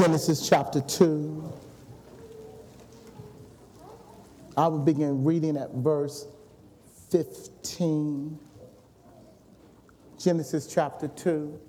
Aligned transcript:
Genesis 0.00 0.48
chapter 0.48 0.80
2. 0.80 1.52
I 4.56 4.66
will 4.66 4.78
begin 4.78 5.24
reading 5.24 5.58
at 5.58 5.74
verse 5.74 6.26
15. 7.10 8.38
Genesis 10.18 10.66
chapter 10.72 11.06
2. 11.06 11.60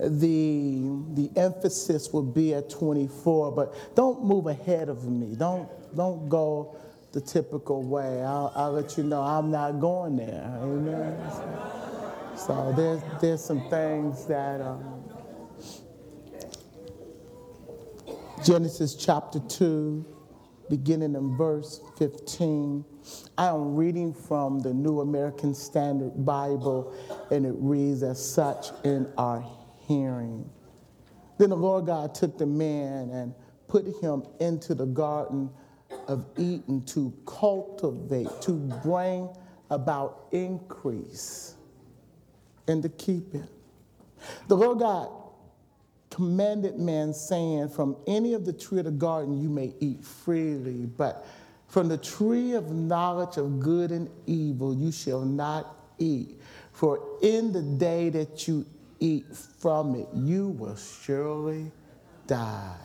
The, 0.00 0.82
the 1.14 1.30
emphasis 1.36 2.12
will 2.12 2.24
be 2.24 2.52
at 2.52 2.68
24, 2.68 3.52
but 3.52 3.94
don't 3.96 4.22
move 4.22 4.46
ahead 4.46 4.90
of 4.90 5.08
me. 5.08 5.34
Don't, 5.34 5.66
don't 5.96 6.28
go 6.28 6.76
the 7.12 7.22
typical 7.22 7.82
way. 7.82 8.22
I'll, 8.22 8.52
I'll 8.54 8.72
let 8.72 8.98
you 8.98 9.02
know 9.02 9.22
I'm 9.22 9.50
not 9.50 9.80
going 9.80 10.16
there. 10.18 10.58
Amen. 10.60 11.16
So, 12.36 12.74
there's, 12.76 13.00
there's 13.22 13.42
some 13.42 13.66
things 13.70 14.26
that. 14.26 14.60
Um, 14.60 15.03
Genesis 18.44 18.94
chapter 18.94 19.40
2, 19.40 20.04
beginning 20.68 21.14
in 21.14 21.34
verse 21.34 21.80
15. 21.96 22.84
I 23.38 23.46
am 23.46 23.74
reading 23.74 24.12
from 24.12 24.60
the 24.60 24.74
New 24.74 25.00
American 25.00 25.54
Standard 25.54 26.26
Bible, 26.26 26.94
and 27.30 27.46
it 27.46 27.54
reads 27.56 28.02
as 28.02 28.22
such 28.22 28.66
in 28.84 29.10
our 29.16 29.42
hearing. 29.88 30.50
Then 31.38 31.48
the 31.48 31.56
Lord 31.56 31.86
God 31.86 32.14
took 32.14 32.36
the 32.36 32.44
man 32.44 33.08
and 33.08 33.34
put 33.66 33.86
him 34.02 34.24
into 34.40 34.74
the 34.74 34.86
garden 34.86 35.48
of 36.06 36.26
Eden 36.36 36.84
to 36.88 37.14
cultivate, 37.24 38.28
to 38.42 38.52
bring 38.82 39.34
about 39.70 40.26
increase, 40.32 41.54
and 42.68 42.82
to 42.82 42.90
keep 42.90 43.34
it. 43.34 43.48
The 44.48 44.56
Lord 44.56 44.80
God 44.80 45.23
commanded 46.14 46.78
man, 46.78 47.12
saying, 47.12 47.68
From 47.70 47.96
any 48.06 48.34
of 48.34 48.44
the 48.44 48.52
tree 48.52 48.78
of 48.78 48.84
the 48.84 48.92
garden 48.92 49.36
you 49.36 49.48
may 49.48 49.74
eat 49.80 50.04
freely, 50.04 50.86
but 50.86 51.26
from 51.66 51.88
the 51.88 51.98
tree 51.98 52.52
of 52.52 52.70
knowledge 52.70 53.36
of 53.36 53.58
good 53.58 53.90
and 53.90 54.08
evil 54.26 54.72
you 54.72 54.92
shall 54.92 55.22
not 55.22 55.74
eat. 55.98 56.40
For 56.72 57.18
in 57.20 57.52
the 57.52 57.62
day 57.62 58.10
that 58.10 58.46
you 58.46 58.64
eat 59.00 59.26
from 59.34 59.96
it, 59.96 60.06
you 60.14 60.50
will 60.50 60.76
surely 60.76 61.72
die. 62.28 62.76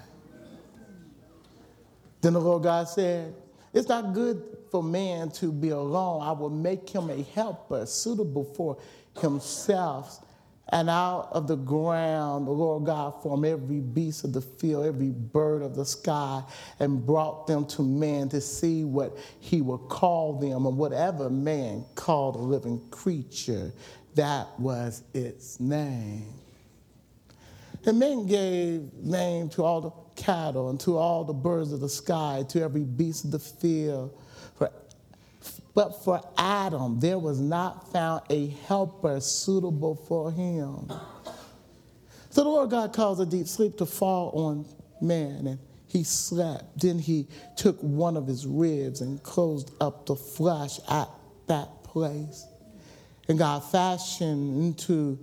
Then 2.22 2.34
the 2.34 2.42
Lord 2.42 2.64
God 2.64 2.90
said, 2.90 3.36
It's 3.74 3.88
not 3.88 4.14
good 4.14 4.58
for 4.72 4.82
man 4.82 5.30
to 5.34 5.52
be 5.52 5.70
alone. 5.70 6.24
I 6.24 6.32
will 6.32 6.50
make 6.50 6.90
him 6.90 7.12
a 7.12 7.22
helper 7.22 7.86
suitable 7.86 8.44
for 8.44 8.78
himself. 9.20 10.26
And 10.72 10.90
out 10.90 11.30
of 11.32 11.48
the 11.48 11.56
ground, 11.56 12.46
the 12.46 12.52
Lord 12.52 12.86
God 12.86 13.22
formed 13.24 13.46
every 13.46 13.80
beast 13.80 14.24
of 14.24 14.34
the 14.34 14.42
field, 14.42 14.86
every 14.86 15.10
bird 15.10 15.64
of 15.64 15.76
the 15.76 15.86
sky, 15.86 16.44
and 16.80 17.04
brought 17.04 17.48
them 17.48 17.66
to 17.68 17.82
man 17.82 18.30
to 18.30 18.40
see 18.40 18.84
what 18.84 19.18
he 19.40 19.62
would 19.62 19.90
call 19.90 20.40
them. 20.40 20.68
And 20.68 20.78
whatever 20.78 21.30
man 21.30 21.86
called 21.96 22.36
a 22.36 22.40
living 22.40 22.82
creature, 22.92 23.72
that 24.14 24.48
was 24.60 25.02
its 25.14 25.60
name. 25.60 26.34
And 27.86 27.98
man 27.98 28.28
gave 28.28 28.94
name 28.94 29.50
to 29.50 29.64
all 29.64 29.82
the 29.82 30.22
cattle 30.22 30.70
and 30.70 30.80
to 30.82 30.98
all 30.98 31.24
the 31.24 31.34
birds 31.34 31.72
of 31.72 31.80
the 31.80 31.90
sky, 31.90 32.44
to 32.50 32.62
every 32.62 32.84
beast 32.84 33.26
of 33.26 33.32
the 33.32 33.40
field. 33.40 34.16
But 35.80 36.04
for 36.04 36.20
Adam, 36.38 37.00
there 37.00 37.18
was 37.18 37.40
not 37.40 37.90
found 37.94 38.24
a 38.30 38.48
helper 38.68 39.22
suitable 39.22 39.96
for 39.96 40.30
him. 40.30 40.92
So 42.32 42.44
the 42.44 42.50
Lord 42.50 42.70
God 42.70 42.92
caused 42.92 43.22
a 43.22 43.26
deep 43.26 43.48
sleep 43.48 43.78
to 43.78 43.86
fall 43.86 44.32
on 44.32 44.66
man, 45.00 45.48
and 45.48 45.58
he 45.88 46.04
slept. 46.04 46.82
Then 46.82 47.00
he 47.00 47.30
took 47.56 47.80
one 47.80 48.18
of 48.18 48.28
his 48.28 48.46
ribs 48.46 49.00
and 49.00 49.24
closed 49.24 49.72
up 49.80 50.06
the 50.06 50.18
flesh 50.18 50.82
at 50.90 51.08
that 51.48 51.70
place. 51.86 52.46
And 53.30 53.40
God 53.40 53.64
fashioned 53.64 54.62
into 54.62 55.18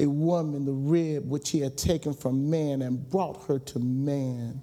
a 0.00 0.06
woman 0.06 0.64
the 0.64 0.72
rib 0.72 1.30
which 1.30 1.50
he 1.50 1.60
had 1.60 1.78
taken 1.78 2.12
from 2.12 2.50
man 2.50 2.82
and 2.82 3.08
brought 3.08 3.46
her 3.46 3.60
to 3.60 3.78
man. 3.78 4.62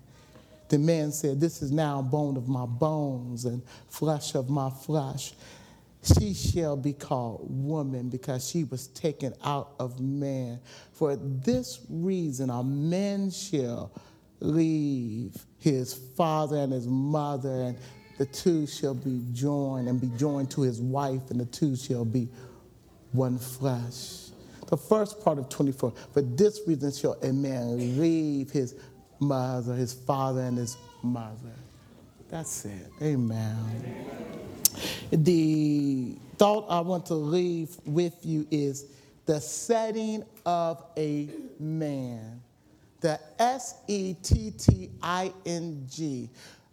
The 0.70 0.78
man 0.78 1.12
said, 1.12 1.40
This 1.40 1.62
is 1.62 1.72
now 1.72 2.02
bone 2.02 2.38
of 2.38 2.48
my 2.48 2.66
bones 2.66 3.46
and 3.46 3.62
flesh 3.90 4.36
of 4.36 4.50
my 4.50 4.70
flesh. 4.70 5.34
She 6.02 6.34
shall 6.34 6.78
be 6.78 6.94
called 6.94 7.48
woman 7.50 8.10
because 8.10 8.48
she 8.48 8.64
was 8.64 8.88
taken 8.88 9.34
out 9.44 9.74
of 9.80 10.00
man. 10.00 10.60
For 10.94 11.18
this 11.18 11.82
reason, 11.90 12.50
a 12.50 12.64
man 12.64 13.32
shall 13.32 13.92
leave 14.40 15.36
his 15.58 15.94
father 15.94 16.58
and 16.58 16.72
his 16.72 16.88
mother, 16.88 17.50
and 17.50 17.78
the 18.18 18.26
two 18.26 18.66
shall 18.66 18.94
be 18.94 19.22
joined 19.34 19.90
and 19.90 20.00
be 20.00 20.12
joined 20.18 20.52
to 20.52 20.62
his 20.62 20.80
wife, 20.80 21.32
and 21.32 21.40
the 21.40 21.46
two 21.46 21.76
shall 21.76 22.06
be 22.06 22.30
one 23.12 23.38
flesh. 23.38 24.30
The 24.68 24.78
first 24.78 25.20
part 25.20 25.40
of 25.40 25.50
24, 25.50 25.94
for 26.14 26.22
this 26.22 26.62
reason 26.68 26.92
shall 26.92 27.14
a 27.24 27.34
man 27.34 28.00
leave 28.00 28.52
his 28.52 28.76
mother, 29.20 29.76
his 29.76 29.94
father, 29.94 30.42
and 30.42 30.58
his 30.58 30.78
mother. 31.04 31.54
That's 32.30 32.66
it. 32.66 32.92
Amen. 33.02 34.06
The 35.12 36.16
thought 36.38 36.68
I 36.70 36.80
want 36.80 37.06
to 37.08 37.16
leave 37.16 37.76
with 37.86 38.18
you 38.24 38.48
is 38.52 38.86
the 39.26 39.40
setting 39.40 40.24
of 40.46 40.84
a 40.98 41.30
man. 41.60 42.42
The 43.02 43.20
S 43.40 43.76
E 43.88 44.16
T 44.22 44.52
T 44.52 44.90
I 45.02 45.34
N 45.46 45.86
G. 45.90 46.30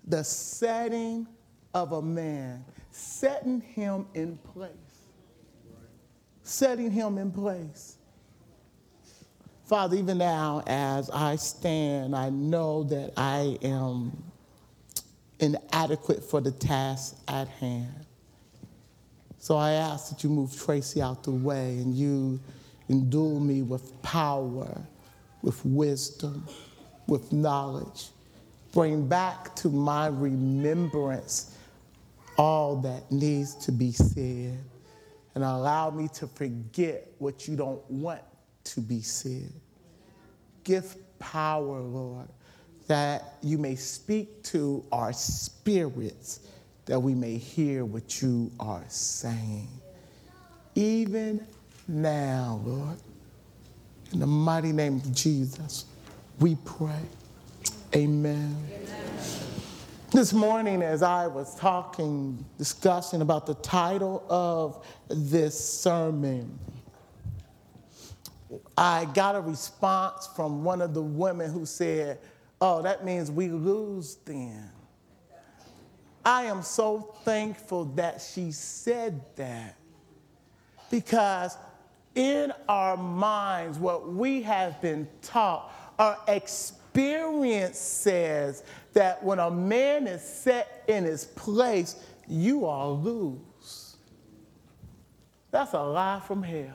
The 0.06 0.22
setting 0.24 1.26
of 1.74 1.92
a 1.92 2.02
man. 2.02 2.64
Setting 2.90 3.60
him 3.60 4.06
in 4.14 4.38
place. 4.38 4.70
Setting 6.42 6.90
him 6.90 7.18
in 7.18 7.30
place. 7.30 7.95
Father, 9.66 9.96
even 9.96 10.18
now 10.18 10.62
as 10.68 11.10
I 11.10 11.34
stand, 11.34 12.14
I 12.14 12.30
know 12.30 12.84
that 12.84 13.12
I 13.16 13.58
am 13.62 14.16
inadequate 15.40 16.22
for 16.22 16.40
the 16.40 16.52
task 16.52 17.16
at 17.26 17.48
hand. 17.48 18.06
So 19.40 19.56
I 19.56 19.72
ask 19.72 20.10
that 20.10 20.22
you 20.22 20.30
move 20.30 20.56
Tracy 20.56 21.02
out 21.02 21.24
the 21.24 21.32
way 21.32 21.78
and 21.78 21.92
you 21.96 22.38
endue 22.88 23.40
me 23.40 23.62
with 23.62 24.00
power, 24.02 24.80
with 25.42 25.64
wisdom, 25.66 26.46
with 27.08 27.32
knowledge. 27.32 28.10
Bring 28.72 29.08
back 29.08 29.56
to 29.56 29.68
my 29.68 30.06
remembrance 30.06 31.56
all 32.38 32.76
that 32.82 33.10
needs 33.10 33.56
to 33.64 33.72
be 33.72 33.90
said 33.90 34.58
and 35.34 35.42
allow 35.42 35.90
me 35.90 36.06
to 36.14 36.28
forget 36.28 37.08
what 37.18 37.48
you 37.48 37.56
don't 37.56 37.90
want 37.90 38.22
to 38.66 38.80
be 38.80 39.00
said. 39.00 39.50
Give 40.64 40.96
power, 41.18 41.80
Lord, 41.80 42.28
that 42.86 43.34
you 43.42 43.58
may 43.58 43.74
speak 43.74 44.42
to 44.44 44.84
our 44.92 45.12
spirits, 45.12 46.40
that 46.86 47.00
we 47.00 47.14
may 47.14 47.36
hear 47.36 47.84
what 47.84 48.22
you 48.22 48.50
are 48.60 48.84
saying. 48.88 49.68
Even 50.74 51.46
now, 51.88 52.60
Lord, 52.64 52.98
in 54.12 54.20
the 54.20 54.26
mighty 54.26 54.72
name 54.72 54.96
of 54.96 55.14
Jesus, 55.14 55.86
we 56.38 56.56
pray. 56.64 57.02
Amen. 57.94 58.56
Amen. 58.72 58.86
This 60.12 60.32
morning, 60.32 60.82
as 60.82 61.02
I 61.02 61.26
was 61.26 61.54
talking, 61.56 62.44
discussing 62.58 63.22
about 63.22 63.46
the 63.46 63.54
title 63.54 64.24
of 64.28 64.86
this 65.08 65.58
sermon, 65.58 66.58
I 68.76 69.06
got 69.06 69.34
a 69.36 69.40
response 69.40 70.28
from 70.36 70.62
one 70.62 70.82
of 70.82 70.92
the 70.92 71.02
women 71.02 71.50
who 71.50 71.64
said, 71.64 72.18
Oh, 72.60 72.82
that 72.82 73.04
means 73.04 73.30
we 73.30 73.48
lose 73.48 74.16
then. 74.24 74.70
I 76.24 76.44
am 76.44 76.62
so 76.62 77.14
thankful 77.24 77.84
that 77.96 78.20
she 78.20 78.50
said 78.50 79.20
that 79.36 79.76
because 80.90 81.56
in 82.14 82.52
our 82.68 82.96
minds, 82.96 83.78
what 83.78 84.08
we 84.08 84.42
have 84.42 84.80
been 84.80 85.06
taught, 85.22 85.70
our 85.98 86.18
experience 86.26 87.78
says 87.78 88.64
that 88.94 89.22
when 89.22 89.38
a 89.38 89.50
man 89.50 90.06
is 90.06 90.22
set 90.22 90.82
in 90.88 91.04
his 91.04 91.26
place, 91.26 91.96
you 92.26 92.64
all 92.64 92.98
lose. 92.98 93.96
That's 95.50 95.74
a 95.74 95.82
lie 95.82 96.20
from 96.26 96.42
hell. 96.42 96.74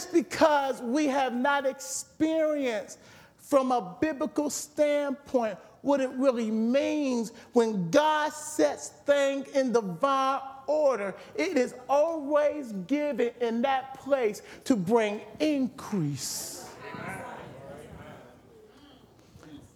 Just 0.00 0.14
because 0.14 0.80
we 0.80 1.08
have 1.08 1.34
not 1.34 1.66
experienced 1.66 2.98
from 3.36 3.70
a 3.70 3.98
biblical 4.00 4.48
standpoint 4.48 5.58
what 5.82 6.00
it 6.00 6.08
really 6.12 6.50
means 6.50 7.32
when 7.52 7.90
God 7.90 8.32
sets 8.32 8.88
things 9.04 9.46
in 9.48 9.72
divine 9.72 10.40
order, 10.66 11.14
it 11.34 11.58
is 11.58 11.74
always 11.86 12.72
given 12.86 13.30
in 13.42 13.60
that 13.60 14.00
place 14.00 14.40
to 14.64 14.74
bring 14.74 15.20
increase. 15.38 16.66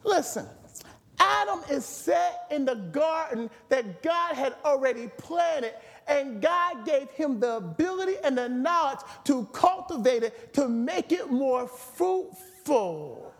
Listen, 0.04 0.46
Adam 1.18 1.60
is 1.70 1.84
set 1.84 2.46
in 2.50 2.64
the 2.64 2.76
garden 2.76 3.50
that 3.68 4.02
God 4.02 4.36
had 4.36 4.54
already 4.64 5.08
planted 5.18 5.74
and 6.06 6.40
God 6.40 6.84
gave 6.84 7.10
him 7.10 7.40
the 7.40 7.56
ability 7.56 8.16
and 8.22 8.36
the 8.36 8.48
knowledge 8.48 9.00
to 9.24 9.46
cultivate 9.52 10.22
it, 10.22 10.54
to 10.54 10.68
make 10.68 11.12
it 11.12 11.30
more 11.30 11.66
fruitful. 11.66 13.32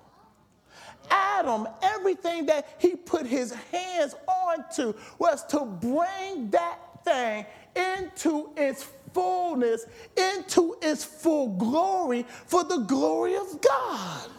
Adam, 1.10 1.68
everything 1.82 2.46
that 2.46 2.66
he 2.78 2.96
put 2.96 3.26
his 3.26 3.52
hands 3.70 4.14
onto 4.26 4.94
was 5.18 5.44
to 5.46 5.64
bring 5.64 6.50
that 6.50 6.78
thing 7.04 7.44
into 7.76 8.50
its 8.56 8.86
fullness, 9.12 9.86
into 10.16 10.76
its 10.82 11.04
full 11.04 11.56
glory 11.56 12.24
for 12.46 12.64
the 12.64 12.78
glory 12.78 13.36
of 13.36 13.60
God. 13.60 14.30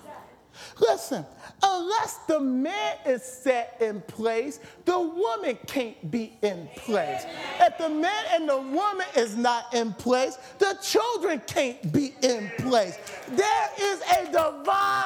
Listen, 0.80 1.26
unless 1.64 2.18
the 2.28 2.40
man 2.40 2.98
is 3.06 3.24
set 3.24 3.78
in 3.80 4.02
place, 4.02 4.60
the 4.86 5.00
woman 5.00 5.58
can't 5.68 6.12
be 6.12 6.38
in 6.42 6.68
place. 6.76 7.26
If 7.60 7.78
the 7.78 7.90
man 7.90 8.26
and 8.32 8.48
the 8.48 8.58
woman 8.58 9.06
is 9.16 9.36
not 9.36 9.74
in 9.74 9.94
place, 9.94 10.38
the 10.60 10.78
children 10.82 11.42
can't 11.48 11.92
be 11.92 12.14
in 12.22 12.52
place. 12.60 12.98
There 13.30 13.70
is 13.80 14.02
a 14.18 14.26
divine 14.26 15.06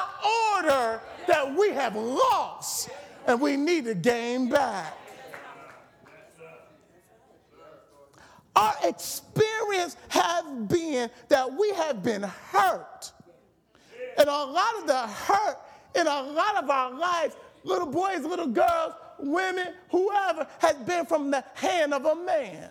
order 0.56 1.00
that 1.26 1.54
we 1.56 1.70
have 1.70 1.96
lost 1.96 2.90
and 3.26 3.40
we 3.40 3.56
need 3.56 3.84
to 3.84 3.94
gain 3.94 4.48
back. 4.48 4.96
Our 8.56 8.74
experience 8.82 9.96
has 10.08 10.44
been 10.68 11.08
that 11.28 11.52
we 11.52 11.70
have 11.74 12.02
been 12.02 12.22
hurt 12.22 13.12
and 14.18 14.28
a 14.28 14.44
lot 14.44 14.74
of 14.78 14.86
the 14.86 15.06
hurt 15.06 15.58
in 15.94 16.06
a 16.06 16.22
lot 16.22 16.62
of 16.62 16.70
our 16.70 16.92
lives, 16.92 17.36
little 17.64 17.86
boys, 17.86 18.24
little 18.24 18.46
girls, 18.46 18.94
women, 19.18 19.74
whoever, 19.90 20.46
has 20.58 20.76
been 20.76 21.06
from 21.06 21.30
the 21.30 21.44
hand 21.54 21.92
of 21.92 22.04
a 22.04 22.14
man. 22.14 22.70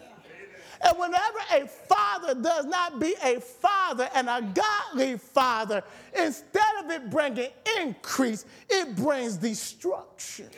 And 0.81 0.97
whenever 0.97 1.39
a 1.53 1.67
father 1.67 2.33
does 2.35 2.65
not 2.65 2.99
be 2.99 3.13
a 3.21 3.41
father 3.41 4.09
and 4.15 4.29
a 4.29 4.41
godly 4.41 5.17
father, 5.17 5.83
instead 6.17 6.63
of 6.83 6.89
it 6.89 7.09
bringing 7.09 7.49
increase, 7.81 8.45
it 8.69 8.95
brings 8.95 9.35
destruction. 9.35 10.49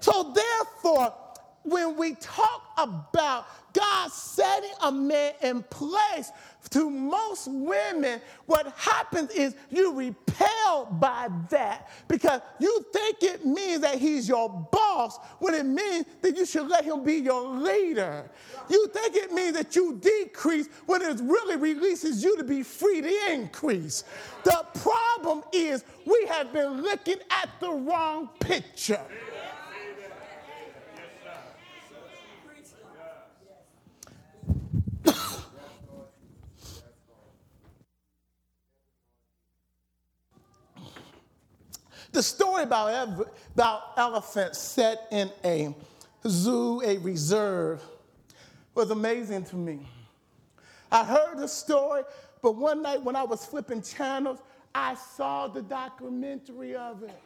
So, 0.00 0.32
therefore, 0.32 1.12
when 1.64 1.96
we 1.96 2.14
talk 2.14 2.62
about 2.78 3.67
God 3.72 4.10
setting 4.10 4.70
a 4.82 4.92
man 4.92 5.34
in 5.42 5.62
place, 5.64 6.32
to 6.70 6.90
most 6.90 7.48
women, 7.48 8.20
what 8.46 8.72
happens 8.76 9.30
is 9.30 9.54
you 9.70 9.94
repel 9.94 10.86
by 10.92 11.28
that 11.50 11.88
because 12.08 12.40
you 12.58 12.84
think 12.92 13.22
it 13.22 13.46
means 13.46 13.80
that 13.80 13.98
he's 13.98 14.28
your 14.28 14.48
boss 14.70 15.18
when 15.38 15.54
it 15.54 15.64
means 15.64 16.04
that 16.20 16.36
you 16.36 16.44
should 16.44 16.68
let 16.68 16.84
him 16.84 17.02
be 17.04 17.14
your 17.14 17.48
leader. 17.48 18.28
You 18.68 18.86
think 18.88 19.16
it 19.16 19.32
means 19.32 19.54
that 19.54 19.74
you 19.76 19.98
decrease 20.00 20.68
when 20.86 21.00
it 21.00 21.20
really 21.22 21.56
releases 21.56 22.22
you 22.22 22.36
to 22.36 22.44
be 22.44 22.62
free 22.62 23.00
to 23.00 23.32
increase. 23.32 24.04
The 24.44 24.66
problem 24.74 25.44
is 25.52 25.84
we 26.04 26.26
have 26.28 26.52
been 26.52 26.82
looking 26.82 27.18
at 27.30 27.48
the 27.60 27.70
wrong 27.70 28.28
picture. 28.40 29.00
The 42.18 42.24
story 42.24 42.64
about, 42.64 43.28
about 43.54 43.92
elephants 43.96 44.58
set 44.58 45.06
in 45.12 45.30
a 45.44 45.72
zoo, 46.26 46.82
a 46.84 46.98
reserve, 46.98 47.80
was 48.74 48.90
amazing 48.90 49.44
to 49.44 49.54
me. 49.54 49.88
I 50.90 51.04
heard 51.04 51.38
the 51.38 51.46
story, 51.46 52.02
but 52.42 52.56
one 52.56 52.82
night 52.82 53.04
when 53.04 53.14
I 53.14 53.22
was 53.22 53.46
flipping 53.46 53.82
channels, 53.82 54.40
I 54.74 54.96
saw 54.96 55.46
the 55.46 55.62
documentary 55.62 56.74
of 56.74 57.04
it. 57.04 57.22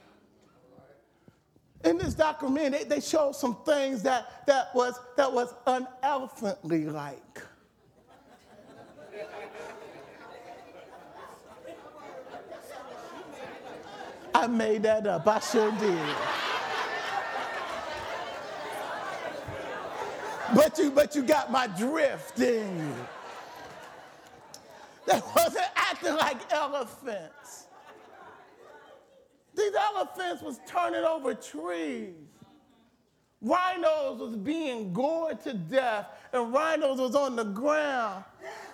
In 1.86 1.96
this 1.96 2.12
documentary, 2.12 2.80
they, 2.80 2.96
they 2.96 3.00
showed 3.00 3.34
some 3.34 3.56
things 3.64 4.02
that, 4.02 4.46
that 4.46 4.74
was, 4.74 5.00
that 5.16 5.32
was 5.32 5.54
unelephantly 5.66 6.92
like. 6.92 7.42
I 14.34 14.46
made 14.46 14.82
that 14.84 15.06
up. 15.06 15.26
I 15.26 15.40
sure 15.40 15.70
did. 15.73 15.99
but 20.55 20.79
you, 20.79 20.90
but 20.90 21.14
you 21.14 21.23
got 21.23 21.50
my 21.50 21.67
drift, 21.67 22.37
didn't 22.37 22.79
you? 22.79 22.94
They 25.06 25.20
wasn't 25.34 25.67
acting 25.76 26.14
like 26.14 26.52
elephants. 26.52 27.67
These 29.55 29.73
elephants 29.75 30.43
was 30.43 30.61
turning 30.67 31.05
over 31.05 31.35
trees. 31.35 32.14
Rhinos 33.43 34.20
was 34.20 34.37
being 34.37 34.93
gored 34.93 35.40
to 35.43 35.52
death, 35.52 36.06
and 36.32 36.52
rhinos 36.52 36.99
was 36.99 37.14
on 37.17 37.35
the 37.37 37.44
ground. 37.44 38.25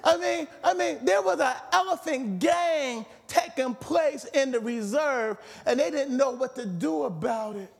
I 0.04 0.16
mean, 0.16 0.48
I 0.62 0.74
mean, 0.74 0.98
there 1.04 1.22
was 1.22 1.40
an 1.40 1.54
elephant 1.72 2.38
gang 2.38 3.04
taking 3.26 3.74
place 3.74 4.24
in 4.32 4.50
the 4.50 4.60
reserve, 4.60 5.38
and 5.66 5.78
they 5.78 5.90
didn't 5.90 6.16
know 6.16 6.30
what 6.30 6.54
to 6.56 6.66
do 6.66 7.04
about 7.04 7.56
it. 7.56 7.72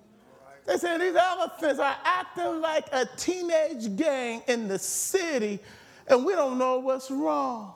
They 0.66 0.76
said 0.76 1.00
these 1.00 1.16
elephants 1.16 1.80
are 1.80 1.96
acting 2.04 2.60
like 2.60 2.84
a 2.92 3.06
teenage 3.16 3.96
gang 3.96 4.42
in 4.48 4.68
the 4.68 4.78
city, 4.78 5.60
and 6.06 6.24
we 6.24 6.34
don't 6.34 6.58
know 6.58 6.78
what's 6.78 7.10
wrong. 7.10 7.74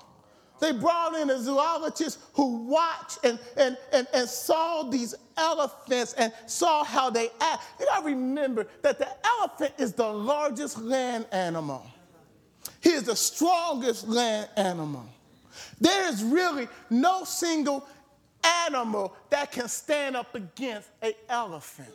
They 0.60 0.72
brought 0.72 1.16
in 1.16 1.28
a 1.30 1.40
zoologist 1.40 2.20
who 2.34 2.68
watched 2.68 3.24
and, 3.24 3.38
and, 3.56 3.76
and, 3.92 4.06
and 4.14 4.28
saw 4.28 4.84
these 4.84 5.12
elephants 5.36 6.12
and 6.12 6.32
saw 6.46 6.84
how 6.84 7.10
they 7.10 7.30
act. 7.40 7.64
You 7.80 7.86
gotta 7.86 8.04
remember 8.04 8.68
that 8.82 8.98
the 8.98 9.08
elephant 9.40 9.74
is 9.78 9.92
the 9.92 10.06
largest 10.06 10.78
land 10.78 11.26
animal. 11.32 11.84
He 12.82 12.90
is 12.90 13.04
the 13.04 13.16
strongest 13.16 14.08
land 14.08 14.48
animal. 14.56 15.06
There 15.80 16.08
is 16.08 16.22
really 16.22 16.68
no 16.90 17.24
single 17.24 17.86
animal 18.66 19.14
that 19.30 19.52
can 19.52 19.68
stand 19.68 20.16
up 20.16 20.34
against 20.34 20.88
an 21.00 21.12
elephant. 21.28 21.88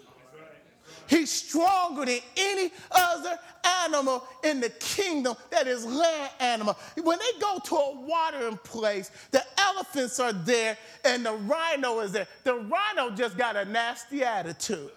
He's 1.07 1.31
stronger 1.31 2.05
than 2.05 2.19
any 2.35 2.71
other 2.91 3.39
animal 3.85 4.25
in 4.43 4.59
the 4.59 4.69
kingdom 4.69 5.35
that 5.51 5.67
is 5.67 5.85
land 5.85 6.31
animal. 6.39 6.77
When 7.01 7.17
they 7.17 7.39
go 7.39 7.59
to 7.63 7.75
a 7.75 7.95
watering 8.01 8.57
place, 8.57 9.11
the 9.31 9.43
elephants 9.57 10.19
are 10.19 10.33
there 10.33 10.77
and 11.05 11.25
the 11.25 11.33
rhino 11.33 11.99
is 11.99 12.11
there. 12.11 12.27
The 12.43 12.55
rhino 12.55 13.11
just 13.11 13.37
got 13.37 13.55
a 13.55 13.65
nasty 13.65 14.23
attitude. 14.23 14.91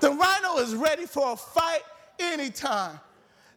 the 0.00 0.10
rhino 0.10 0.58
is 0.58 0.74
ready 0.74 1.06
for 1.06 1.32
a 1.32 1.36
fight 1.36 1.82
anytime. 2.18 3.00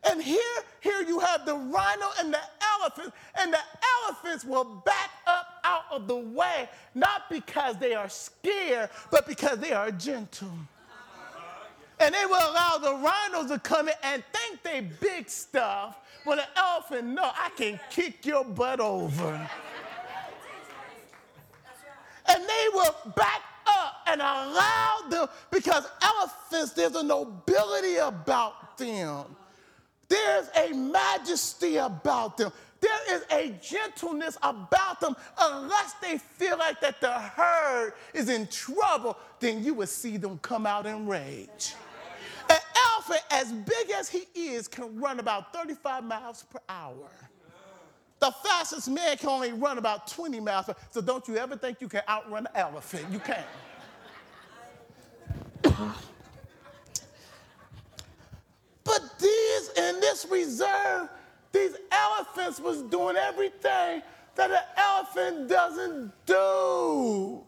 And 0.03 0.21
here, 0.21 0.39
here 0.79 1.01
you 1.01 1.19
have 1.19 1.45
the 1.45 1.55
rhino 1.55 2.07
and 2.19 2.33
the 2.33 2.39
elephant, 2.79 3.13
and 3.39 3.53
the 3.53 3.59
elephants 4.05 4.45
will 4.45 4.63
back 4.85 5.09
up 5.27 5.47
out 5.63 5.83
of 5.91 6.07
the 6.07 6.15
way, 6.15 6.69
not 6.95 7.29
because 7.29 7.77
they 7.77 7.93
are 7.93 8.09
scared, 8.09 8.89
but 9.11 9.27
because 9.27 9.59
they 9.59 9.73
are 9.73 9.91
gentle. 9.91 10.51
And 11.99 12.15
they 12.15 12.25
will 12.25 12.51
allow 12.51 12.77
the 12.77 12.95
rhinos 12.95 13.51
to 13.51 13.59
come 13.59 13.89
in 13.89 13.93
and 14.03 14.23
think 14.31 14.63
they 14.63 14.81
big 15.01 15.29
stuff 15.29 15.97
when 16.23 16.37
the 16.37 16.45
elephant 16.57 17.07
know 17.07 17.29
I 17.33 17.49
can 17.57 17.77
kick 17.89 18.25
your 18.25 18.45
butt 18.45 18.79
over. 18.79 19.49
And 22.31 22.43
they 22.43 22.67
will 22.73 22.95
back 23.17 23.41
up 23.67 23.95
and 24.07 24.21
allow 24.21 24.99
them 25.09 25.27
because 25.51 25.87
elephants, 26.01 26.71
there's 26.71 26.95
a 26.95 27.03
nobility 27.03 27.97
about 27.97 28.77
them. 28.77 29.25
There's 30.09 30.49
a 30.55 30.73
majesty 30.73 31.77
about 31.77 32.35
them. 32.37 32.51
There 32.81 33.15
is 33.15 33.23
a 33.31 33.49
gentleness 33.61 34.37
about 34.41 34.99
them. 34.99 35.15
Unless 35.39 35.93
they 36.01 36.17
feel 36.17 36.57
like 36.57 36.81
that 36.81 36.99
the 36.99 37.11
herd 37.11 37.93
is 38.13 38.29
in 38.29 38.47
trouble, 38.47 39.17
then 39.39 39.63
you 39.63 39.73
will 39.73 39.87
see 39.87 40.17
them 40.17 40.39
come 40.41 40.65
out 40.65 40.85
in 40.85 41.07
rage. 41.07 41.75
An 42.49 42.57
elephant, 42.87 43.21
as 43.31 43.51
big 43.51 43.91
as 43.91 44.09
he 44.09 44.25
is, 44.35 44.67
can 44.67 44.99
run 44.99 45.19
about 45.19 45.53
35 45.53 46.03
miles 46.03 46.43
per 46.43 46.59
hour. 46.67 47.09
The 48.19 48.31
fastest 48.43 48.89
man 48.89 49.17
can 49.17 49.29
only 49.29 49.53
run 49.53 49.77
about 49.77 50.07
20 50.07 50.39
miles 50.39 50.65
per. 50.65 50.75
So 50.89 51.01
don't 51.01 51.25
you 51.27 51.37
ever 51.37 51.55
think 51.55 51.79
you 51.81 51.87
can 51.87 52.01
outrun 52.09 52.47
an 52.47 52.53
elephant. 52.55 53.05
You 53.11 53.19
can't. 53.19 53.45
But 58.89 59.19
these 59.19 59.69
in 59.77 59.99
this 59.99 60.25
reserve, 60.31 61.09
these 61.51 61.75
elephants 61.91 62.59
was 62.59 62.81
doing 62.81 63.17
everything 63.17 64.01
that 64.33 64.49
an 64.49 64.63
elephant 64.75 65.47
doesn't 65.47 66.11
do. 66.25 67.43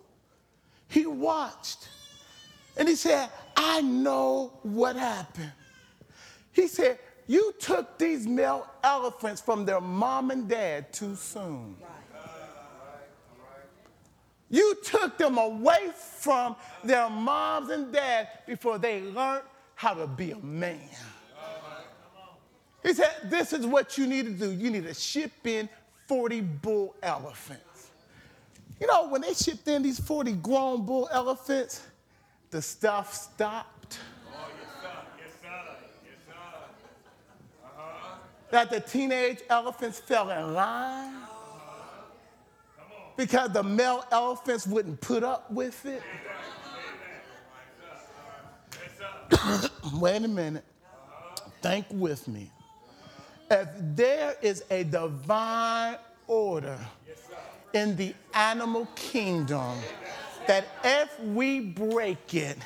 he 0.88 1.08
watched 1.08 1.90
and 2.78 2.88
he 2.88 2.94
said, 2.94 3.30
I 3.58 3.82
know 3.82 4.54
what 4.62 4.96
happened. 4.96 5.52
He 6.52 6.68
said, 6.68 7.00
You 7.26 7.54
took 7.60 7.98
these 7.98 8.28
male 8.28 8.68
elephants 8.84 9.42
from 9.42 9.66
their 9.66 9.82
mom 9.82 10.30
and 10.30 10.48
dad 10.48 10.94
too 10.94 11.16
soon. 11.16 11.76
You 14.48 14.76
took 14.84 15.18
them 15.18 15.40
away 15.40 15.90
from 16.20 16.56
their 16.84 17.10
moms 17.10 17.72
and 17.72 17.92
dads 17.92 18.30
before 18.46 18.78
they 18.78 19.02
learned 19.02 19.44
how 19.74 19.96
to 19.96 20.06
be 20.06 20.32
a 20.32 20.38
man. 20.38 20.78
He 22.84 22.94
said, 22.94 23.12
This 23.26 23.54
is 23.54 23.66
what 23.66 23.98
you 23.98 24.08
need 24.08 24.26
to 24.26 24.32
do. 24.32 24.52
You 24.52 24.70
need 24.70 24.86
to 24.86 24.94
ship 24.94 25.32
in 25.46 25.70
40 26.08 26.42
bull 26.42 26.96
elephants. 27.02 27.90
You 28.80 28.88
know, 28.88 29.08
when 29.10 29.22
they 29.22 29.34
shipped 29.34 29.68
in 29.68 29.84
these 29.84 30.00
40 30.00 30.34
grown 30.34 30.86
bull 30.86 31.08
elephants, 31.12 31.86
the 32.50 32.62
stuff 32.62 33.14
stopped. 33.14 34.00
Oh, 34.28 34.48
yes, 34.60 34.70
sir. 34.82 34.90
Yes, 35.20 35.32
sir. 35.42 35.76
Yes, 36.04 36.18
sir. 36.28 36.34
Uh-huh. 37.64 38.16
That 38.50 38.72
the 38.72 38.80
teenage 38.80 39.40
elephants 39.50 40.00
fell 40.00 40.30
in 40.32 40.54
line 40.54 41.14
because 43.16 43.52
the 43.52 43.62
male 43.62 44.04
elephants 44.12 44.66
wouldn't 44.66 45.00
put 45.00 45.24
up 45.24 45.52
with 45.52 45.86
it. 45.86 46.02
Wait 49.94 50.24
a 50.24 50.28
minute. 50.28 50.66
Think 51.62 51.86
with 51.92 52.28
me. 52.28 52.52
If 53.52 53.68
there 53.98 54.38
is 54.42 54.64
a 54.72 54.86
divine 54.86 55.98
order 56.26 56.80
in 57.74 57.98
the 57.98 58.16
animal 58.34 58.88
kingdom, 58.96 59.78
that 60.48 60.66
if 60.86 61.20
we 61.20 61.60
break 61.60 62.34
it, 62.34 62.58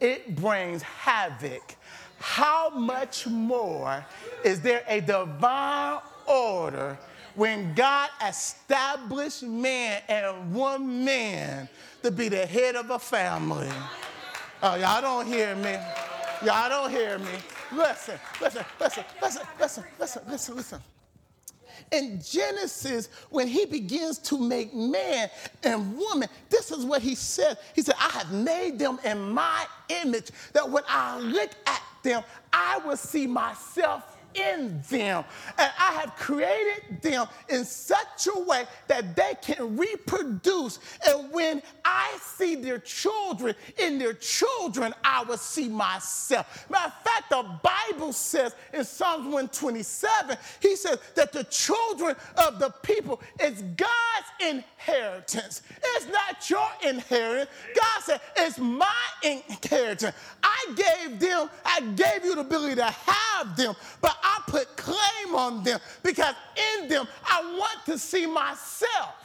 it 0.00 0.34
brings 0.34 0.80
havoc. 0.80 1.76
How 2.18 2.70
much 2.70 3.26
more 3.26 4.06
is 4.42 4.62
there 4.62 4.82
a 4.88 5.02
divine 5.02 6.00
order 6.26 6.98
when 7.34 7.74
God 7.74 8.08
established 8.26 9.42
man 9.42 10.00
and 10.08 10.54
one 10.54 11.04
man 11.04 11.68
to 12.02 12.10
be 12.10 12.30
the 12.30 12.46
head 12.46 12.74
of 12.74 12.88
a 12.88 12.98
family? 12.98 13.68
Oh, 14.62 14.76
y'all 14.76 15.02
don't 15.02 15.26
hear 15.26 15.54
me. 15.56 15.76
Y'all 16.42 16.70
don't 16.70 16.90
hear 16.90 17.18
me. 17.18 17.32
Listen, 17.74 18.18
listen, 18.40 18.64
listen, 18.80 19.04
listen, 19.20 19.44
listen, 19.98 20.22
listen, 20.28 20.56
listen, 20.56 20.82
in 21.90 22.20
Genesis, 22.22 23.08
when 23.30 23.48
he 23.48 23.66
begins 23.66 24.18
to 24.18 24.38
make 24.38 24.74
man 24.74 25.30
and 25.62 25.96
woman, 25.96 26.28
this 26.48 26.70
is 26.70 26.84
what 26.84 27.02
he 27.02 27.14
said. 27.14 27.58
He 27.74 27.82
said, 27.82 27.94
I 27.98 28.10
have 28.10 28.32
made 28.32 28.78
them 28.78 28.98
in 29.04 29.30
my 29.30 29.66
image, 30.02 30.30
that 30.52 30.68
when 30.68 30.84
I 30.88 31.18
look 31.18 31.50
at 31.66 31.82
them, 32.02 32.22
I 32.52 32.78
will 32.84 32.96
see 32.96 33.26
myself 33.26 34.11
in 34.34 34.82
them. 34.88 35.24
And 35.58 35.70
I 35.78 35.92
have 36.00 36.16
created 36.16 37.00
them 37.00 37.26
in 37.48 37.64
such 37.64 38.28
a 38.34 38.40
way 38.40 38.64
that 38.88 39.14
they 39.16 39.34
can 39.40 39.76
reproduce. 39.76 40.78
And 41.06 41.32
when 41.32 41.62
I 41.84 42.16
see 42.20 42.54
their 42.54 42.78
children, 42.78 43.54
in 43.78 43.98
their 43.98 44.14
children, 44.14 44.94
I 45.04 45.24
will 45.24 45.36
see 45.36 45.68
myself. 45.68 46.66
Matter 46.70 46.86
of 46.86 47.02
fact, 47.04 47.30
the 47.30 47.44
Bible 47.62 48.12
says 48.12 48.54
in 48.72 48.84
Psalms 48.84 49.24
127, 49.24 50.36
he 50.60 50.76
says 50.76 50.98
that 51.14 51.32
the 51.32 51.44
children 51.44 52.16
of 52.36 52.58
the 52.58 52.70
people 52.82 53.20
is 53.40 53.62
God's 53.76 54.28
inheritance. 54.40 55.62
It's 55.82 56.06
not 56.06 56.50
your 56.50 56.68
inheritance. 56.86 57.50
God 57.74 58.02
said, 58.02 58.20
it's 58.36 58.58
my 58.58 58.88
inheritance. 59.22 60.16
Gave 60.74 61.20
them, 61.20 61.50
I 61.64 61.80
gave 61.80 62.24
you 62.24 62.34
the 62.34 62.40
ability 62.42 62.76
to 62.76 62.84
have 62.84 63.56
them, 63.56 63.74
but 64.00 64.16
I 64.22 64.40
put 64.46 64.76
claim 64.76 65.34
on 65.34 65.62
them 65.62 65.80
because 66.02 66.34
in 66.80 66.88
them 66.88 67.06
I 67.24 67.58
want 67.58 67.84
to 67.86 67.98
see 67.98 68.26
myself. 68.26 69.16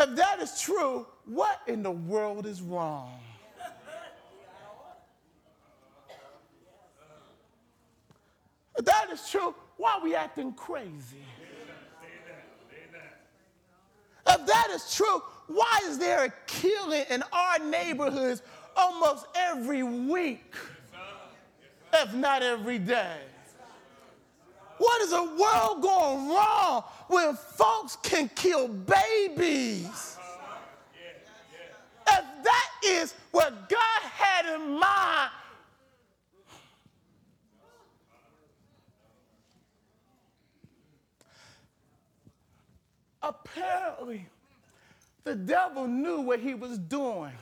If 0.00 0.14
that 0.14 0.38
is 0.40 0.60
true, 0.60 1.06
what 1.24 1.60
in 1.66 1.82
the 1.82 1.90
world 1.90 2.46
is 2.46 2.62
wrong? 2.62 3.18
If 8.78 8.84
that 8.84 9.10
is 9.10 9.28
true, 9.28 9.56
why 9.76 9.94
are 9.94 10.00
we 10.00 10.14
acting 10.14 10.52
crazy? 10.52 11.24
If 14.24 14.46
that 14.46 14.68
is 14.70 14.94
true, 14.94 15.22
why 15.48 15.80
is 15.84 15.98
there 15.98 16.24
a 16.24 16.32
killing 16.46 17.04
in 17.10 17.22
our 17.32 17.58
neighborhoods 17.58 18.42
almost 18.76 19.26
every 19.34 19.82
week? 19.82 20.54
if 21.92 22.14
not 22.14 22.42
every 22.42 22.78
day. 22.78 23.18
What 24.78 25.02
is 25.02 25.10
the 25.10 25.24
world 25.24 25.82
going 25.82 26.28
wrong 26.28 26.84
when 27.08 27.34
folks 27.34 27.96
can 28.02 28.30
kill 28.34 28.68
babies? 28.68 30.16
If 32.06 32.24
that 32.44 32.70
is 32.84 33.14
what 33.32 33.68
God 33.68 34.02
had 34.02 34.54
in 34.54 34.78
mind, 34.78 35.30
apparently 43.20 44.26
the 45.28 45.34
devil 45.34 45.86
knew 45.86 46.22
what 46.22 46.40
he 46.40 46.54
was 46.54 46.78
doing 46.78 47.32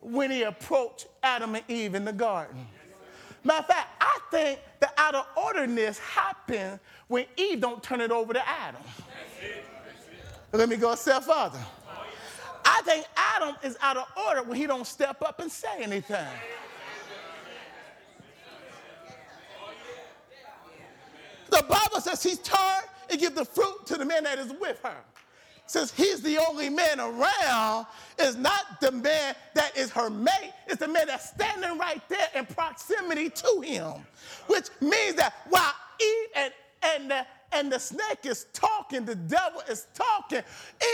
when 0.00 0.30
he 0.30 0.44
approached 0.44 1.08
Adam 1.22 1.54
and 1.54 1.64
Eve 1.68 1.94
in 1.94 2.06
the 2.06 2.12
garden. 2.12 2.66
Matter 3.44 3.60
of 3.60 3.66
fact, 3.66 3.88
I 4.00 4.18
think 4.30 4.60
the 4.80 4.88
out 4.96 5.14
of 5.14 5.26
orderness 5.36 5.98
happens 5.98 6.80
when 7.08 7.26
Eve 7.36 7.60
don't 7.60 7.82
turn 7.82 8.00
it 8.00 8.10
over 8.10 8.32
to 8.32 8.48
Adam. 8.48 8.80
Let 10.52 10.70
me 10.70 10.76
go 10.76 10.92
a 10.92 10.96
step 10.96 11.22
further. 11.22 11.58
I 12.64 12.80
think 12.82 13.04
Adam 13.14 13.54
is 13.62 13.76
out 13.82 13.98
of 13.98 14.06
order 14.26 14.42
when 14.42 14.56
he 14.56 14.66
don't 14.66 14.86
step 14.86 15.20
up 15.20 15.38
and 15.40 15.52
say 15.52 15.82
anything. 15.82 16.26
The 21.50 21.62
Bible 21.68 22.00
says 22.00 22.22
he 22.22 22.36
turned 22.36 22.86
and 23.10 23.20
give 23.20 23.34
the 23.34 23.44
fruit 23.44 23.84
to 23.86 23.96
the 23.96 24.04
man 24.06 24.24
that 24.24 24.38
is 24.38 24.52
with 24.58 24.80
her 24.82 24.96
since 25.66 25.92
he's 25.92 26.22
the 26.22 26.38
only 26.38 26.70
man 26.70 27.00
around, 27.00 27.86
is 28.18 28.36
not 28.36 28.80
the 28.80 28.92
man 28.92 29.34
that 29.54 29.76
is 29.76 29.90
her 29.90 30.08
mate, 30.08 30.52
it's 30.66 30.78
the 30.78 30.88
man 30.88 31.06
that's 31.06 31.30
standing 31.30 31.78
right 31.78 32.00
there 32.08 32.28
in 32.34 32.46
proximity 32.46 33.30
to 33.30 33.60
him. 33.64 33.92
Which 34.46 34.68
means 34.80 35.14
that 35.16 35.34
while 35.48 35.72
Eve 36.00 36.28
and, 36.36 36.52
and, 36.82 37.10
the, 37.10 37.26
and 37.52 37.72
the 37.72 37.78
snake 37.78 38.24
is 38.24 38.46
talking, 38.52 39.04
the 39.04 39.16
devil 39.16 39.62
is 39.68 39.86
talking, 39.94 40.42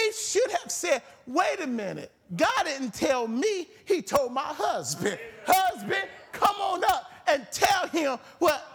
Eve 0.04 0.14
should 0.14 0.50
have 0.62 0.70
said, 0.70 1.02
wait 1.26 1.60
a 1.60 1.66
minute, 1.66 2.10
God 2.36 2.64
didn't 2.64 2.94
tell 2.94 3.28
me, 3.28 3.68
he 3.84 4.00
told 4.00 4.32
my 4.32 4.40
husband. 4.42 5.18
Husband, 5.46 6.08
come 6.32 6.56
on 6.56 6.82
up 6.84 7.10
and 7.26 7.46
tell 7.52 7.88
him 7.88 8.18
what. 8.38 8.68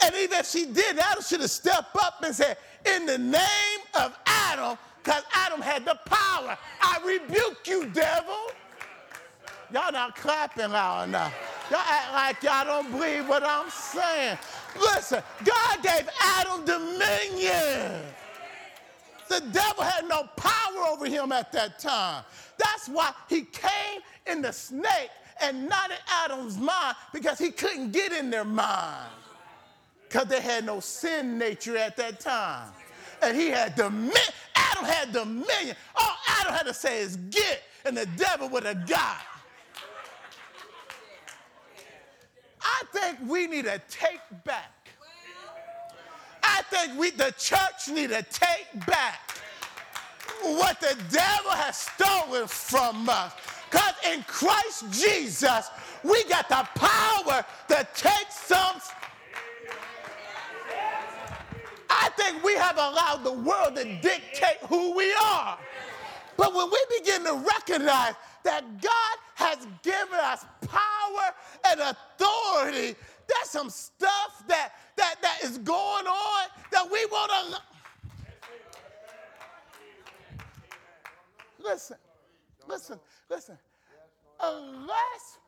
And 0.00 0.14
even 0.14 0.38
if 0.38 0.46
she 0.46 0.64
did, 0.66 0.96
Adam 0.98 1.22
should 1.22 1.40
have 1.40 1.50
stepped 1.50 1.96
up 1.96 2.22
and 2.22 2.34
said, 2.34 2.56
in 2.86 3.06
the 3.06 3.18
name 3.18 3.80
of 3.94 4.16
Adam, 4.26 4.78
because 5.08 5.24
Adam 5.32 5.62
had 5.62 5.86
the 5.86 5.98
power. 6.04 6.58
I 6.82 7.00
rebuke 7.02 7.66
you, 7.66 7.86
devil. 7.86 8.50
Y'all 9.72 9.90
not 9.90 10.14
clapping 10.14 10.70
loud 10.70 11.08
enough. 11.08 11.32
Y'all 11.70 11.80
act 11.80 12.12
like 12.12 12.42
y'all 12.42 12.66
don't 12.66 12.92
believe 12.92 13.26
what 13.26 13.42
I'm 13.42 13.70
saying. 13.70 14.36
Listen, 14.78 15.22
God 15.42 15.82
gave 15.82 16.06
Adam 16.20 16.62
dominion. 16.66 18.02
The 19.30 19.40
devil 19.50 19.82
had 19.82 20.06
no 20.06 20.24
power 20.36 20.86
over 20.90 21.06
him 21.06 21.32
at 21.32 21.52
that 21.52 21.78
time. 21.78 22.22
That's 22.58 22.88
why 22.88 23.12
he 23.30 23.44
came 23.44 24.02
in 24.26 24.42
the 24.42 24.52
snake 24.52 25.08
and 25.40 25.70
not 25.70 25.90
in 25.90 25.96
Adam's 26.22 26.58
mind 26.58 26.96
because 27.14 27.38
he 27.38 27.50
couldn't 27.50 27.92
get 27.92 28.12
in 28.12 28.28
their 28.28 28.44
mind 28.44 29.08
because 30.06 30.26
they 30.26 30.42
had 30.42 30.66
no 30.66 30.80
sin 30.80 31.38
nature 31.38 31.78
at 31.78 31.96
that 31.96 32.20
time. 32.20 32.68
And 33.22 33.34
he 33.34 33.48
had 33.48 33.74
dominion. 33.74 34.12
Adam 34.78 34.90
had 34.90 35.12
dominion. 35.12 35.76
All 35.96 36.16
Adam 36.40 36.54
had 36.54 36.66
to 36.66 36.74
say 36.74 37.00
is 37.00 37.16
get, 37.30 37.62
and 37.84 37.96
the 37.96 38.06
devil 38.16 38.48
would 38.50 38.64
have 38.64 38.86
got. 38.86 39.18
I 42.60 42.82
think 42.92 43.18
we 43.26 43.46
need 43.46 43.64
to 43.64 43.80
take 43.88 44.20
back. 44.44 44.74
I 46.42 46.62
think 46.70 46.98
we, 46.98 47.10
the 47.10 47.34
church, 47.38 47.88
need 47.88 48.10
to 48.10 48.22
take 48.22 48.86
back 48.86 49.20
what 50.42 50.80
the 50.80 50.96
devil 51.10 51.50
has 51.50 51.76
stolen 51.76 52.46
from 52.46 53.08
us. 53.08 53.32
Because 53.70 53.94
in 54.12 54.22
Christ 54.22 54.84
Jesus, 54.90 55.68
we 56.02 56.24
got 56.24 56.48
the 56.48 56.66
power 56.74 57.44
to 57.68 57.88
take 57.94 58.30
some. 58.30 58.80
I 61.90 62.10
think 62.30 62.44
we 62.44 62.54
have 62.54 62.76
allowed 62.76 63.24
the 63.24 63.32
world 63.32 63.76
to 63.76 63.84
dictate 63.84 64.58
who 64.68 64.94
we 64.96 65.12
are. 65.14 65.58
But 66.36 66.54
when 66.54 66.70
we 66.70 66.98
begin 66.98 67.24
to 67.24 67.34
recognize 67.34 68.14
that 68.44 68.80
God 68.80 69.16
has 69.34 69.66
given 69.82 70.18
us 70.20 70.44
power 70.66 71.34
and 71.66 71.80
authority, 71.80 72.96
there's 73.26 73.50
some 73.50 73.70
stuff 73.70 74.44
that, 74.46 74.72
that, 74.96 75.16
that 75.22 75.38
is 75.42 75.58
going 75.58 76.06
on 76.06 76.48
that 76.70 76.84
we 76.90 77.04
want 77.06 77.30
to. 77.30 77.62
Listen, 81.62 81.96
listen, 82.66 83.00
listen. 83.28 83.58
Unless 84.40 85.38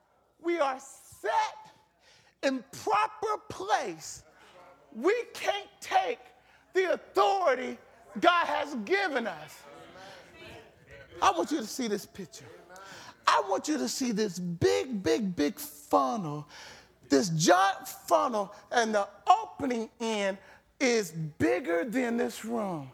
we 0.42 0.58
are 0.58 0.78
set 0.78 1.72
in 2.42 2.64
proper 2.82 3.40
place, 3.48 4.24
we 4.94 5.14
can't 5.32 5.68
take 5.80 6.18
the 6.72 6.94
authority 6.94 7.78
God 8.20 8.46
has 8.46 8.74
given 8.84 9.26
us. 9.26 9.62
I 11.22 11.30
want 11.32 11.50
you 11.50 11.58
to 11.58 11.66
see 11.66 11.88
this 11.88 12.06
picture. 12.06 12.46
I 13.26 13.42
want 13.48 13.68
you 13.68 13.78
to 13.78 13.88
see 13.88 14.12
this 14.12 14.38
big, 14.38 15.02
big, 15.02 15.36
big 15.36 15.58
funnel, 15.58 16.48
this 17.08 17.28
giant 17.30 17.86
funnel, 17.86 18.52
and 18.72 18.94
the 18.94 19.06
opening 19.28 19.88
end 20.00 20.38
is 20.80 21.12
bigger 21.12 21.84
than 21.84 22.16
this 22.16 22.44
room. 22.44 22.90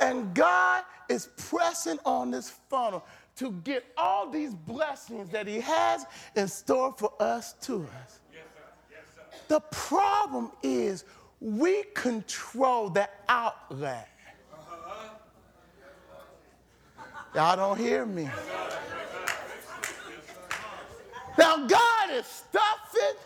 And 0.00 0.32
God 0.34 0.84
is 1.08 1.28
pressing 1.36 1.98
on 2.04 2.30
this 2.30 2.50
funnel 2.68 3.04
to 3.36 3.52
get 3.64 3.84
all 3.96 4.30
these 4.30 4.54
blessings 4.54 5.30
that 5.30 5.46
He 5.46 5.60
has 5.60 6.04
in 6.36 6.46
store 6.46 6.94
for 6.96 7.12
us 7.20 7.54
to 7.62 7.86
us. 8.02 8.20
Yes, 8.32 8.44
sir. 8.54 8.60
Yes, 8.90 9.00
sir. 9.14 9.38
The 9.48 9.60
problem 9.60 10.52
is 10.62 11.04
we 11.40 11.84
control 11.94 12.90
the 12.90 13.08
outlet. 13.28 14.08
Y'all 17.34 17.56
don't 17.56 17.78
hear 17.78 18.04
me. 18.04 18.28
Now, 21.38 21.66
God 21.66 22.10
is 22.12 22.26
stuffing 22.26 23.16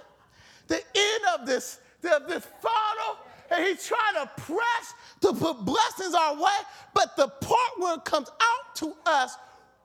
the 0.68 0.76
end 0.76 1.24
of 1.38 1.46
this, 1.46 1.80
of 2.04 2.28
this 2.28 2.46
funnel, 2.60 3.18
and 3.50 3.64
He's 3.64 3.86
trying 3.86 4.14
to 4.24 4.30
press 4.42 4.94
to 5.22 5.32
put 5.32 5.64
blessings 5.64 6.14
our 6.14 6.34
way. 6.36 6.56
But 6.92 7.16
the 7.16 7.28
part 7.28 7.70
where 7.78 7.94
it 7.94 8.04
comes 8.04 8.28
out 8.28 8.76
to 8.76 8.94
us, 9.06 9.36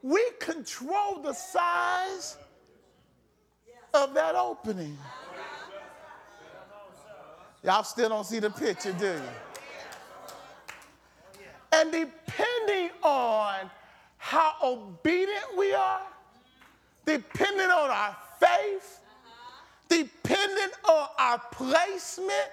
we 0.04 0.24
control 0.40 1.22
the 1.22 1.34
size 1.34 2.38
of 3.94 4.14
that 4.14 4.36
opening. 4.36 4.98
Y'all 7.64 7.84
still 7.84 8.10
don't 8.10 8.26
see 8.26 8.40
the 8.40 8.50
picture, 8.50 8.94
do 8.94 9.06
you? 9.06 9.22
And 11.72 11.92
depending 11.92 12.90
on 13.04 13.70
how 14.18 14.54
obedient 14.64 15.58
we 15.58 15.74
are, 15.74 16.02
depending 17.06 17.70
on 17.70 17.90
our 17.90 18.16
faith, 18.40 19.02
depending 19.88 20.70
on 20.88 21.08
our 21.18 21.42
placement, 21.52 22.50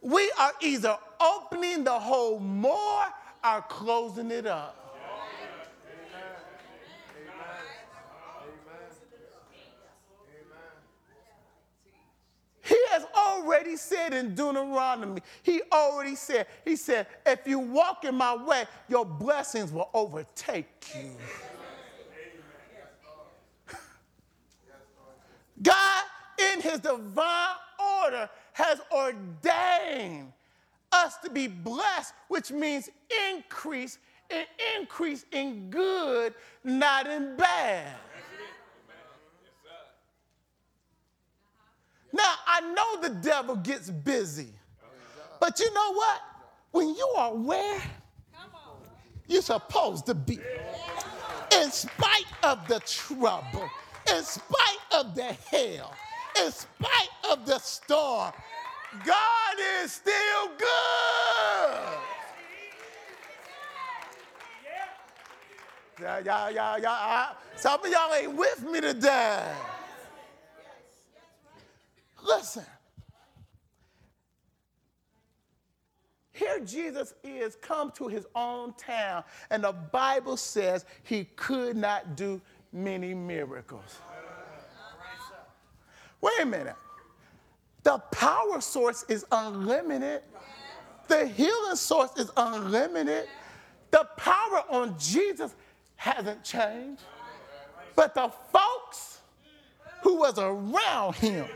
we 0.00 0.32
are 0.38 0.52
either 0.60 0.96
opening 1.20 1.84
the 1.84 1.98
hole 1.98 2.40
more 2.40 3.04
or 3.44 3.62
closing 3.68 4.30
it 4.30 4.46
up. 4.46 4.76
He 12.62 12.76
has 12.90 13.04
already 13.30 13.76
said 13.76 14.12
in 14.12 14.34
Deuteronomy, 14.34 15.20
he 15.42 15.62
already 15.72 16.16
said, 16.16 16.46
he 16.64 16.76
said, 16.76 17.06
if 17.26 17.46
you 17.46 17.58
walk 17.58 18.04
in 18.04 18.14
my 18.14 18.34
way, 18.34 18.64
your 18.88 19.04
blessings 19.04 19.72
will 19.72 19.90
overtake 19.94 20.66
you. 20.94 21.10
God, 25.62 26.02
in 26.52 26.60
his 26.60 26.80
divine 26.80 27.56
order, 28.02 28.28
has 28.52 28.80
ordained 28.92 30.32
us 30.92 31.16
to 31.18 31.30
be 31.30 31.46
blessed, 31.46 32.14
which 32.28 32.50
means 32.50 32.90
increase 33.30 33.98
and 34.30 34.46
increase 34.78 35.24
in 35.32 35.70
good, 35.70 36.34
not 36.64 37.06
in 37.06 37.36
bad. 37.36 37.96
Now, 42.20 42.34
I 42.46 42.60
know 42.74 43.08
the 43.08 43.14
devil 43.22 43.56
gets 43.56 43.88
busy, 43.88 44.48
but 45.40 45.58
you 45.58 45.72
know 45.72 45.94
what? 45.94 46.20
When 46.72 46.88
you 46.88 47.06
are 47.16 47.34
where 47.34 47.80
you're 49.26 49.40
supposed 49.40 50.04
to 50.04 50.14
be, 50.14 50.38
in 51.56 51.70
spite 51.70 52.26
of 52.42 52.68
the 52.68 52.80
trouble, 52.80 53.70
in 54.14 54.22
spite 54.22 54.82
of 54.92 55.14
the 55.14 55.32
hell, 55.50 55.94
in 56.44 56.52
spite 56.52 57.08
of 57.30 57.46
the 57.46 57.58
storm, 57.58 58.32
God 59.06 59.54
is 59.82 59.92
still 59.92 60.48
good. 60.58 61.98
Yeah, 66.02 66.50
yeah, 66.50 66.76
yeah. 66.76 67.28
Some 67.56 67.82
of 67.82 67.90
y'all 67.90 68.12
ain't 68.14 68.34
with 68.34 68.62
me 68.70 68.82
today. 68.82 69.54
Listen. 72.24 72.64
Here 76.32 76.60
Jesus 76.60 77.12
is 77.22 77.56
come 77.56 77.90
to 77.92 78.08
his 78.08 78.26
own 78.34 78.72
town, 78.74 79.24
and 79.50 79.62
the 79.62 79.72
Bible 79.72 80.38
says 80.38 80.86
he 81.02 81.24
could 81.36 81.76
not 81.76 82.16
do 82.16 82.40
many 82.72 83.12
miracles. 83.12 83.98
Wait 86.20 86.40
a 86.40 86.46
minute. 86.46 86.76
The 87.82 87.98
power 88.12 88.60
source 88.60 89.04
is 89.08 89.24
unlimited. 89.32 90.22
The 91.08 91.26
healing 91.26 91.76
source 91.76 92.10
is 92.16 92.30
unlimited. 92.36 93.28
The 93.90 94.08
power 94.16 94.64
on 94.70 94.98
Jesus 94.98 95.54
hasn't 95.96 96.44
changed. 96.44 97.02
But 97.96 98.14
the 98.14 98.30
folks 98.52 99.20
who 100.02 100.16
was 100.16 100.38
around 100.38 101.16
him 101.16 101.46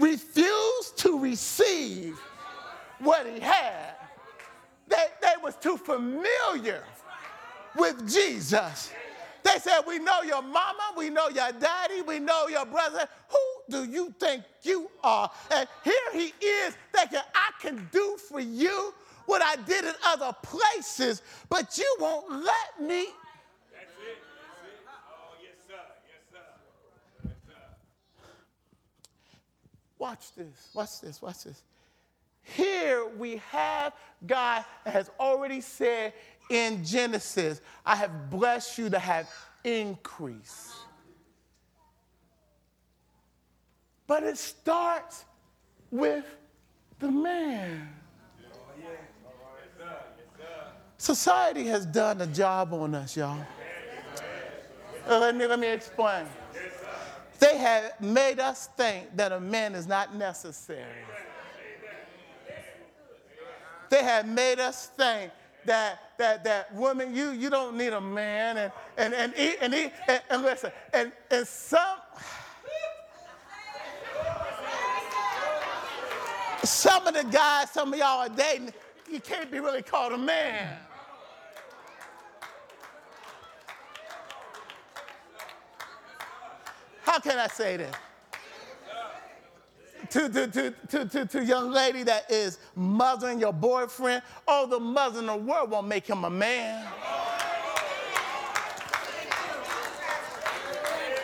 refused 0.00 0.96
to 0.98 1.18
receive 1.18 2.18
what 2.98 3.26
he 3.26 3.40
had. 3.40 3.94
They, 4.88 5.06
they 5.22 5.34
was 5.42 5.56
too 5.56 5.76
familiar 5.76 6.82
with 7.76 8.10
Jesus. 8.12 8.92
They 9.42 9.58
said, 9.58 9.80
we 9.86 9.98
know 9.98 10.22
your 10.22 10.42
mama, 10.42 10.92
we 10.96 11.08
know 11.08 11.28
your 11.28 11.52
daddy, 11.52 12.02
we 12.02 12.18
know 12.18 12.48
your 12.48 12.66
brother. 12.66 13.08
Who 13.28 13.82
do 13.82 13.90
you 13.90 14.14
think 14.18 14.44
you 14.62 14.90
are? 15.02 15.30
And 15.50 15.68
here 15.84 15.94
he 16.12 16.34
is 16.44 16.76
thinking, 16.92 17.20
I 17.34 17.50
can 17.60 17.88
do 17.90 18.16
for 18.28 18.40
you 18.40 18.92
what 19.26 19.42
I 19.42 19.56
did 19.62 19.84
in 19.84 19.94
other 20.04 20.34
places, 20.42 21.22
but 21.48 21.78
you 21.78 21.96
won't 22.00 22.44
let 22.44 22.80
me 22.80 23.06
Watch 30.00 30.32
this, 30.34 30.70
watch 30.72 31.00
this, 31.02 31.20
watch 31.20 31.44
this. 31.44 31.62
Here 32.42 33.06
we 33.18 33.36
have 33.50 33.92
God 34.26 34.64
has 34.86 35.10
already 35.20 35.60
said 35.60 36.14
in 36.48 36.82
Genesis, 36.82 37.60
I 37.84 37.96
have 37.96 38.30
blessed 38.30 38.78
you 38.78 38.88
to 38.88 38.98
have 38.98 39.28
increase. 39.62 40.74
But 44.06 44.22
it 44.22 44.38
starts 44.38 45.26
with 45.90 46.24
the 46.98 47.10
man. 47.10 47.86
Society 50.96 51.66
has 51.66 51.84
done 51.84 52.22
a 52.22 52.26
job 52.26 52.72
on 52.72 52.94
us, 52.94 53.18
y'all. 53.18 53.44
Uh, 55.06 55.18
let 55.18 55.36
me, 55.36 55.46
let 55.46 55.60
me 55.60 55.68
explain. 55.68 56.24
They 57.40 57.56
have 57.56 58.00
made 58.00 58.38
us 58.38 58.68
think 58.76 59.16
that 59.16 59.32
a 59.32 59.40
man 59.40 59.74
is 59.74 59.86
not 59.86 60.14
necessary. 60.14 61.04
They 63.88 64.04
have 64.04 64.28
made 64.28 64.60
us 64.60 64.88
think 64.96 65.32
that 65.64 66.00
that 66.18 66.44
that 66.44 66.72
woman, 66.74 67.14
you 67.14 67.30
you 67.30 67.50
don't 67.50 67.76
need 67.76 67.92
a 67.92 68.00
man, 68.00 68.56
and 68.56 68.72
and 68.96 69.14
and 69.14 69.34
eat 69.36 69.56
and 69.60 69.74
eat 69.74 69.92
and, 70.06 70.22
and 70.30 70.42
listen, 70.42 70.70
and 70.92 71.12
and 71.30 71.46
some 71.46 71.98
some 76.62 77.06
of 77.06 77.14
the 77.14 77.24
guys, 77.24 77.70
some 77.70 77.92
of 77.92 77.98
y'all 77.98 78.20
are 78.20 78.28
dating, 78.28 78.72
you 79.10 79.18
can't 79.20 79.50
be 79.50 79.60
really 79.60 79.82
called 79.82 80.12
a 80.12 80.18
man. 80.18 80.76
How 87.02 87.18
can 87.18 87.38
I 87.38 87.48
say 87.48 87.76
this? 87.78 87.94
to, 90.10 90.28
to, 90.28 90.46
to, 90.48 90.74
to, 90.88 91.04
to, 91.06 91.26
to 91.26 91.44
young 91.44 91.70
lady 91.70 92.02
that 92.02 92.30
is 92.30 92.58
mothering 92.74 93.40
your 93.40 93.52
boyfriend, 93.52 94.22
all 94.46 94.66
the 94.66 94.80
mother 94.80 95.20
in 95.20 95.26
the 95.26 95.36
world 95.36 95.70
won't 95.70 95.86
make 95.86 96.06
him 96.06 96.24
a 96.24 96.30
man. 96.30 96.86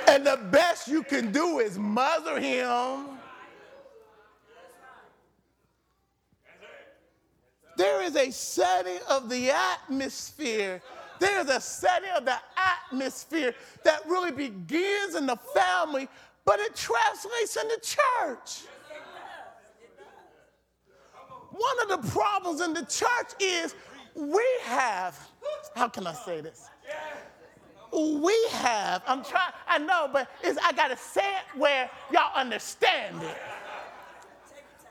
And 0.09 0.25
the 0.25 0.39
best 0.51 0.89
you 0.89 1.03
can 1.03 1.33
do 1.33 1.59
is 1.59 1.79
mother 1.79 2.41
him. 2.41 3.07
There 7.77 8.03
is 8.03 8.17
a 8.17 8.31
setting 8.31 8.99
of 9.11 9.29
the 9.29 9.51
atmosphere. 9.51 10.81
There 11.19 11.41
is 11.41 11.51
a 11.51 11.61
setting 11.61 12.11
of 12.17 12.25
the 12.25 12.33
atmosphere 12.33 12.66
that 12.91 14.01
really 14.07 14.33
begins 14.33 15.15
in 15.15 15.27
the 15.27 15.37
family, 15.37 16.09
but 16.45 16.61
it 16.61 16.75
translates 16.75 17.57
in 17.57 17.69
the 17.69 17.81
church. 17.83 18.63
One 21.51 21.91
of 21.91 22.03
the 22.03 22.09
problems 22.11 22.61
in 22.61 22.75
the 22.75 22.85
church 22.85 23.33
is 23.41 23.75
we 24.15 24.45
have, 24.63 25.19
how 25.75 25.89
can 25.89 26.07
I 26.07 26.13
say 26.13 26.41
this? 26.41 26.69
We 27.93 28.37
have, 28.51 29.03
I'm 29.07 29.25
trying, 29.25 29.53
I 29.67 29.79
know, 29.79 30.09
but 30.13 30.29
I 30.45 30.73
gotta 30.73 30.97
say 30.97 31.23
it 31.23 31.59
where 31.59 31.91
y'all 32.13 32.35
understand 32.35 33.23
it. 33.23 33.37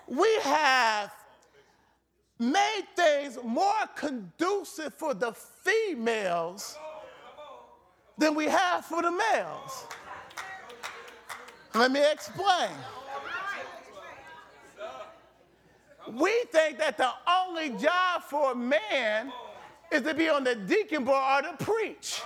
We 0.07 0.33
have 0.41 1.11
made 2.39 2.85
things 2.95 3.37
more 3.43 3.71
conducive 3.95 4.93
for 4.93 5.13
the 5.13 5.33
females 5.33 6.77
than 8.17 8.35
we 8.35 8.45
have 8.45 8.85
for 8.85 9.01
the 9.01 9.11
males. 9.11 9.85
Let 11.73 11.91
me 11.91 12.01
explain. 12.11 12.71
We 16.13 16.31
think 16.51 16.77
that 16.77 16.97
the 16.97 17.09
only 17.27 17.69
job 17.71 18.23
for 18.29 18.51
a 18.51 18.55
man 18.55 19.31
is 19.91 20.03
to 20.03 20.13
be 20.13 20.29
on 20.29 20.43
the 20.43 20.55
deacon 20.55 21.03
board 21.03 21.45
or 21.45 21.51
to 21.51 21.65
preach. 21.65 22.21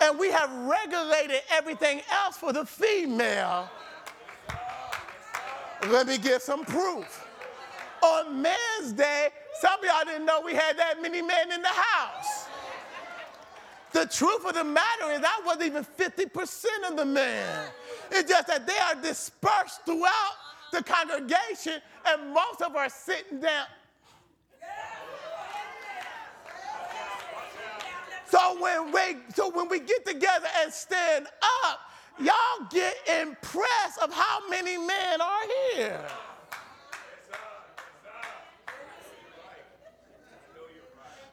And 0.00 0.18
we 0.18 0.30
have 0.30 0.50
regulated 0.52 1.42
everything 1.50 2.02
else 2.10 2.36
for 2.36 2.52
the 2.52 2.64
female. 2.66 3.68
Let 5.88 6.06
me 6.06 6.18
get 6.18 6.42
some 6.42 6.64
proof. 6.64 7.26
On 8.02 8.42
Men's 8.42 8.92
Day, 8.92 9.28
some 9.60 9.78
of 9.78 9.84
y'all 9.84 10.04
didn't 10.04 10.26
know 10.26 10.40
we 10.44 10.54
had 10.54 10.76
that 10.76 11.00
many 11.00 11.22
men 11.22 11.52
in 11.52 11.62
the 11.62 11.68
house. 11.68 12.31
The 13.92 14.06
truth 14.06 14.46
of 14.46 14.54
the 14.54 14.64
matter 14.64 15.10
is, 15.12 15.20
I 15.22 15.42
wasn't 15.44 15.64
even 15.64 15.84
50% 15.84 16.90
of 16.90 16.96
the 16.96 17.04
men. 17.04 17.66
It's 18.10 18.28
just 18.28 18.46
that 18.46 18.66
they 18.66 18.78
are 18.78 18.94
dispersed 18.94 19.84
throughout 19.84 20.34
the 20.72 20.82
congregation, 20.82 21.80
and 22.06 22.32
most 22.32 22.62
of 22.62 22.74
us 22.74 22.76
are 22.76 22.88
sitting 22.88 23.40
down. 23.40 23.66
So 28.32 28.58
when 28.62 28.92
we 28.92 29.18
so 29.34 29.50
when 29.50 29.68
we 29.68 29.78
get 29.78 30.06
together 30.06 30.48
and 30.62 30.72
stand 30.72 31.26
up, 31.62 31.80
y'all 32.18 32.66
get 32.70 32.94
impressed 33.20 33.98
of 34.02 34.10
how 34.10 34.48
many 34.48 34.78
men 34.78 35.20
are 35.20 35.42
here. 35.74 36.00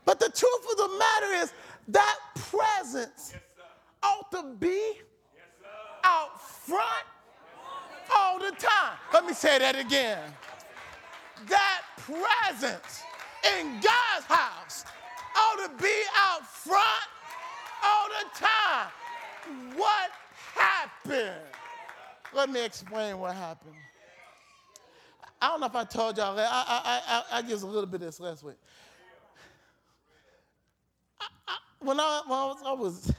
But 0.03 0.19
the 0.19 0.29
truth 0.29 0.65
of 0.71 0.77
the 0.77 0.97
matter 0.97 1.33
is 1.35 1.53
that 1.91 2.19
presence 2.35 3.33
ought 4.03 4.31
to 4.31 4.55
be 4.59 4.93
out 6.03 6.41
front 6.41 7.05
all 8.15 8.39
the 8.39 8.51
time. 8.51 8.97
Let 9.13 9.25
me 9.25 9.33
say 9.33 9.59
that 9.59 9.77
again. 9.77 10.19
That 11.47 11.81
presence 11.97 13.03
in 13.57 13.73
God's 13.73 14.25
house 14.25 14.85
ought 15.35 15.67
to 15.67 15.83
be 15.83 16.01
out 16.15 16.45
front 16.45 17.09
all 17.83 18.07
the 18.09 18.39
time. 18.39 19.77
What 19.77 20.11
happened? 20.55 21.45
Let 22.33 22.49
me 22.49 22.63
explain 22.63 23.17
what 23.17 23.35
happened. 23.35 23.75
I 25.41 25.47
don't 25.47 25.61
know 25.61 25.67
if 25.67 25.75
I 25.75 25.85
told 25.85 26.17
y'all 26.17 26.35
that. 26.35 26.49
I, 26.51 26.63
I, 26.67 27.01
I, 27.07 27.37
I 27.37 27.41
just 27.41 27.63
a 27.63 27.67
little 27.67 27.85
bit 27.85 28.01
of 28.01 28.07
this 28.07 28.19
last 28.19 28.43
week 28.43 28.57
when 31.79 31.99
I, 31.99 32.21
when 32.25 32.37
I, 32.37 32.45
was, 32.45 32.57
I 32.65 32.71
was, 32.73 33.13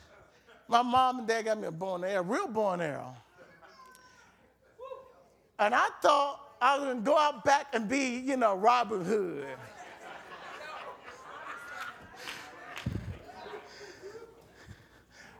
my 0.68 0.82
mom 0.82 1.20
and 1.20 1.28
dad 1.28 1.46
got 1.46 1.60
me 1.60 1.66
a 1.68 1.70
bow 1.70 1.96
and 1.96 2.04
arrow, 2.04 2.22
real 2.22 2.48
bow 2.48 2.72
and 2.72 2.82
arrow. 2.82 3.16
And 5.58 5.74
I 5.74 5.88
thought 6.02 6.40
I 6.60 6.78
was 6.78 6.88
gonna 6.88 7.00
go 7.00 7.18
out 7.18 7.44
back 7.44 7.68
and 7.74 7.88
be, 7.88 8.18
you 8.18 8.36
know, 8.36 8.54
Robin 8.54 9.04
Hood. 9.04 9.46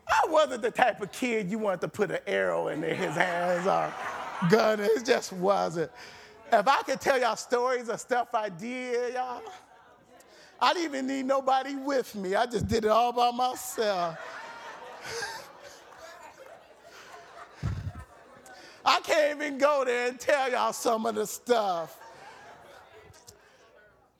I 0.08 0.28
wasn't 0.28 0.62
the 0.62 0.70
type 0.70 1.00
of 1.00 1.12
kid 1.12 1.50
you 1.50 1.58
wanted 1.58 1.80
to 1.82 1.88
put 1.88 2.10
an 2.10 2.18
arrow 2.26 2.68
in 2.68 2.82
his 2.82 3.14
hands 3.14 3.66
or 3.66 3.92
gun. 4.50 4.80
It 4.80 5.04
just 5.04 5.32
wasn't. 5.32 5.90
If 6.52 6.66
I 6.66 6.82
could 6.82 7.00
tell 7.00 7.18
y'all 7.18 7.36
stories 7.36 7.88
of 7.88 8.00
stuff 8.00 8.34
I 8.34 8.48
did, 8.48 9.14
y'all. 9.14 9.42
I 10.62 10.74
didn't 10.74 10.90
even 10.90 11.06
need 11.06 11.24
nobody 11.26 11.74
with 11.74 12.14
me. 12.14 12.34
I 12.34 12.46
just 12.46 12.68
did 12.68 12.84
it 12.84 12.90
all 12.90 13.12
by 13.12 13.30
myself. 13.30 14.18
I 18.84 19.00
can't 19.00 19.40
even 19.40 19.58
go 19.58 19.84
there 19.84 20.08
and 20.08 20.18
tell 20.18 20.50
y'all 20.50 20.72
some 20.72 21.06
of 21.06 21.14
the 21.14 21.26
stuff. 21.26 21.98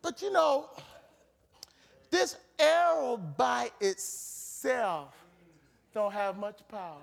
But 0.02 0.22
you 0.22 0.32
know, 0.32 0.70
this 2.10 2.36
arrow 2.58 3.16
by 3.16 3.70
itself 3.80 5.14
don't 5.92 6.12
have 6.12 6.38
much 6.38 6.60
power. 6.68 7.02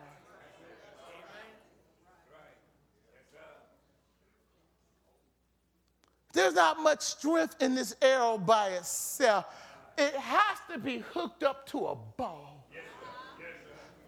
There's 6.37 6.53
not 6.53 6.79
much 6.83 7.01
strength 7.01 7.55
in 7.63 7.73
this 7.73 7.95
arrow 7.99 8.37
by 8.37 8.69
itself. 8.69 9.45
It 9.97 10.13
has 10.13 10.59
to 10.71 10.77
be 10.77 10.99
hooked 10.99 11.41
up 11.41 11.65
to 11.69 11.87
a 11.87 11.95
bow. 12.15 12.49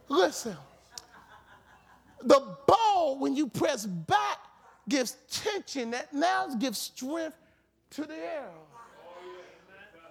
Listen, 0.10 0.56
the 2.22 2.56
bow, 2.68 3.16
when 3.18 3.36
you 3.36 3.48
press 3.48 3.88
back, 3.88 4.38
gives 4.88 5.18
tension 5.32 5.90
that 5.90 6.14
now 6.14 6.54
gives 6.54 6.78
strength 6.78 7.36
to 7.90 8.04
the 8.04 8.16
arrow. 8.16 8.68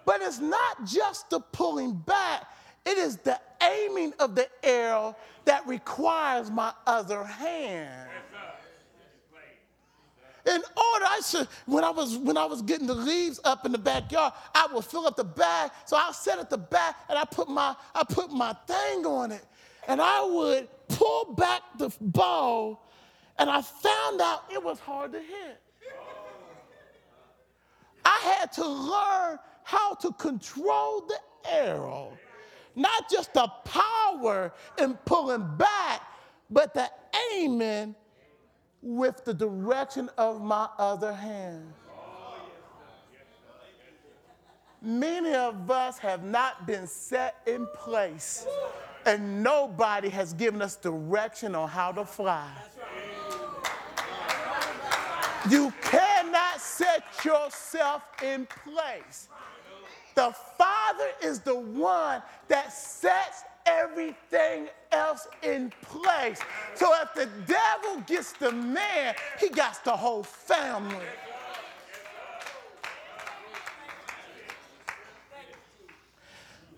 But 0.05 0.21
it's 0.21 0.41
not 0.41 0.85
just 0.87 1.31
the 1.31 1.39
pulling 1.39 1.95
back, 1.95 2.49
it 2.85 2.99
is 2.99 3.19
the 3.19 3.41
aiming 3.63 4.13
of 4.19 4.35
the 4.35 4.49
arrow 4.65 5.15
that 5.45 5.65
requires 5.69 6.51
my 6.51 6.73
other 6.85 7.23
hand. 7.23 8.08
In 10.49 10.55
order, 10.55 11.05
I 11.05 11.21
should, 11.27 11.49
when 11.67 11.85
I 11.85 11.91
was 11.91 12.17
when 12.17 12.39
I 12.39 12.47
was 12.47 12.63
getting 12.63 12.87
the 12.87 12.95
leaves 12.95 13.39
up 13.45 13.67
in 13.67 13.73
the 13.73 13.79
backyard, 13.79 14.33
I 14.55 14.67
would 14.73 14.85
fill 14.85 15.07
up 15.07 15.17
the 15.17 15.25
bag. 15.25 15.71
So 15.85 15.97
I 15.97 16.11
set 16.13 16.39
at 16.39 16.49
the 16.49 16.57
back 16.57 16.97
and 17.11 17.19
I 17.19 17.25
put 17.25 17.49
my 17.49 17.77
I 17.95 18.03
put 18.05 18.33
my 18.33 18.55
thing 18.67 19.05
on 19.05 19.31
it. 19.33 19.45
And 19.87 20.01
I 20.01 20.25
would 20.25 20.69
pull 20.89 21.35
back 21.35 21.63
the 21.77 21.91
bow, 22.01 22.79
and 23.39 23.51
I 23.51 23.61
found 23.63 24.21
out 24.21 24.45
it 24.51 24.63
was 24.63 24.79
hard 24.79 25.13
to 25.13 25.19
hit. 25.19 25.61
I 28.05 28.37
had 28.39 28.53
to 28.53 28.67
learn 28.67 29.39
how 29.65 29.95
to 29.95 30.13
control 30.13 31.03
the 31.03 31.19
arrow. 31.51 32.17
Not 32.75 33.11
just 33.11 33.35
the 33.35 33.49
power 33.65 34.53
in 34.79 34.95
pulling 35.05 35.47
back, 35.57 36.03
but 36.49 36.73
the 36.73 36.89
aiming 37.33 37.95
with 38.83 39.25
the 39.25 39.35
direction 39.35 40.09
of 40.17 40.43
my 40.43 40.69
other 40.79 41.13
hand. 41.13 41.73
Many 44.81 45.35
of 45.35 45.69
us 45.71 45.99
have 45.99 46.23
not 46.23 46.67
been 46.67 46.87
set 46.87 47.37
in 47.47 47.67
place, 47.75 48.47
and 49.05 49.43
nobody 49.43 50.09
has 50.09 50.33
given 50.33 50.63
us 50.63 50.77
direction 50.77 51.57
on 51.57 51.69
how 51.69 51.91
to 51.93 52.05
fly. 52.05 52.49
You 55.51 55.73
cannot 55.83 56.61
set 56.61 57.03
yourself 57.25 58.03
in 58.23 58.47
place. 58.47 59.29
The 60.15 60.35
Father 60.57 61.11
is 61.23 61.41
the 61.41 61.59
one 61.59 62.23
that 62.49 62.73
sets 62.73 63.43
everything 63.67 64.69
else 64.93 65.27
in 65.43 65.73
place. 65.83 66.41
So 66.75 66.93
if 67.03 67.15
the 67.15 67.29
devil 67.47 68.03
gets 68.07 68.33
the 68.33 68.53
man, 68.53 69.15
he 69.39 69.49
got 69.49 69.83
the 69.85 69.97
whole 69.97 70.23
family. 70.23 70.97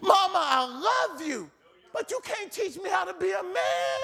Mama, 0.01 0.39
I 0.39 1.09
love 1.11 1.27
you, 1.27 1.51
but 1.93 2.11
you 2.11 2.21
can't 2.25 2.51
teach 2.51 2.77
me 2.77 2.89
how 2.89 3.05
to 3.05 3.15
be 3.15 3.31
a 3.31 3.43
man. 3.43 4.01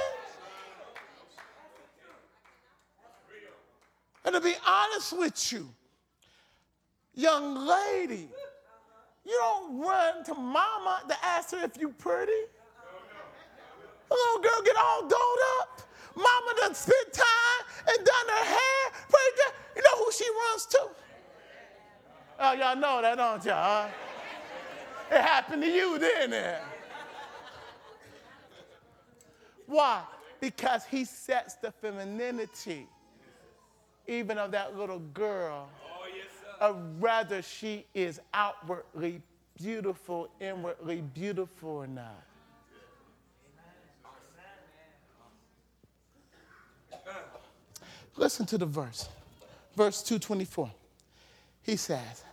And 4.25 4.35
to 4.35 4.41
be 4.41 4.55
honest 4.67 5.17
with 5.17 5.53
you, 5.53 5.69
young 7.15 7.67
lady, 7.67 8.29
you 9.25 9.39
don't 9.41 9.81
run 9.81 10.25
to 10.25 10.35
mama 10.35 11.03
to 11.09 11.17
ask 11.25 11.53
her 11.53 11.65
if 11.65 11.81
you 11.81 11.91
pretty. 11.91 12.33
Little 14.11 14.43
girl 14.43 14.63
get 14.65 14.77
all 14.77 15.01
dolled 15.03 15.39
up. 15.61 15.83
Mama 16.15 16.55
done 16.61 16.75
spent 16.75 17.13
time 17.13 17.63
and 17.89 17.99
done 18.05 18.29
her 18.29 18.45
hair. 18.45 18.93
Pretty 19.09 19.37
good. 19.37 19.53
You 19.77 19.83
know 19.83 20.05
who 20.05 20.13
she 20.13 20.25
runs 20.31 20.67
to? 20.67 20.89
Oh, 22.39 22.53
y'all 22.53 22.77
know 22.77 23.03
that, 23.03 23.17
don't 23.17 23.45
y'all? 23.45 23.89
It 25.11 25.21
happened 25.21 25.63
to 25.63 25.69
you, 25.69 25.99
didn't 25.99 26.33
it? 26.33 26.45
Eh? 26.45 26.59
Why? 29.67 30.03
Because 30.41 30.85
he 30.85 31.05
sets 31.05 31.55
the 31.55 31.71
femininity, 31.71 32.87
even 34.07 34.39
of 34.39 34.51
that 34.53 34.77
little 34.77 34.99
girl, 34.99 35.69
of 36.61 37.01
whether 37.01 37.43
she 37.43 37.87
is 37.95 38.21
outwardly 38.35 39.23
beautiful, 39.57 40.29
inwardly 40.41 41.01
beautiful 41.01 41.71
or 41.71 41.87
not. 41.87 42.26
Listen 48.17 48.47
to 48.47 48.59
the 48.59 48.67
verse. 48.67 49.09
Verse 49.77 50.03
224. 50.03 50.71
He 51.63 51.77
says, 51.77 52.25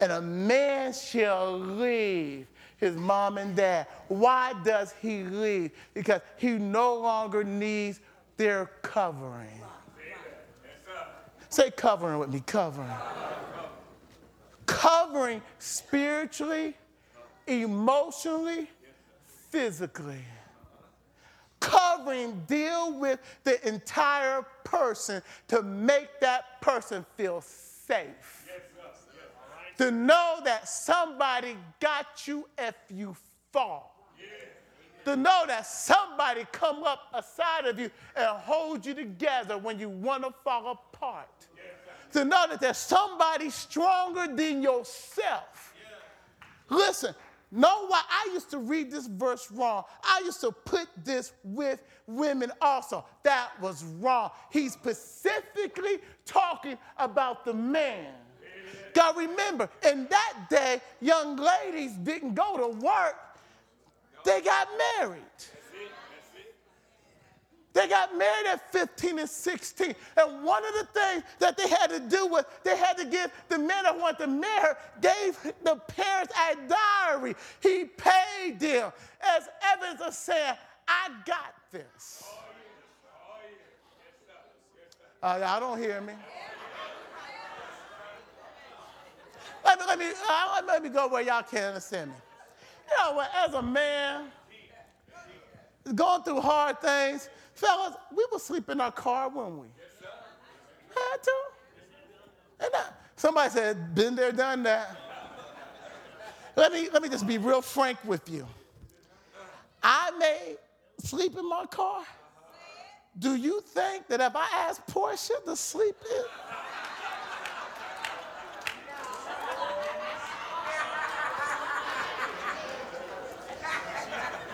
And 0.00 0.12
a 0.12 0.22
man 0.22 0.92
shall 0.92 1.58
leave 1.58 2.46
his 2.76 2.96
mom 2.96 3.38
and 3.38 3.56
dad. 3.56 3.86
Why 4.08 4.54
does 4.64 4.94
he 5.00 5.24
leave? 5.24 5.72
Because 5.94 6.20
he 6.36 6.50
no 6.52 6.96
longer 6.96 7.42
needs 7.42 8.00
their 8.36 8.66
covering. 8.82 9.60
Say 11.48 11.70
covering 11.70 12.18
with 12.18 12.32
me, 12.32 12.42
covering. 12.46 12.90
Covering 14.66 15.42
spiritually, 15.58 16.74
emotionally, 17.46 18.70
physically 19.50 20.24
covering 21.62 22.42
deal 22.46 22.98
with 22.98 23.20
the 23.44 23.66
entire 23.66 24.44
person 24.64 25.22
to 25.48 25.62
make 25.62 26.08
that 26.20 26.60
person 26.60 27.06
feel 27.16 27.40
safe. 27.40 28.46
Yes, 28.46 28.60
yes. 28.76 29.78
To 29.78 29.90
know 29.90 30.40
that 30.44 30.68
somebody 30.68 31.56
got 31.80 32.26
you 32.26 32.46
if 32.58 32.74
you 32.90 33.16
fall. 33.52 33.90
To 35.04 35.16
know 35.16 35.44
that 35.48 35.66
somebody 35.66 36.46
come 36.52 36.84
up 36.84 37.00
aside 37.12 37.66
of 37.66 37.76
you 37.76 37.90
and 38.14 38.26
hold 38.26 38.86
you 38.86 38.94
together 38.94 39.58
when 39.58 39.78
you 39.78 39.88
want 39.88 40.22
to 40.22 40.32
fall 40.44 40.78
apart. 40.92 41.28
To 42.12 42.24
know 42.24 42.46
that 42.48 42.60
there's 42.60 42.78
somebody 42.78 43.50
stronger 43.50 44.32
than 44.32 44.62
yourself. 44.62 45.74
Listen, 46.68 47.14
Know 47.54 47.86
why 47.86 48.00
I 48.08 48.30
used 48.32 48.50
to 48.52 48.58
read 48.58 48.90
this 48.90 49.06
verse 49.06 49.50
wrong. 49.52 49.84
I 50.02 50.22
used 50.24 50.40
to 50.40 50.50
put 50.50 50.88
this 51.04 51.34
with 51.44 51.84
women 52.06 52.50
also. 52.62 53.04
That 53.24 53.50
was 53.60 53.84
wrong. 54.00 54.30
He's 54.50 54.72
specifically 54.72 55.98
talking 56.24 56.78
about 56.96 57.44
the 57.44 57.52
man. 57.52 58.14
God, 58.94 59.18
remember, 59.18 59.68
in 59.86 60.06
that 60.08 60.34
day, 60.48 60.80
young 61.02 61.36
ladies 61.36 61.92
didn't 61.92 62.34
go 62.34 62.56
to 62.56 62.78
work, 62.78 63.16
they 64.24 64.40
got 64.40 64.68
married. 64.98 65.20
They 67.72 67.88
got 67.88 68.16
married 68.16 68.46
at 68.48 68.70
15 68.70 69.18
and 69.20 69.28
16. 69.28 69.94
And 70.16 70.44
one 70.44 70.62
of 70.64 70.72
the 70.74 71.00
things 71.00 71.22
that 71.38 71.56
they 71.56 71.68
had 71.68 71.86
to 71.88 72.00
do 72.00 72.26
was 72.26 72.44
they 72.64 72.76
had 72.76 72.98
to 72.98 73.06
give 73.06 73.30
the 73.48 73.58
man 73.58 73.84
that 73.84 73.98
wanted 73.98 74.18
to 74.18 74.26
marry 74.26 74.60
her, 74.60 74.76
gave 75.00 75.38
the 75.64 75.76
parents 75.76 76.34
a 76.34 76.56
diary. 76.68 77.34
He 77.60 77.84
paid 77.84 78.60
them 78.60 78.92
as 79.22 79.48
evidence 79.72 80.00
of 80.02 80.12
saying, 80.12 80.54
I 80.86 81.08
got 81.24 81.54
this. 81.70 82.24
Uh, 85.22 85.38
y'all 85.40 85.60
don't 85.60 85.78
hear 85.78 86.00
me. 86.00 86.14
Let 89.64 89.78
me, 89.78 89.84
let, 89.86 89.98
me, 89.98 90.06
uh, 90.28 90.62
let 90.66 90.82
me 90.82 90.88
go 90.88 91.06
where 91.08 91.22
y'all 91.22 91.44
can 91.44 91.64
understand 91.68 92.10
me. 92.10 92.16
You 92.90 93.14
know, 93.14 93.24
as 93.36 93.54
a 93.54 93.62
man, 93.62 94.24
going 95.94 96.22
through 96.22 96.40
hard 96.40 96.80
things, 96.80 97.30
Fellas, 97.62 97.94
we 98.14 98.26
would 98.32 98.40
sleep 98.40 98.68
in 98.70 98.80
our 98.80 98.90
car, 98.90 99.28
wouldn't 99.28 99.60
we? 99.60 99.68
Yes, 99.78 100.10
Had 100.96 101.22
to. 101.22 101.32
And 102.58 102.70
I, 102.74 102.88
somebody 103.14 103.50
said, 103.50 103.94
been 103.94 104.16
there, 104.16 104.32
done 104.32 104.64
that. 104.64 104.96
let, 106.56 106.72
me, 106.72 106.88
let 106.92 107.02
me 107.02 107.08
just 107.08 107.24
be 107.24 107.38
real 107.38 107.62
frank 107.62 107.98
with 108.04 108.28
you. 108.28 108.48
I 109.80 110.10
may 110.18 110.56
sleep 110.98 111.38
in 111.38 111.48
my 111.48 111.66
car. 111.66 112.02
Do 113.16 113.36
you 113.36 113.60
think 113.60 114.08
that 114.08 114.20
if 114.20 114.34
I 114.34 114.48
asked 114.68 114.84
Portia 114.88 115.34
to 115.46 115.54
sleep 115.54 115.94
in, 116.10 116.24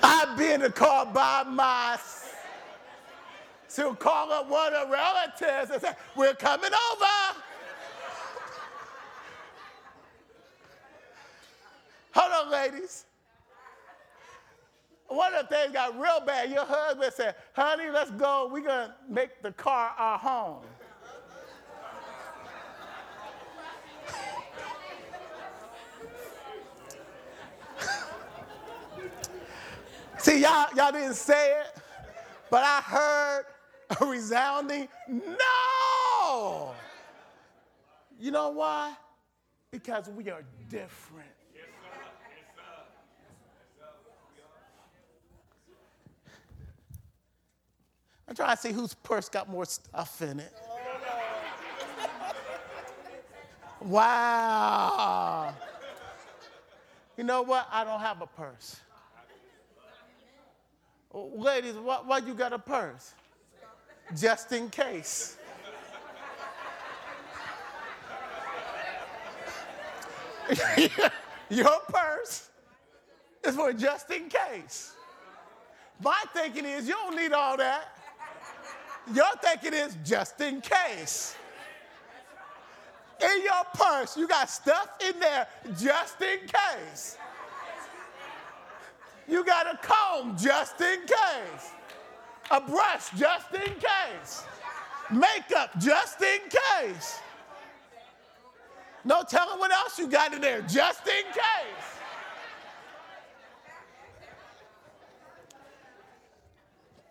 I'd 0.02 0.36
be 0.36 0.52
in 0.52 0.60
the 0.60 0.70
car 0.70 1.06
by 1.06 1.44
myself? 1.44 2.17
She'll 3.70 3.94
call 3.94 4.32
up 4.32 4.48
one 4.48 4.72
of 4.72 4.88
her 4.88 4.92
relatives 4.92 5.70
and 5.70 5.82
say, 5.82 5.92
We're 6.16 6.32
coming 6.34 6.70
over. 6.92 7.06
Hold 12.12 12.46
on, 12.46 12.50
ladies. 12.50 13.04
One 15.08 15.34
of 15.34 15.46
the 15.48 15.54
things 15.54 15.72
got 15.72 15.98
real 15.98 16.20
bad. 16.24 16.50
Your 16.50 16.64
husband 16.64 17.12
said, 17.14 17.34
Honey, 17.52 17.90
let's 17.90 18.10
go. 18.12 18.48
We're 18.50 18.62
going 18.62 18.88
to 18.88 18.94
make 19.08 19.42
the 19.42 19.52
car 19.52 19.92
our 19.98 20.18
home. 20.18 20.62
See, 30.18 30.40
y'all, 30.40 30.68
y'all 30.74 30.92
didn't 30.92 31.14
say 31.14 31.60
it, 31.60 31.76
but 32.50 32.64
I 32.64 32.80
heard 32.80 33.44
a 34.00 34.06
resounding 34.06 34.88
no. 35.08 36.74
You 38.20 38.30
know 38.30 38.50
why? 38.50 38.94
Because 39.70 40.08
we 40.08 40.30
are 40.30 40.42
different. 40.68 41.28
I'm 48.28 48.34
trying 48.34 48.54
to 48.54 48.60
see 48.60 48.72
whose 48.72 48.92
purse 48.92 49.28
got 49.28 49.48
more 49.48 49.64
stuff 49.64 50.20
in 50.22 50.40
it. 50.40 50.52
Wow. 53.80 55.54
You 57.16 57.22
know 57.22 57.42
what? 57.42 57.68
I 57.70 57.84
don't 57.84 58.00
have 58.00 58.20
a 58.20 58.26
purse. 58.26 58.80
Ladies, 61.14 61.74
why, 61.74 62.00
why 62.04 62.18
you 62.18 62.34
got 62.34 62.52
a 62.52 62.58
purse? 62.58 63.14
Just 64.16 64.52
in 64.52 64.70
case. 64.70 65.36
Your 71.50 71.80
purse 71.88 72.48
is 73.44 73.54
for 73.54 73.72
just 73.72 74.10
in 74.10 74.28
case. 74.28 74.92
My 76.02 76.22
thinking 76.32 76.64
is 76.64 76.86
you 76.86 76.94
don't 76.94 77.16
need 77.16 77.32
all 77.32 77.56
that. 77.56 77.96
Your 79.12 79.30
thinking 79.42 79.74
is 79.74 79.96
just 80.04 80.40
in 80.40 80.60
case. 80.60 81.34
In 83.20 83.42
your 83.42 83.64
purse, 83.74 84.16
you 84.16 84.28
got 84.28 84.48
stuff 84.48 84.90
in 85.04 85.18
there 85.18 85.48
just 85.76 86.20
in 86.22 86.38
case. 86.46 87.16
You 89.26 89.44
got 89.44 89.66
a 89.66 89.76
comb 89.78 90.36
just 90.38 90.80
in 90.80 91.00
case 91.00 91.72
a 92.50 92.60
brush 92.60 93.10
just 93.16 93.52
in 93.54 93.74
case, 93.74 94.44
makeup 95.10 95.70
just 95.78 96.20
in 96.22 96.40
case. 96.48 97.18
No 99.04 99.22
telling 99.22 99.58
what 99.58 99.70
else 99.70 99.98
you 99.98 100.08
got 100.08 100.34
in 100.34 100.40
there, 100.40 100.62
just 100.62 101.06
in 101.06 101.24
case. 101.32 101.98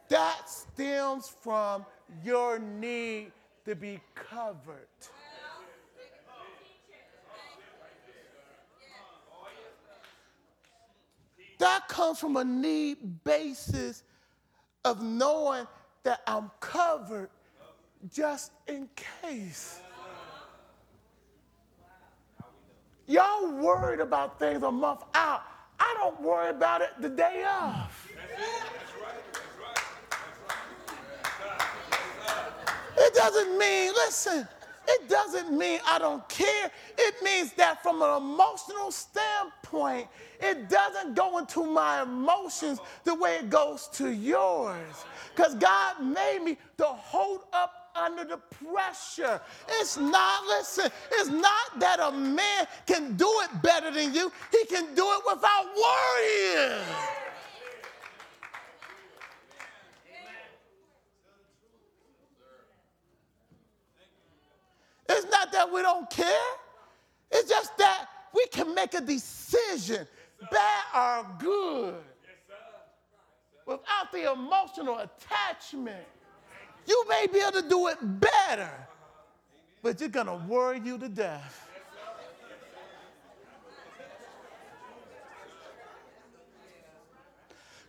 That 0.10 0.50
stems 0.50 1.28
from 1.28 1.86
your 2.24 2.60
need 2.60 3.32
to 3.66 3.76
be 3.76 4.00
covered. 4.16 4.88
That 11.60 11.88
comes 11.88 12.20
from 12.20 12.38
a 12.38 12.44
need 12.44 13.24
basis 13.24 14.04
of 14.88 15.04
knowing 15.04 15.68
that 16.04 16.22
I'm 16.26 16.50
covered 16.62 17.30
just 18.12 18.54
in 18.68 18.88
case. 19.22 19.82
Y'all 23.06 23.52
worried 23.52 24.00
about 24.00 24.40
things 24.40 24.64
a 24.64 24.72
month 24.72 25.04
out. 25.14 25.44
I 25.80 25.94
don't 25.98 26.22
worry 26.22 26.50
about 26.50 26.82
it 26.82 26.90
the 27.00 27.10
day 27.10 27.46
of. 27.46 28.10
It 32.98 33.14
doesn't 33.14 33.58
mean, 33.58 33.92
listen, 33.94 34.48
it 34.88 35.10
doesn't 35.10 35.56
mean 35.58 35.80
I 35.86 36.00
don't 36.00 36.28
care. 36.30 36.72
It 36.98 37.16
means 37.24 37.54
that 37.54 37.84
from 37.84 38.02
an 38.02 38.18
emotional 38.18 38.92
standpoint, 38.92 40.08
it 40.40 40.70
doesn't 40.70 41.16
go 41.16 41.38
into 41.40 41.64
my 41.64 42.04
emotions 42.04 42.80
the 43.04 43.16
way 43.16 43.36
it 43.38 43.50
goes 43.50 43.90
to 43.94 44.12
yours. 44.12 45.06
Because 45.36 45.56
God 45.56 46.02
made 46.02 46.40
me 46.44 46.58
to 46.78 46.86
hold 46.86 47.42
up 47.54 47.92
under 47.96 48.24
the 48.24 48.38
pressure. 48.38 49.42
It's 49.68 49.98
not, 49.98 50.46
listen, 50.48 50.90
it's 51.12 51.30
not 51.30 51.80
that 51.80 52.00
a 52.00 52.12
man 52.12 52.68
can 52.86 53.16
do 53.18 53.30
it 53.44 53.62
better 53.62 53.92
than 53.92 54.14
you, 54.14 54.32
he 54.52 54.66
can 54.66 54.94
do 54.96 55.06
it 55.06 55.22
without 55.28 55.66
worrying. 55.76 56.84
It's 65.10 65.32
not 65.32 65.52
that 65.68 65.74
we 65.74 65.82
don't 65.82 66.10
care. 66.10 66.56
It's 67.32 67.50
just 67.50 67.78
that 67.78 68.06
we 68.34 68.46
can 68.48 68.74
make 68.74 68.94
a 68.94 69.02
decision, 69.02 70.08
bad 70.52 70.84
or 70.96 71.26
good, 71.40 71.96
without 73.66 74.12
the 74.12 74.32
emotional 74.32 75.00
attachment. 75.00 76.06
You 76.86 77.06
may 77.10 77.28
be 77.32 77.40
able 77.40 77.62
to 77.62 77.68
do 77.68 77.88
it 77.88 77.98
better, 78.02 78.72
but 79.82 80.00
you're 80.00 80.10
going 80.10 80.28
to 80.28 80.42
worry 80.48 80.82
you 80.84 80.98
to 80.98 81.10
death. 81.10 81.67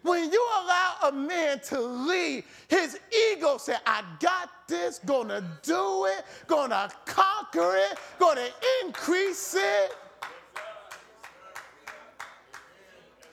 When 0.03 0.33
you 0.33 0.47
allow 0.63 0.95
a 1.09 1.13
man 1.13 1.61
to 1.69 1.81
lead, 1.81 2.45
his 2.69 2.99
ego 3.33 3.59
said, 3.59 3.81
I 3.85 4.03
got 4.21 4.51
this, 4.69 5.01
gonna 5.05 5.43
do 5.63 6.07
it, 6.07 6.25
gonna 6.47 6.91
conquer 7.05 7.77
it, 7.77 7.99
gonna 8.19 8.49
increase 8.85 9.55
it. 9.55 9.97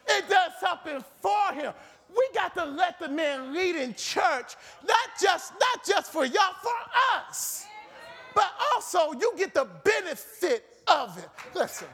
It 0.08 0.30
does 0.30 0.52
something 0.60 1.04
for 1.22 1.54
him. 1.54 1.74
We 2.16 2.28
got 2.34 2.54
to 2.56 2.66
let 2.66 3.00
the 3.00 3.10
man 3.10 3.54
lead 3.54 3.76
in 3.76 3.94
church, 3.96 4.56
not 4.88 5.10
just, 5.22 5.54
not 5.54 5.86
just 5.86 6.12
for 6.12 6.26
y'all, 6.26 6.54
for 6.62 6.72
us. 7.18 7.66
But 8.34 8.52
also 8.74 9.14
you 9.14 9.34
get 9.38 9.54
the 9.54 9.68
benefit 9.84 10.66
of 10.88 11.18
it. 11.18 11.30
Listen 11.54 11.88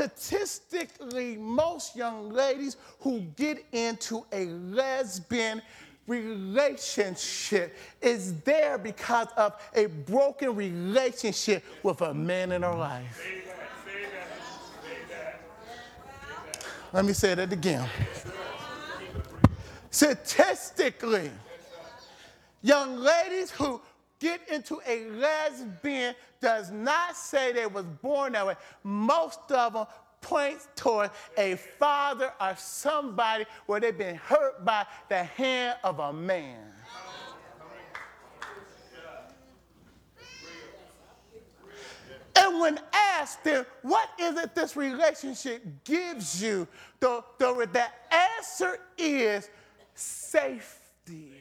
statistically, 0.00 1.36
most 1.36 1.94
young 1.94 2.30
ladies 2.30 2.78
who 3.00 3.20
get 3.36 3.62
into 3.72 4.24
a 4.32 4.46
lesbian 4.46 5.60
relationship 6.06 7.76
is 8.00 8.40
there 8.40 8.78
because 8.78 9.28
of 9.36 9.60
a 9.74 9.86
broken 9.86 10.54
relationship 10.56 11.62
with 11.82 12.00
a 12.00 12.14
man 12.14 12.52
in 12.52 12.62
her 12.62 12.74
life. 12.74 13.26
Let 16.94 17.04
me 17.04 17.12
say 17.12 17.34
that 17.34 17.52
again. 17.52 17.86
Statistically, 19.90 21.30
young 22.62 22.96
ladies 22.96 23.50
who 23.50 23.82
get 24.20 24.40
into 24.48 24.80
a 24.86 25.06
lesbian 25.10 26.14
does 26.40 26.70
not 26.70 27.16
say 27.16 27.52
they 27.52 27.66
was 27.66 27.84
born 27.84 28.34
that 28.34 28.46
way. 28.46 28.54
Most 28.84 29.40
of 29.50 29.72
them 29.72 29.86
point 30.20 30.58
toward 30.76 31.10
a 31.36 31.56
father 31.56 32.32
or 32.40 32.54
somebody 32.56 33.46
where 33.66 33.80
they've 33.80 33.96
been 33.96 34.16
hurt 34.16 34.64
by 34.64 34.86
the 35.08 35.24
hand 35.24 35.76
of 35.82 35.98
a 35.98 36.12
man. 36.12 36.58
And 42.36 42.60
when 42.60 42.78
asked, 42.92 43.44
then, 43.44 43.66
what 43.82 44.08
is 44.18 44.38
it 44.38 44.54
this 44.54 44.76
relationship 44.76 45.62
gives 45.84 46.42
you? 46.42 46.66
The, 47.00 47.22
the, 47.38 47.68
the 47.72 47.84
answer 48.14 48.78
is 48.96 49.50
safety. 49.94 51.39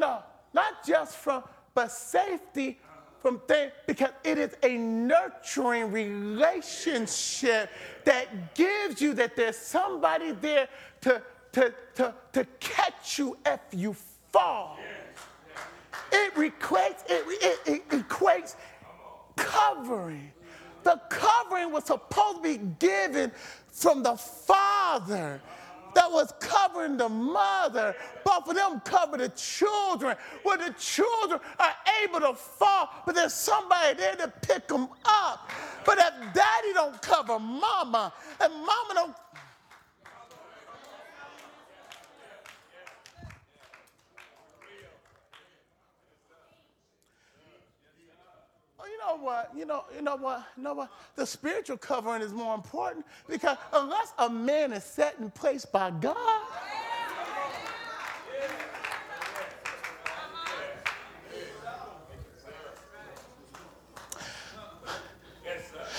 No, 0.00 0.22
not 0.54 0.86
just 0.86 1.16
from, 1.16 1.44
but 1.74 1.92
safety 1.92 2.78
from 3.20 3.38
things, 3.40 3.72
because 3.86 4.12
it 4.24 4.38
is 4.38 4.56
a 4.62 4.78
nurturing 4.78 5.92
relationship 5.92 7.68
that 8.06 8.54
gives 8.54 9.02
you 9.02 9.12
that 9.12 9.36
there's 9.36 9.58
somebody 9.58 10.32
there 10.32 10.68
to, 11.02 11.22
to, 11.52 11.74
to, 11.96 12.14
to 12.32 12.46
catch 12.60 13.18
you 13.18 13.36
if 13.44 13.60
you 13.72 13.94
fall. 14.32 14.78
It 16.10 16.34
equates, 16.34 17.04
it, 17.06 17.22
it, 17.42 17.60
it 17.66 17.88
equates 17.90 18.56
covering. 19.36 20.32
The 20.82 20.98
covering 21.10 21.72
was 21.72 21.84
supposed 21.84 22.36
to 22.38 22.42
be 22.42 22.56
given 22.78 23.32
from 23.70 24.02
the 24.02 24.16
Father 24.16 25.42
that 25.94 26.10
was 26.10 26.32
covering 26.40 26.96
the 26.96 27.08
mother. 27.08 27.94
Both 28.24 28.48
of 28.48 28.54
them 28.54 28.80
cover 28.84 29.16
the 29.18 29.28
children, 29.30 30.16
where 30.42 30.58
the 30.58 30.74
children 30.78 31.40
are 31.58 31.74
able 32.04 32.20
to 32.20 32.34
fall, 32.34 32.90
but 33.06 33.14
there's 33.14 33.34
somebody 33.34 33.94
there 33.96 34.16
to 34.16 34.28
pick 34.42 34.68
them 34.68 34.88
up. 35.04 35.50
But 35.84 35.98
if 35.98 36.34
daddy 36.34 36.72
don't 36.74 37.00
cover 37.02 37.38
mama, 37.38 38.12
and 38.40 38.52
mama 38.52 38.94
don't 38.94 39.16
know 48.98 49.18
what? 49.18 49.50
You 49.56 49.66
know, 49.66 49.84
you 49.94 50.02
know 50.02 50.16
what? 50.16 50.44
You 50.56 50.62
know 50.62 50.74
what? 50.74 50.90
The 51.16 51.26
spiritual 51.26 51.76
covering 51.76 52.22
is 52.22 52.32
more 52.32 52.54
important 52.54 53.04
because 53.28 53.56
unless 53.72 54.12
a 54.18 54.28
man 54.28 54.72
is 54.72 54.84
set 54.84 55.16
in 55.18 55.30
place 55.30 55.64
by 55.64 55.90
God, 55.90 56.16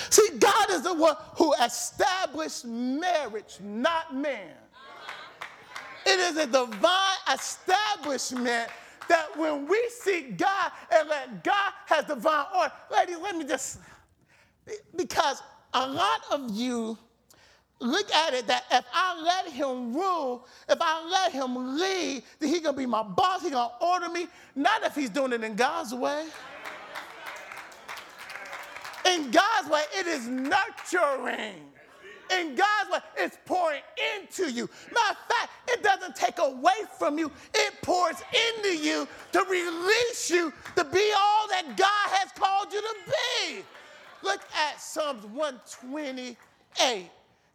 See, 0.10 0.38
God 0.39 0.69
is 0.71 0.82
the 0.82 0.93
one 0.93 1.15
who 1.36 1.54
established 1.54 2.65
marriage, 2.65 3.60
not 3.62 4.13
man. 4.13 4.49
It 6.06 6.19
is 6.19 6.36
a 6.38 6.47
divine 6.47 7.17
establishment 7.34 8.69
that 9.12 9.38
when 9.38 9.67
we 9.67 9.89
seek 9.89 10.38
God 10.38 10.71
and 10.89 11.10
let 11.10 11.43
God 11.43 11.74
has 11.88 12.06
divine 12.06 12.45
order, 12.56 12.71
ladies, 12.89 13.17
let 13.21 13.36
me 13.36 13.43
just, 13.43 13.80
because 14.95 15.43
a 15.74 15.86
lot 15.86 16.21
of 16.32 16.50
you 16.52 16.97
look 17.82 18.10
at 18.13 18.34
it 18.34 18.47
that 18.47 18.63
if 18.71 18.86
I 18.93 19.21
let 19.21 19.52
him 19.52 19.93
rule, 19.93 20.47
if 20.69 20.78
I 20.80 21.06
let 21.10 21.34
him 21.34 21.78
lead, 21.78 22.24
then 22.39 22.47
he's 22.47 22.62
gonna 22.62 22.78
be 22.78 22.86
my 22.86 23.04
boss, 23.04 23.41
he's 23.41 23.52
gonna 23.52 23.74
order 23.82 24.08
me, 24.08 24.28
not 24.56 24.82
if 24.84 24.95
he's 24.95 25.10
doing 25.10 25.34
it 25.34 25.43
in 25.43 25.56
God's 25.56 25.93
way. 25.93 26.28
In 29.08 29.29
God's 29.29 29.69
way, 29.69 29.83
it 30.00 30.08
is 30.08 30.25
nurturing 30.27 31.71
in 32.40 32.56
God's 32.56 32.92
way, 32.92 33.00
it's 33.17 33.38
pouring 33.46 33.82
into 34.15 34.52
you. 34.52 34.69
Matter 34.94 35.12
of 35.12 35.36
fact, 35.36 35.52
it 35.67 35.84
doesn't 35.84 36.15
take 36.15 36.40
away 36.40 36.73
from 36.98 37.17
you, 37.17 37.32
it 37.54 37.73
pours 37.82 38.15
into 38.50 38.77
you 38.77 39.08
to 39.32 39.40
release 39.50 40.29
you 40.29 40.54
to 40.75 40.84
be 40.84 41.12
all 41.17 41.48
that 41.50 41.75
God 41.77 42.10
has 42.17 42.32
called 42.34 42.71
you 42.73 42.82
to 42.82 42.96
be. 43.08 43.63
Look 44.23 44.42
at 44.56 44.79
Psalms 44.79 45.25
128. 45.25 46.38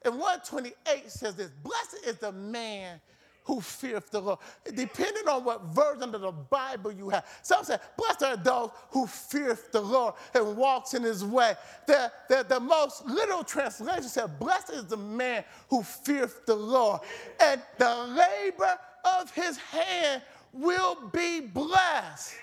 And 0.05 0.15
128 0.15 1.11
says 1.11 1.35
this 1.35 1.51
Blessed 1.63 2.07
is 2.07 2.17
the 2.19 2.33
man 2.33 3.01
who 3.47 3.61
feareth 3.61 4.11
the 4.11 4.21
Lord. 4.21 4.39
Depending 4.65 5.29
on 5.29 5.45
what 5.45 5.63
version 5.67 6.15
of 6.15 6.21
the 6.21 6.33
Bible 6.33 6.93
you 6.93 7.09
have. 7.09 7.25
Some 7.43 7.65
say, 7.65 7.79
blessed 7.97 8.23
are 8.25 8.37
those 8.37 8.71
who 8.91 9.07
feareth 9.07 9.73
the 9.73 9.81
Lord 9.81 10.15
and 10.35 10.57
walks 10.57 10.95
in 10.95 11.03
his 11.03 11.25
way. 11.25 11.55
The, 11.87 12.13
the, 12.29 12.45
the 12.49 12.61
most 12.61 13.07
literal 13.07 13.45
translation 13.45 14.03
says, 14.03 14.29
blessed 14.39 14.71
is 14.71 14.85
the 14.87 14.97
man 14.97 15.45
who 15.71 15.83
feareth 15.83 16.45
the 16.45 16.57
Lord. 16.57 17.01
And 17.41 17.63
the 17.79 17.95
labor 17.95 18.79
of 19.19 19.33
his 19.33 19.57
hand 19.59 20.23
will 20.53 20.97
be 21.13 21.41
blessed. 21.41 22.35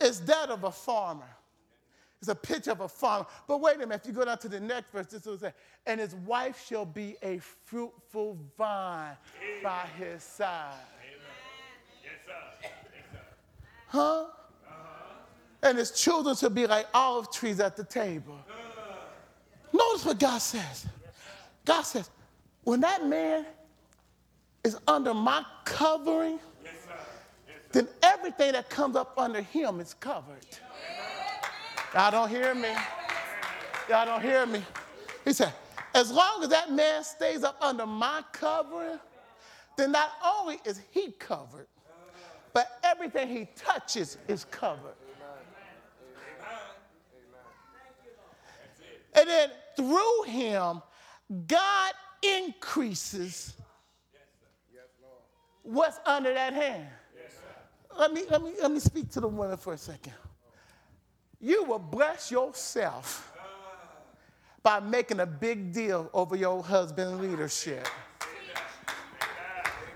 Is 0.00 0.20
that 0.22 0.50
of 0.50 0.62
a 0.62 0.70
farmer. 0.70 1.26
It's 2.20 2.28
a 2.28 2.34
picture 2.34 2.72
of 2.72 2.80
a 2.80 2.88
farmer. 2.88 3.26
But 3.46 3.60
wait 3.60 3.76
a 3.76 3.80
minute, 3.80 4.00
if 4.02 4.06
you 4.06 4.12
go 4.12 4.24
down 4.24 4.38
to 4.38 4.48
the 4.48 4.58
next 4.58 4.90
verse, 4.90 5.06
this 5.06 5.24
will 5.24 5.38
say, 5.38 5.52
and 5.86 6.00
his 6.00 6.14
wife 6.14 6.64
shall 6.66 6.84
be 6.84 7.16
a 7.22 7.38
fruitful 7.64 8.36
vine 8.56 9.16
Amen. 9.40 9.62
by 9.62 9.84
his 9.96 10.22
side. 10.24 10.74
Amen. 11.00 11.20
Yes, 12.02 12.12
sir. 12.26 12.68
Yes, 12.92 13.02
sir. 13.12 13.18
Huh? 13.86 14.00
Uh-huh. 14.00 14.76
And 15.62 15.78
his 15.78 15.92
children 15.92 16.34
shall 16.34 16.50
be 16.50 16.66
like 16.66 16.88
olive 16.92 17.30
trees 17.30 17.60
at 17.60 17.76
the 17.76 17.84
table. 17.84 18.38
Uh. 18.50 18.68
Notice 19.72 20.04
what 20.04 20.18
God 20.18 20.38
says. 20.38 20.86
God 21.64 21.82
says, 21.82 22.10
when 22.64 22.80
that 22.80 23.06
man 23.06 23.46
is 24.64 24.76
under 24.88 25.14
my 25.14 25.44
covering, 25.64 26.40
yes, 26.64 26.72
sir. 26.84 26.90
Yes, 27.46 27.56
sir. 27.56 27.68
then 27.72 27.88
everything 28.02 28.52
that 28.52 28.68
comes 28.68 28.96
up 28.96 29.14
under 29.16 29.40
him 29.40 29.78
is 29.78 29.94
covered. 29.94 30.44
Y'all 31.94 32.10
don't 32.10 32.28
hear 32.28 32.54
me. 32.54 32.70
Y'all 33.88 34.04
don't 34.04 34.22
hear 34.22 34.44
me. 34.44 34.62
He 35.24 35.32
said, 35.32 35.52
as 35.94 36.10
long 36.10 36.42
as 36.42 36.50
that 36.50 36.70
man 36.70 37.02
stays 37.02 37.44
up 37.44 37.56
under 37.60 37.86
my 37.86 38.22
covering, 38.32 38.98
then 39.76 39.92
not 39.92 40.10
only 40.24 40.60
is 40.64 40.80
he 40.90 41.12
covered, 41.12 41.66
but 42.52 42.78
everything 42.82 43.28
he 43.28 43.48
touches 43.56 44.18
is 44.28 44.44
covered. 44.44 44.94
And 49.14 49.28
then 49.28 49.50
through 49.76 50.22
him, 50.24 50.82
God 51.46 51.92
increases 52.22 53.54
what's 55.62 55.98
under 56.06 56.34
that 56.34 56.52
hand. 56.52 56.86
Let 57.98 58.12
me, 58.12 58.24
let 58.30 58.42
me, 58.42 58.52
let 58.60 58.70
me 58.70 58.78
speak 58.78 59.10
to 59.12 59.20
the 59.20 59.28
women 59.28 59.56
for 59.56 59.72
a 59.72 59.78
second 59.78 60.12
you 61.40 61.64
will 61.64 61.78
bless 61.78 62.30
yourself 62.30 63.32
by 64.62 64.80
making 64.80 65.20
a 65.20 65.26
big 65.26 65.72
deal 65.72 66.10
over 66.12 66.36
your 66.36 66.62
husband's 66.62 67.20
leadership. 67.20 67.86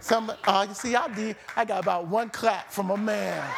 Some, 0.01 0.33
uh, 0.45 0.67
you 0.69 0.75
see, 0.75 0.97
I 0.97 1.09
did. 1.09 1.37
I 1.57 1.65
got 1.65 1.83
about 1.83 2.09
one 2.09 2.29
clap 2.31 2.71
from 2.71 2.91
a 2.91 2.97
man. 2.97 3.49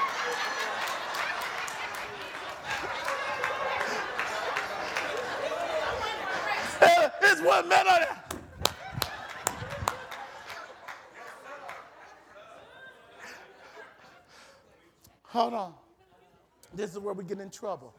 There's 7.20 7.40
one 7.40 7.68
man 7.68 7.86
on 7.88 8.00
there. 8.00 8.24
Hold 15.22 15.54
on. 15.54 15.74
This 16.74 16.92
is 16.92 16.98
where 16.98 17.14
we 17.14 17.24
get 17.24 17.38
in 17.38 17.50
trouble. 17.50 17.94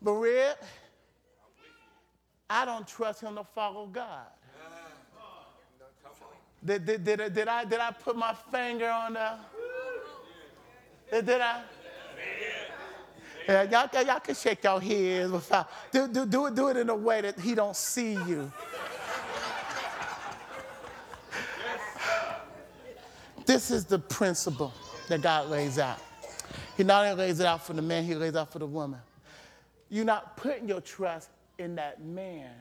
Maria, 0.00 0.56
I 2.48 2.64
don't 2.64 2.86
trust 2.86 3.20
him 3.20 3.34
to 3.36 3.44
follow 3.44 3.86
God. 3.86 4.26
Did, 6.64 6.86
did, 6.86 7.04
did, 7.04 7.34
did, 7.34 7.48
I, 7.48 7.64
did 7.64 7.78
I 7.78 7.92
put 7.92 8.16
my 8.16 8.34
finger 8.50 8.88
on 8.88 9.14
the. 9.14 9.32
Did, 11.10 11.26
did 11.26 11.40
I? 11.40 11.62
Yeah, 13.48 13.62
y'all, 13.62 14.04
y'all 14.04 14.20
can 14.20 14.34
shake 14.34 14.64
your 14.64 14.80
heads 14.80 15.30
without. 15.30 15.70
Do, 15.90 16.08
do, 16.08 16.26
do, 16.26 16.46
it, 16.46 16.54
do 16.54 16.68
it 16.68 16.76
in 16.76 16.90
a 16.90 16.96
way 16.96 17.20
that 17.22 17.38
he 17.38 17.54
don't 17.54 17.76
see 17.76 18.12
you. 18.12 18.52
This 23.46 23.70
is 23.70 23.86
the 23.86 23.98
principle 23.98 24.74
that 25.08 25.22
God 25.22 25.48
lays 25.48 25.78
out. 25.78 25.98
He 26.78 26.84
not 26.84 27.04
only 27.04 27.24
lays 27.24 27.40
it 27.40 27.46
out 27.46 27.66
for 27.66 27.72
the 27.72 27.82
man, 27.82 28.04
he 28.04 28.14
lays 28.14 28.30
it 28.30 28.36
out 28.36 28.52
for 28.52 28.60
the 28.60 28.66
woman. 28.66 29.00
You're 29.90 30.04
not 30.04 30.36
putting 30.36 30.68
your 30.68 30.80
trust 30.80 31.28
in 31.58 31.74
that 31.74 32.00
man. 32.00 32.52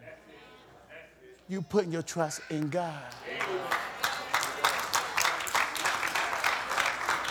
You're 1.47 1.61
putting 1.61 1.91
your 1.91 2.01
trust 2.01 2.41
in 2.49 2.67
God. 2.69 2.99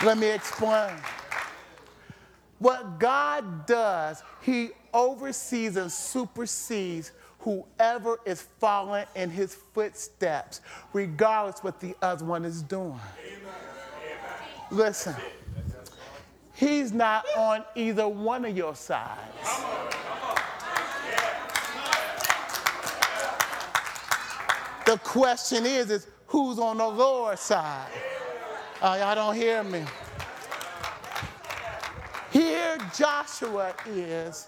Let 0.01 0.17
me 0.17 0.27
explain. 0.27 0.93
What 2.59 2.99
God 2.99 3.65
does, 3.65 4.23
He 4.41 4.69
oversees 4.93 5.75
and 5.75 5.91
supersedes 5.91 7.11
whoever 7.39 8.17
is 8.25 8.47
following 8.59 9.05
in 9.13 9.29
His 9.29 9.55
footsteps, 9.73 10.61
regardless 10.93 11.61
what 11.65 11.81
the 11.81 11.97
other 12.01 12.23
one 12.23 12.45
is 12.45 12.61
doing. 12.61 12.97
Listen. 14.71 15.15
He's 16.57 16.91
not 16.91 17.23
on 17.37 17.63
either 17.75 18.07
one 18.07 18.43
of 18.43 18.57
your 18.57 18.73
sides. 18.73 19.63
The 24.87 24.97
question 25.03 25.67
is, 25.67 25.91
is 25.91 26.07
who's 26.25 26.57
on 26.57 26.79
the 26.79 26.87
Lord's 26.87 27.41
side? 27.41 27.91
Uh, 28.81 28.97
y'all 28.99 29.13
don't 29.13 29.35
hear 29.35 29.63
me. 29.63 29.83
Here 32.31 32.79
Joshua 32.97 33.75
is, 33.85 34.47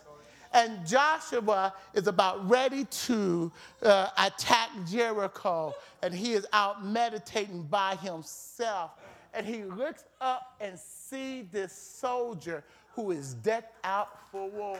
and 0.52 0.88
Joshua 0.88 1.76
is 1.94 2.08
about 2.08 2.50
ready 2.50 2.86
to 2.86 3.52
uh, 3.84 4.08
attack 4.18 4.70
Jericho, 4.90 5.76
and 6.02 6.12
he 6.12 6.34
is 6.34 6.48
out 6.54 6.84
meditating 6.84 7.68
by 7.70 7.98
himself 7.98 8.92
and 9.34 9.46
he 9.46 9.64
looks 9.64 10.04
up 10.20 10.56
and 10.60 10.78
sees 10.78 10.99
this 11.10 11.74
soldier 11.74 12.64
who 12.94 13.12
is 13.12 13.34
decked 13.36 13.76
out 13.84 14.30
for 14.32 14.50
war. 14.50 14.80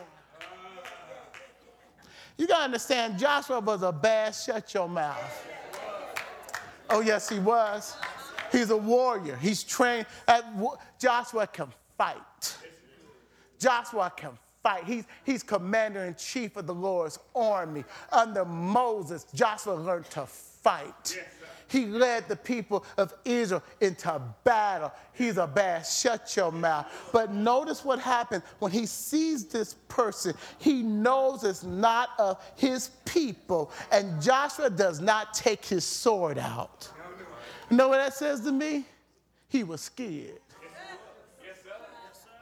You 2.36 2.46
gotta 2.46 2.64
understand, 2.64 3.18
Joshua 3.18 3.60
was 3.60 3.82
a 3.82 3.92
bad 3.92 4.34
shut 4.34 4.72
your 4.72 4.88
mouth. 4.88 5.46
Oh, 6.88 7.00
yes, 7.00 7.28
he 7.28 7.38
was. 7.38 7.96
He's 8.50 8.70
a 8.70 8.76
warrior. 8.76 9.36
He's 9.36 9.62
trained. 9.62 10.06
Joshua 10.98 11.46
can 11.46 11.68
fight. 11.96 12.56
Joshua 13.58 14.12
can 14.16 14.30
fight. 14.62 14.84
He's, 14.84 15.04
he's 15.24 15.42
commander 15.42 16.04
in 16.04 16.14
chief 16.14 16.56
of 16.56 16.66
the 16.66 16.74
Lord's 16.74 17.18
army. 17.34 17.84
Under 18.10 18.44
Moses, 18.44 19.26
Joshua 19.34 19.74
learned 19.74 20.06
to 20.10 20.26
fight. 20.26 21.18
He 21.70 21.86
led 21.86 22.28
the 22.28 22.34
people 22.34 22.84
of 22.98 23.14
Israel 23.24 23.62
into 23.80 24.20
battle. 24.42 24.92
He's 25.12 25.36
a 25.36 25.46
bad, 25.46 25.86
shut 25.86 26.36
your 26.36 26.50
mouth. 26.50 26.86
But 27.12 27.32
notice 27.32 27.84
what 27.84 28.00
happens 28.00 28.42
when 28.58 28.72
he 28.72 28.86
sees 28.86 29.46
this 29.46 29.74
person. 29.86 30.34
He 30.58 30.82
knows 30.82 31.44
it's 31.44 31.62
not 31.62 32.10
of 32.18 32.42
his 32.56 32.90
people. 33.04 33.70
And 33.92 34.20
Joshua 34.20 34.68
does 34.68 35.00
not 35.00 35.32
take 35.32 35.64
his 35.64 35.84
sword 35.84 36.38
out. 36.38 36.88
You 37.70 37.76
know 37.76 37.88
what 37.88 37.98
that 37.98 38.14
says 38.14 38.40
to 38.40 38.50
me? 38.50 38.84
He 39.48 39.62
was 39.62 39.80
scared. 39.80 40.40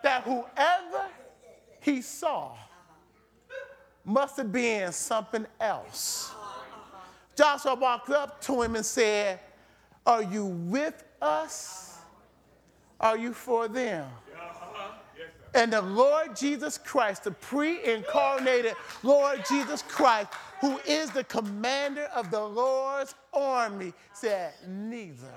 That 0.03 0.23
whoever 0.23 1.07
he 1.81 2.01
saw 2.01 2.57
must 4.05 4.39
have 4.39 4.51
been 4.51 4.91
something 4.93 5.47
else. 5.61 6.33
Joshua 7.39 7.77
walked 7.77 8.11
up 8.11 8.41
to 8.41 8.63
him 8.63 8.75
and 8.75 8.85
said, 8.85 9.39
Are 10.05 10.25
you 10.25 10.47
with 10.47 11.05
us? 11.23 12.01
Are 12.99 13.17
you 13.17 13.33
for 13.33 13.69
them? 13.69 14.09
And 15.55 15.73
the 15.73 15.81
Lord 15.81 16.35
Jesus 16.35 16.79
Christ, 16.79 17.23
the 17.23 17.31
pre 17.31 17.85
incarnated 17.85 18.75
Lord 19.05 19.45
Jesus 19.49 19.83
Christ, 19.83 20.31
who 20.61 20.81
is 20.85 21.11
the 21.11 21.23
commander 21.23 22.09
of 22.13 22.33
the 22.33 22.41
Lord's 22.41 23.15
army, 23.33 23.93
said, 24.13 24.55
Neither. 24.67 25.33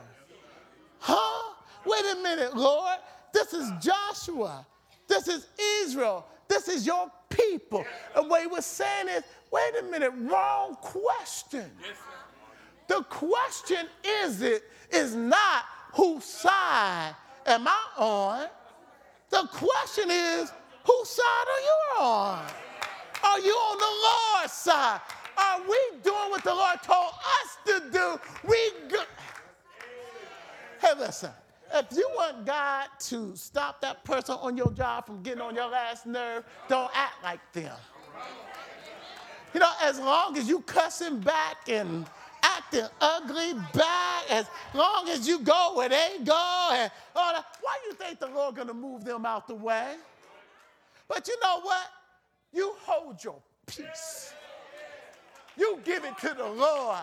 Huh? 0.97 1.54
Wait 1.86 2.04
a 2.18 2.24
minute, 2.24 2.58
Lord. 2.58 2.97
This 3.32 3.54
is 3.54 3.72
Joshua. 3.80 4.66
This 5.08 5.28
is 5.28 5.45
Israel. 5.84 6.26
This 6.47 6.68
is 6.68 6.84
your 6.84 7.12
people. 7.30 7.86
And 8.16 8.28
what 8.28 8.41
he 8.41 8.47
was 8.47 8.66
saying 8.66 9.08
is, 9.08 9.24
wait 9.52 9.72
a 9.80 9.84
minute, 9.84 10.12
wrong 10.30 10.76
question. 10.82 11.70
the 12.88 13.02
question 13.04 13.88
is 14.04 14.41
it 14.41 14.64
is 14.91 15.16
not 15.16 15.66
whose 15.93 16.24
side 16.24 17.16
am 17.45 17.68
I 17.68 17.84
on? 17.97 18.47
The 19.30 19.47
question 19.52 20.10
is, 20.12 20.52
whose 20.84 21.10
side 21.10 21.24
are 21.24 21.62
you 21.62 22.06
on? 22.06 22.45
Are 23.24 23.39
you 23.39 23.54
on 23.54 23.78
the 23.78 24.38
Lord's 24.39 24.54
side? 24.54 24.99
Are 25.38 25.62
we 25.62 25.80
doing 26.04 26.30
what 26.30 26.43
the 26.43 26.54
Lord 26.54 26.84
told 26.84 27.14
us 27.41 27.58
to 27.66 27.89
do? 27.91 28.20
We 28.47 28.72
go- 28.89 29.06
Hey, 30.82 30.93
listen. 30.99 31.32
If 31.74 31.86
you 31.95 32.10
want 32.16 32.45
God 32.45 32.88
to 32.99 33.34
stop 33.38 33.80
that 33.82 34.04
person 34.04 34.36
on 34.41 34.58
your 34.58 34.72
job 34.72 35.06
from 35.06 35.24
getting 35.24 35.41
on 35.41 35.56
your 35.56 35.70
last 35.70 36.06
nerve, 36.06 36.43
don't 36.68 36.91
act 36.93 37.24
like 37.24 37.39
them. 37.54 37.78
You 39.54 39.60
know, 39.60 39.72
as 39.82 39.99
long 39.99 40.38
as 40.38 40.47
you 40.47 40.62
cussing 40.62 41.20
back 41.20 41.68
and 41.68 42.06
acting 42.43 42.86
ugly 42.99 43.54
back, 43.74 44.30
as 44.30 44.45
long 44.74 45.10
as 45.10 45.28
you 45.28 45.39
go 45.39 45.74
where 45.76 45.89
they 45.89 46.18
go 46.24 46.70
and 46.74 46.91
all 47.16 47.34
that, 47.34 47.45
why 47.62 47.78
do 47.84 47.89
you 47.89 47.93
think 47.95 48.20
the 48.20 48.28
Lord 48.28 48.56
gonna 48.56 48.74
move 48.74 49.04
them 49.04 49.26
out 49.26 49.47
the 49.47 49.56
way? 49.56 49.95
But 51.08 51.28
you 51.28 51.38
know 51.41 51.62
what? 51.62 51.88
you 52.54 52.74
hold 52.82 53.24
your 53.24 53.41
peace. 53.66 54.34
You 55.58 55.80
give 55.84 56.06
it 56.06 56.18
to 56.20 56.34
the 56.36 56.47
Lord. 56.47 56.99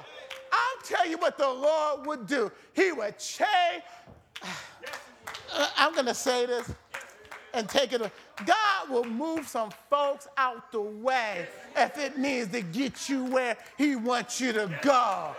I'll 0.52 0.82
tell 0.84 1.06
you 1.06 1.18
what 1.18 1.36
the 1.36 1.48
Lord 1.48 2.06
would 2.06 2.26
do. 2.26 2.50
He 2.74 2.92
would 2.92 3.18
change. 3.18 3.82
Uh, 5.50 5.66
I'm 5.78 5.94
going 5.94 6.04
to 6.04 6.14
say 6.14 6.44
this 6.44 6.70
and 7.54 7.68
take 7.68 7.92
it. 7.92 8.00
God 8.46 8.90
will 8.90 9.04
move 9.04 9.48
some 9.48 9.70
folks 9.90 10.28
out 10.36 10.70
the 10.72 10.80
way 10.80 11.46
if 11.76 11.98
it 11.98 12.18
means 12.18 12.48
to 12.48 12.62
get 12.62 13.08
you 13.08 13.24
where 13.24 13.56
He 13.76 13.96
wants 13.96 14.40
you 14.40 14.52
to 14.52 14.70
go. 14.82 15.34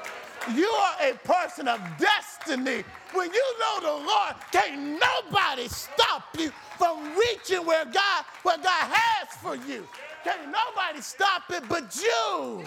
You 0.55 0.67
are 0.67 0.95
a 1.09 1.13
person 1.25 1.67
of 1.67 1.81
destiny. 1.99 2.83
When 3.13 3.33
you 3.33 3.59
know 3.59 3.79
the 3.81 4.05
Lord, 4.05 4.35
can't 4.51 4.99
nobody 4.99 5.67
stop 5.67 6.23
you 6.37 6.51
from 6.77 7.15
reaching 7.17 7.65
where 7.65 7.85
God, 7.85 8.25
what 8.43 8.63
God 8.63 8.89
has 8.89 9.27
for 9.37 9.55
you. 9.55 9.87
Can't 10.23 10.45
nobody 10.45 11.01
stop 11.01 11.43
it 11.49 11.63
but 11.67 12.01
you. 12.01 12.63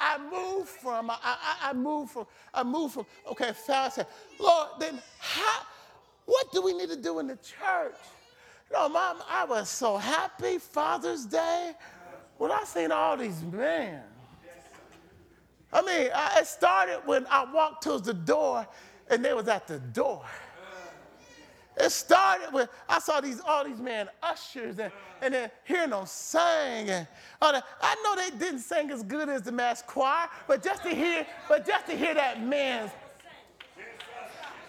I 0.00 0.18
moved 0.18 0.68
from, 0.68 1.10
I, 1.10 1.16
I, 1.22 1.70
I 1.70 2.06
from, 2.06 2.26
I 2.54 2.62
moved 2.62 2.94
from, 2.94 3.06
okay, 3.30 3.52
Pharaoh 3.52 3.90
said, 3.90 4.06
Lord, 4.38 4.68
then 4.78 5.00
how, 5.18 5.62
what 6.26 6.52
do 6.52 6.62
we 6.62 6.72
need 6.72 6.90
to 6.90 6.96
do 6.96 7.18
in 7.18 7.26
the 7.26 7.36
church? 7.36 7.96
You 8.70 8.76
know, 8.76 8.88
Mom, 8.88 9.18
I 9.28 9.44
was 9.44 9.68
so 9.68 9.96
happy 9.96 10.58
Father's 10.58 11.24
Day 11.24 11.72
when 12.36 12.50
I 12.50 12.64
seen 12.64 12.92
all 12.92 13.16
these 13.16 13.42
men. 13.42 14.02
I 15.72 15.82
mean, 15.82 16.10
I, 16.14 16.38
it 16.40 16.46
started 16.46 17.00
when 17.04 17.26
I 17.28 17.44
walked 17.52 17.84
towards 17.84 18.06
the 18.06 18.14
door 18.14 18.66
and 19.10 19.24
they 19.24 19.34
was 19.34 19.48
at 19.48 19.66
the 19.66 19.78
door. 19.78 20.24
It 21.80 21.90
started 21.90 22.52
when 22.52 22.68
I 22.88 22.98
saw 22.98 23.20
these 23.20 23.40
all 23.46 23.64
these 23.64 23.80
men 23.80 24.08
ushers 24.22 24.78
and, 24.78 24.92
and 25.22 25.34
then 25.34 25.50
hearing 25.64 25.90
them 25.90 26.06
sing 26.06 26.90
and 26.90 27.06
all 27.40 27.52
that. 27.52 27.64
I 27.80 27.94
know 28.02 28.16
they 28.16 28.36
didn't 28.36 28.60
sing 28.60 28.90
as 28.90 29.02
good 29.02 29.28
as 29.28 29.42
the 29.42 29.52
mass 29.52 29.82
choir, 29.82 30.28
but 30.46 30.62
just 30.62 30.82
to 30.82 30.90
hear, 30.90 31.26
but 31.48 31.66
just 31.66 31.86
to 31.86 31.96
hear 31.96 32.14
that 32.14 32.42
man's 32.42 32.90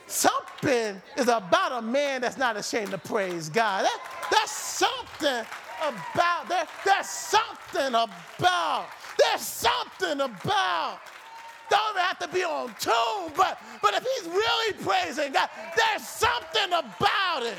something 0.08 1.02
is 1.18 1.28
about 1.28 1.72
a 1.72 1.82
man 1.82 2.22
that's 2.22 2.38
not 2.38 2.58
ashamed 2.58 2.92
to 2.92 2.98
praise 2.98 3.50
God. 3.50 3.86
That, 3.86 4.28
that's 4.32 4.52
something 4.52 5.46
about 5.82 6.50
there, 6.50 6.66
there's 6.84 7.10
something 7.10 7.90
about 7.90 8.88
there's 9.18 9.42
something 9.42 10.22
about 10.22 11.00
don't 11.70 11.98
have 11.98 12.20
to 12.20 12.28
be 12.28 12.44
on 12.44 12.74
tune, 12.80 13.34
but, 13.36 13.60
but 13.82 13.94
if 13.94 14.04
he's 14.04 14.32
really 14.32 14.74
praising 14.84 15.32
God, 15.32 15.50
there's 15.76 16.08
something 16.08 16.74
about 16.74 17.44
it. 17.44 17.58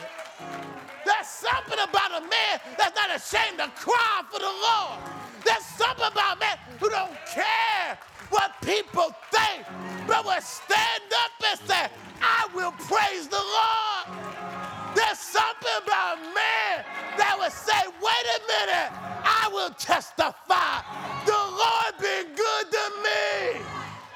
There's 1.04 1.26
something 1.26 1.78
about 1.78 2.22
a 2.22 2.22
man 2.22 2.60
that's 2.76 2.94
not 2.94 3.10
ashamed 3.14 3.58
to 3.58 3.68
cry 3.80 4.22
for 4.30 4.38
the 4.38 4.46
Lord. 4.46 4.98
There's 5.44 5.64
something 5.64 6.06
about 6.06 6.36
a 6.36 6.40
man 6.40 6.58
who 6.78 6.90
don't 6.90 7.16
care 7.26 7.98
what 8.30 8.52
people 8.62 9.14
think, 9.32 9.66
but 10.06 10.24
will 10.24 10.40
stand 10.40 11.10
up 11.24 11.32
and 11.50 11.60
say, 11.68 11.88
I 12.20 12.48
will 12.54 12.72
praise 12.72 13.28
the 13.28 13.40
Lord. 13.40 14.20
There's 14.94 15.18
something 15.18 15.76
about 15.82 16.18
a 16.18 16.20
man 16.34 16.84
that 17.16 17.36
would 17.38 17.52
say, 17.52 17.80
wait 18.02 18.26
a 18.36 18.40
minute, 18.46 18.90
I 19.24 19.48
will 19.52 19.70
testify. 19.70 20.82
The 21.26 21.32
Lord 21.32 22.00
me. 22.00 22.39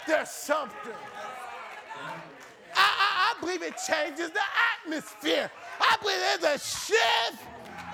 There's 0.07 0.29
something. 0.29 0.93
I, 2.75 2.77
I, 2.77 3.35
I 3.37 3.41
believe 3.41 3.63
it 3.63 3.75
changes 3.87 4.31
the 4.31 4.41
atmosphere. 4.85 5.51
I 5.81 5.97
believe 6.01 6.19
there's 6.41 6.57
a 6.57 6.65
shift 6.65 7.43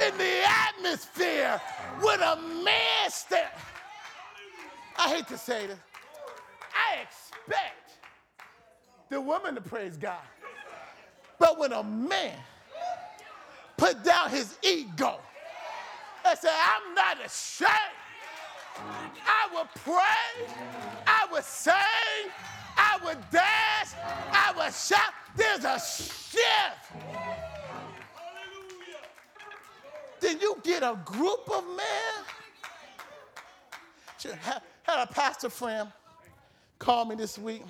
in 0.04 0.18
the 0.18 0.42
atmosphere 0.44 1.60
when 2.00 2.20
a 2.20 2.36
man 2.64 3.10
stands. 3.10 3.50
I 4.96 5.08
hate 5.08 5.28
to 5.28 5.38
say 5.38 5.66
this. 5.66 5.78
I 6.74 7.02
expect 7.02 7.92
the 9.08 9.20
woman 9.20 9.54
to 9.54 9.60
praise 9.60 9.96
God. 9.96 10.18
But 11.38 11.58
when 11.58 11.72
a 11.72 11.82
man 11.82 12.36
put 13.76 14.02
down 14.04 14.30
his 14.30 14.58
ego 14.62 15.18
and 16.26 16.38
say, 16.38 16.50
I'm 16.50 16.94
not 16.94 17.16
ashamed 17.24 17.70
I 19.26 19.48
would 19.54 19.68
pray, 19.84 20.54
I 21.06 21.26
would 21.32 21.44
sing, 21.44 21.74
I 22.76 22.98
would 23.04 23.18
dance, 23.30 23.94
I 24.32 24.52
would 24.56 24.74
shout. 24.74 25.12
There's 25.36 25.64
a 25.64 25.78
shift. 25.78 26.80
Then 30.20 30.38
you 30.40 30.56
get 30.62 30.82
a 30.82 30.98
group 31.04 31.50
of 31.50 31.64
men. 31.76 32.24
Had 34.82 35.02
a 35.02 35.06
pastor 35.06 35.48
friend 35.48 35.90
call 36.78 37.04
me 37.04 37.14
this 37.14 37.38
week. 37.38 37.62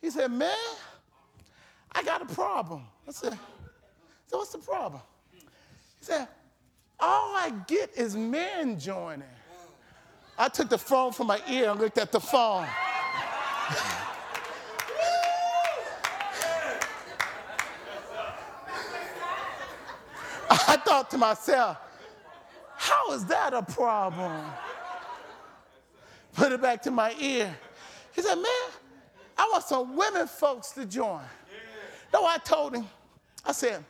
He 0.00 0.10
said, 0.10 0.30
Man, 0.30 0.50
I 1.92 2.02
got 2.02 2.20
a 2.20 2.34
problem. 2.34 2.82
I 3.08 3.12
said, 3.12 3.38
So 4.26 4.38
what's 4.38 4.52
the 4.52 4.58
problem? 4.58 5.00
He 5.32 5.46
said, 6.00 6.28
All 7.00 7.34
I 7.36 7.52
get 7.66 7.90
is 7.96 8.16
men 8.16 8.78
joining. 8.78 9.22
I 10.38 10.48
took 10.48 10.68
the 10.68 10.78
phone 10.78 11.12
from 11.12 11.28
my 11.28 11.40
ear 11.48 11.70
and 11.70 11.80
looked 11.80 11.98
at 11.98 12.10
the 12.10 12.20
phone. 12.20 12.66
I 20.50 20.76
thought 20.76 21.10
to 21.10 21.18
myself, 21.18 21.76
how 22.76 23.12
is 23.12 23.24
that 23.26 23.54
a 23.54 23.62
problem? 23.62 24.44
Put 26.34 26.52
it 26.52 26.60
back 26.60 26.82
to 26.82 26.90
my 26.90 27.14
ear. 27.18 27.54
He 28.14 28.22
said, 28.22 28.34
man, 28.34 28.70
I 29.38 29.48
want 29.50 29.64
some 29.64 29.96
women 29.96 30.26
folks 30.26 30.70
to 30.72 30.84
join. 30.84 31.22
No, 32.12 32.26
I 32.26 32.38
told 32.38 32.74
him, 32.74 32.86
I 33.44 33.52
said, 33.52 33.84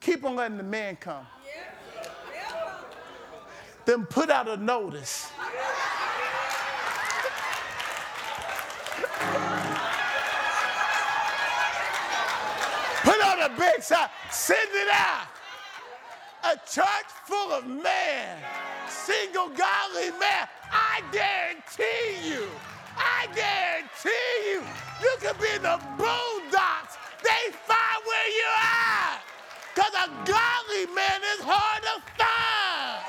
keep 0.00 0.24
on 0.24 0.36
letting 0.36 0.56
the 0.56 0.62
men 0.62 0.96
come. 0.96 1.26
Then 3.84 4.06
put 4.06 4.30
out 4.30 4.48
a 4.48 4.56
notice 4.56 5.30
Put 13.02 13.20
on 13.22 13.42
a 13.42 13.48
big 13.58 13.82
sign, 13.82 14.08
send 14.30 14.70
it 14.72 14.88
out. 14.90 15.26
A 16.44 16.56
church 16.66 17.10
full 17.26 17.52
of 17.52 17.66
men, 17.66 18.38
single 18.88 19.48
godly 19.48 20.10
men. 20.18 20.48
I 20.72 21.02
guarantee 21.12 22.28
you, 22.28 22.48
I 22.96 23.28
guarantee 23.34 24.50
you, 24.50 24.62
you 25.02 25.16
could 25.20 25.38
be 25.38 25.48
in 25.54 25.62
the 25.62 25.78
boondocks. 25.98 26.96
They 27.22 27.52
find 27.66 28.00
where 28.06 28.28
you're. 28.38 29.20
Because 29.74 29.94
a 29.94 30.08
godly 30.24 30.94
man 30.94 31.20
is 31.36 31.44
hard 31.44 31.82
to 31.82 32.00
find. 32.16 33.04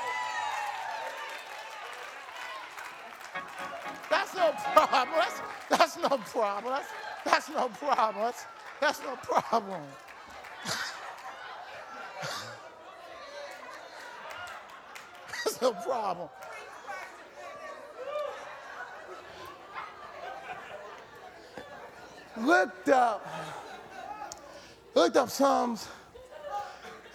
That's 4.10 4.34
no 4.34 4.52
problem. 4.74 5.18
That's, 5.18 5.40
that's 5.68 5.96
no 5.96 6.08
problem. 6.18 6.74
That's, 6.74 6.88
that's 7.24 7.48
no 7.48 7.68
problem. 7.68 8.24
That's, 8.24 8.44
that's 8.80 9.00
no 9.00 9.16
problem. 9.16 9.82
That's 15.44 15.62
no 15.62 15.72
problem. 15.72 16.28
Looked 22.38 22.90
up, 22.90 23.26
looked 24.94 25.16
up 25.16 25.30
Psalms 25.30 25.88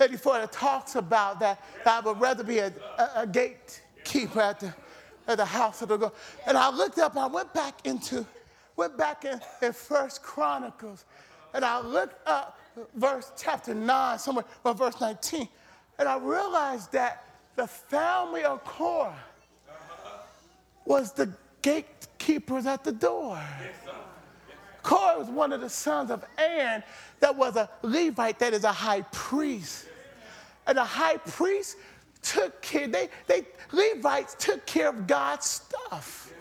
84 0.01 0.39
that 0.39 0.51
talks 0.51 0.95
about 0.95 1.39
that, 1.39 1.61
I 1.85 1.99
would 1.99 2.19
rather 2.19 2.43
be 2.43 2.57
a, 2.57 2.73
a, 2.97 3.09
a 3.17 3.27
gatekeeper 3.27 4.41
at 4.41 4.59
the, 4.59 4.73
at 5.27 5.37
the 5.37 5.45
house 5.45 5.81
of 5.81 5.89
the 5.89 5.97
God. 5.97 6.11
And 6.47 6.57
I 6.57 6.69
looked 6.69 6.99
up, 6.99 7.15
I 7.17 7.27
went 7.27 7.53
back 7.53 7.85
into, 7.85 8.25
went 8.75 8.97
back 8.97 9.25
in, 9.25 9.39
in 9.61 9.73
First 9.73 10.23
Chronicles, 10.23 11.05
and 11.53 11.65
I 11.65 11.79
looked 11.81 12.27
up 12.27 12.59
verse 12.95 13.31
chapter 13.37 13.73
9, 13.73 14.19
somewhere, 14.19 14.45
or 14.63 14.73
verse 14.73 14.99
19, 14.99 15.47
and 15.99 16.07
I 16.07 16.17
realized 16.17 16.91
that 16.93 17.25
the 17.55 17.67
family 17.67 18.43
of 18.43 18.63
Korah 18.63 19.15
was 20.85 21.11
the 21.11 21.31
gatekeepers 21.61 22.65
at 22.65 22.83
the 22.83 22.91
door. 22.91 23.39
Korah 24.83 25.19
was 25.19 25.27
one 25.27 25.53
of 25.53 25.61
the 25.61 25.69
sons 25.69 26.09
of 26.09 26.25
Aaron 26.37 26.83
that 27.19 27.35
was 27.35 27.55
a 27.55 27.69
Levite, 27.83 28.39
that 28.39 28.53
is 28.53 28.63
a 28.63 28.71
high 28.71 29.01
priest. 29.11 29.85
And 30.65 30.77
the 30.77 30.83
high 30.83 31.17
priest 31.17 31.77
took 32.21 32.61
care, 32.61 32.87
they, 32.87 33.09
they 33.27 33.45
Levites 33.71 34.35
took 34.35 34.65
care 34.65 34.89
of 34.89 35.07
God's 35.07 35.45
stuff. 35.45 36.33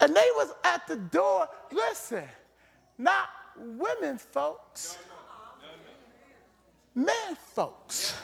And 0.00 0.14
they 0.14 0.28
was 0.34 0.52
at 0.64 0.86
the 0.86 0.96
door, 0.96 1.48
listen, 1.72 2.24
not 2.98 3.28
women 3.56 4.18
folks. 4.18 4.98
men 6.94 7.36
folks. 7.54 8.14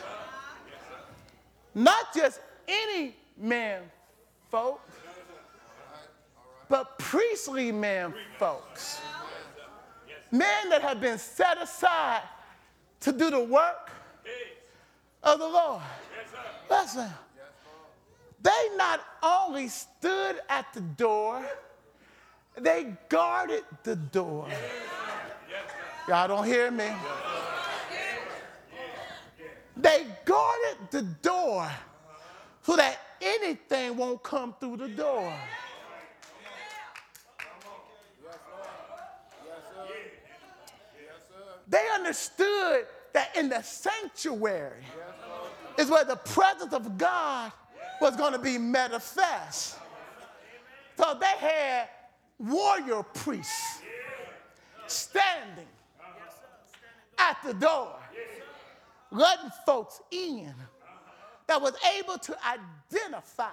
Not 1.74 2.12
just 2.14 2.41
any 2.68 3.14
man 3.36 3.82
folk, 4.51 4.80
but 6.68 6.99
priestly 6.99 7.72
men 7.72 8.12
folks. 8.38 9.01
Men 10.30 10.68
that 10.68 10.82
have 10.82 11.01
been 11.01 11.18
set 11.18 11.61
aside 11.61 12.22
to 13.01 13.12
do 13.12 13.30
the 13.30 13.43
work 13.43 13.91
of 15.23 15.39
the 15.39 15.49
Lord. 15.49 15.83
Listen, 16.68 17.11
they 18.43 18.68
not 18.77 19.01
only 19.23 19.68
stood 19.68 20.37
at 20.49 20.73
the 20.73 20.81
door, 20.81 21.45
they 22.57 22.97
guarded 23.09 23.64
the 23.83 23.97
door. 23.97 24.49
Y'all 26.09 26.29
don't 26.29 26.47
hear 26.47 26.71
me? 26.71 26.91
They 29.77 30.07
guarded 30.25 30.91
the 30.91 31.03
door 31.03 31.71
so 32.62 32.77
that 32.77 32.99
anything 33.21 33.97
won't 33.97 34.23
come 34.23 34.55
through 34.61 34.79
the 34.79 34.89
door. 34.89 35.33
They 41.68 41.87
understood 41.95 42.87
that 43.13 43.37
in 43.37 43.49
the 43.49 43.63
sanctuary 43.63 44.85
is 45.79 45.89
where 45.89 46.05
the 46.05 46.17
presence 46.17 46.73
of 46.73 46.99
God 46.99 47.53
was 48.01 48.17
going 48.17 48.33
to 48.33 48.39
be 48.39 48.59
manifest. 48.59 49.79
So 50.97 51.19
they 51.19 51.47
had 51.47 51.89
warrior 52.39 53.03
priests 53.03 53.81
standing 54.87 55.67
at 57.19 57.37
the 57.45 57.55
door, 57.55 57.97
letting 59.11 59.51
folks 59.67 60.01
in 60.11 60.55
that 61.47 61.61
was 61.61 61.75
able 61.99 62.19
to 62.19 62.37
identify 62.47 63.49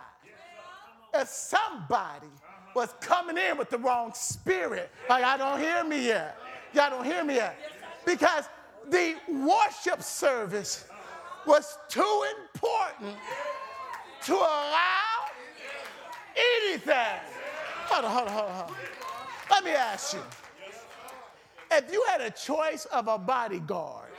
if 1.13 1.27
somebody 1.27 2.27
was 2.75 2.93
coming 3.01 3.37
in 3.37 3.57
with 3.57 3.69
the 3.69 3.77
wrong 3.77 4.13
spirit. 4.13 4.91
Like, 5.09 5.23
I 5.23 5.37
don't 5.37 5.59
hear 5.59 5.83
me 5.83 6.05
yet. 6.05 6.37
Y'all 6.73 6.89
don't 6.89 7.05
hear 7.05 7.23
me 7.23 7.35
yet. 7.35 7.57
Because 8.05 8.45
the 8.89 9.15
worship 9.29 10.01
service 10.01 10.85
was 11.45 11.77
too 11.89 12.25
important 12.53 13.15
to 14.23 14.33
allow 14.33 15.27
anything. 16.35 17.19
Hold 17.85 18.05
on, 18.05 18.11
hold 18.11 18.27
on, 18.27 18.33
hold 18.33 18.69
on. 18.69 18.75
Let 19.49 19.63
me 19.63 19.71
ask 19.71 20.13
you. 20.13 20.23
If 21.71 21.91
you 21.91 22.03
had 22.07 22.21
a 22.21 22.31
choice 22.31 22.85
of 22.85 23.07
a 23.07 23.17
bodyguard 23.17 24.09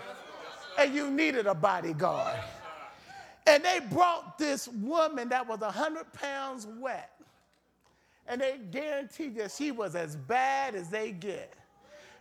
and 0.78 0.94
you 0.94 1.10
needed 1.10 1.46
a 1.46 1.54
bodyguard, 1.54 2.38
and 3.46 3.64
they 3.64 3.80
brought 3.90 4.38
this 4.38 4.68
woman 4.68 5.30
that 5.30 5.46
was 5.46 5.60
100 5.60 6.12
pounds 6.12 6.66
wet, 6.78 7.10
and 8.26 8.40
they 8.40 8.58
guaranteed 8.70 9.36
that 9.36 9.50
she 9.50 9.70
was 9.70 9.94
as 9.94 10.14
bad 10.16 10.74
as 10.74 10.90
they 10.90 11.12
get. 11.12 11.54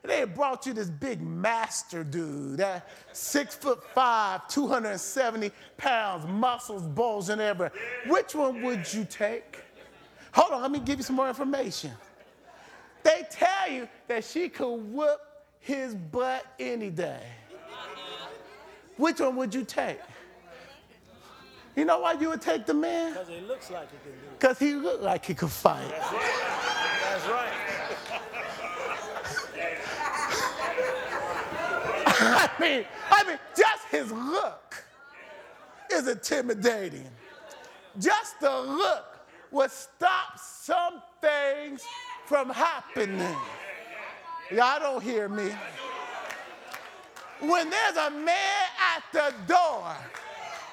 They 0.08 0.24
brought 0.24 0.66
you 0.66 0.72
this 0.72 0.90
big 0.90 1.22
master 1.22 2.02
dude, 2.06 2.58
that 2.58 2.88
six 3.12 3.56
foot 3.56 3.84
five, 3.94 4.48
270 4.48 5.52
pounds, 5.76 6.26
muscles 6.26 6.84
bulging 6.84 7.42
everywhere. 7.42 7.74
Which 8.08 8.34
one 8.34 8.62
would 8.64 8.92
you 8.94 9.04
take? 9.04 9.60
Hold 10.32 10.54
on, 10.54 10.62
let 10.62 10.72
me 10.72 10.80
give 10.80 11.00
you 11.00 11.04
some 11.04 11.18
more 11.18 11.28
information. 11.28 11.92
They 13.04 13.26
tell 13.30 13.70
you 13.70 13.90
that 14.08 14.24
she 14.24 14.48
could 14.48 14.94
whoop 14.94 15.20
his 15.60 15.94
butt 15.94 16.46
any 16.58 16.90
day. 16.90 17.24
Which 18.96 19.20
one 19.20 19.36
would 19.36 19.54
you 19.54 19.66
take? 19.66 20.00
You 21.76 21.84
know 21.84 22.00
why 22.00 22.14
you 22.14 22.30
would 22.30 22.42
take 22.42 22.66
the 22.66 22.74
man? 22.74 23.12
Because 23.12 23.28
he 23.28 23.42
looks 23.42 23.70
like 23.70 23.92
he 23.92 23.98
can 23.98 24.20
do 24.20 24.26
it. 24.26 24.40
Because 24.40 24.58
he 24.58 24.74
looked 24.74 25.04
like 25.04 25.26
he 25.26 25.34
could 25.34 25.52
fight. 25.52 25.90
That's 25.90 27.28
right. 27.28 27.67
I 32.20 32.50
mean, 32.60 32.86
I 33.12 33.24
mean, 33.24 33.40
just 33.56 33.86
his 33.92 34.12
look 34.12 34.84
is 35.92 36.08
intimidating. 36.08 37.08
Just 38.00 38.40
the 38.40 38.60
look 38.60 39.18
would 39.52 39.72
stop 39.72 40.38
some 40.38 41.02
things 41.22 41.84
from 42.26 42.50
happening. 42.50 43.36
Y'all 44.52 44.80
don't 44.80 45.04
hear 45.04 45.30
me. 45.30 45.52
When 47.40 47.70
there's 47.70 47.98
a 47.98 48.10
man 48.10 48.68
at 48.96 49.04
the 49.14 49.34
door, 49.48 49.96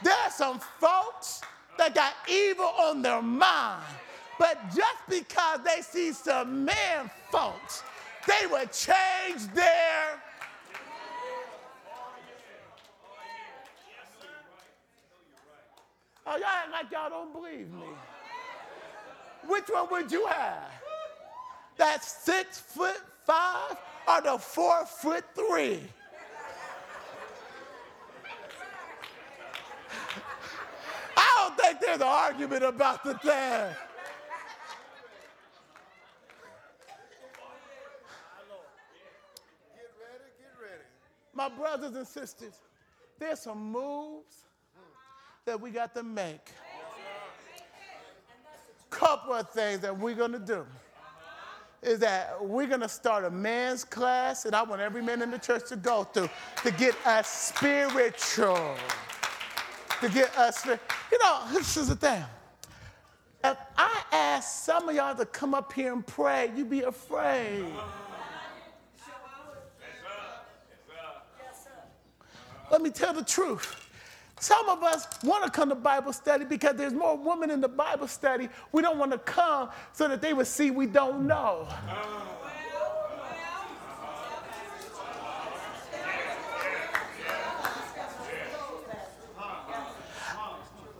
there's 0.02 0.34
some 0.34 0.60
folks 0.80 1.42
that 1.78 1.94
got 1.94 2.14
evil 2.28 2.64
on 2.64 3.02
their 3.02 3.22
mind. 3.22 3.84
But 4.38 4.58
just 4.74 4.98
because 5.08 5.60
they 5.64 5.82
see 5.82 6.12
some 6.12 6.64
man 6.64 7.10
folks, 7.30 7.82
they 8.26 8.46
would 8.46 8.72
change 8.72 9.46
their 9.54 10.22
Oh, 16.26 16.36
y'all 16.36 16.46
act 16.46 16.72
like 16.72 16.90
y'all 16.90 17.10
don't 17.10 17.32
believe 17.32 17.70
me. 17.70 17.86
Which 19.46 19.68
one 19.68 19.88
would 19.90 20.10
you 20.10 20.26
have? 20.26 20.70
That 21.76 22.02
six 22.02 22.58
foot 22.58 22.96
five 23.24 23.76
or 24.08 24.22
the 24.22 24.38
four 24.38 24.86
foot 24.86 25.24
three? 25.34 25.80
I 31.16 31.48
don't 31.48 31.58
think 31.58 31.80
there's 31.80 31.96
an 31.96 32.02
argument 32.02 32.64
about 32.64 33.04
the 33.04 33.14
thing. 33.14 33.74
Get 39.74 39.90
ready, 40.00 40.30
get 40.38 40.54
ready. 40.62 40.84
My 41.34 41.50
brothers 41.50 41.94
and 41.96 42.06
sisters, 42.06 42.54
there's 43.18 43.40
some 43.40 43.72
moves 43.72 44.43
that 45.46 45.60
we 45.60 45.70
got 45.70 45.94
to 45.94 46.02
make. 46.02 46.40
Couple 48.88 49.34
of 49.34 49.50
things 49.50 49.80
that 49.80 49.98
we're 49.98 50.14
gonna 50.14 50.38
do 50.38 50.64
is 51.82 51.98
that 51.98 52.42
we're 52.42 52.66
gonna 52.66 52.88
start 52.88 53.24
a 53.24 53.30
men's 53.30 53.84
class, 53.84 54.46
and 54.46 54.54
I 54.54 54.62
want 54.62 54.80
every 54.80 55.02
man 55.02 55.20
in 55.20 55.30
the 55.30 55.38
church 55.38 55.68
to 55.68 55.76
go 55.76 56.04
through 56.04 56.30
to 56.62 56.70
get 56.70 56.94
us 57.06 57.28
spiritual. 57.28 58.76
To 60.00 60.08
get 60.08 60.36
us, 60.38 60.64
you 60.64 61.18
know, 61.22 61.42
this 61.52 61.76
is 61.76 61.88
the 61.88 61.96
thing. 61.96 62.24
If 63.42 63.58
I 63.76 64.02
ask 64.12 64.64
some 64.64 64.88
of 64.88 64.94
y'all 64.94 65.14
to 65.14 65.26
come 65.26 65.54
up 65.54 65.72
here 65.72 65.92
and 65.92 66.06
pray, 66.06 66.50
you'd 66.56 66.70
be 66.70 66.82
afraid. 66.82 67.66
Let 72.70 72.80
me 72.80 72.90
tell 72.90 73.12
the 73.12 73.24
truth. 73.24 73.83
Some 74.44 74.68
of 74.68 74.82
us 74.82 75.08
want 75.22 75.42
to 75.42 75.50
come 75.50 75.70
to 75.70 75.74
Bible 75.74 76.12
study 76.12 76.44
because 76.44 76.76
there's 76.76 76.92
more 76.92 77.16
women 77.16 77.50
in 77.50 77.62
the 77.62 77.68
Bible 77.68 78.06
study. 78.06 78.50
We 78.72 78.82
don't 78.82 78.98
want 78.98 79.10
to 79.12 79.16
come 79.16 79.70
so 79.94 80.06
that 80.06 80.20
they 80.20 80.34
would 80.34 80.46
see 80.46 80.70
we 80.70 80.84
don't 80.84 81.26
know. 81.26 81.66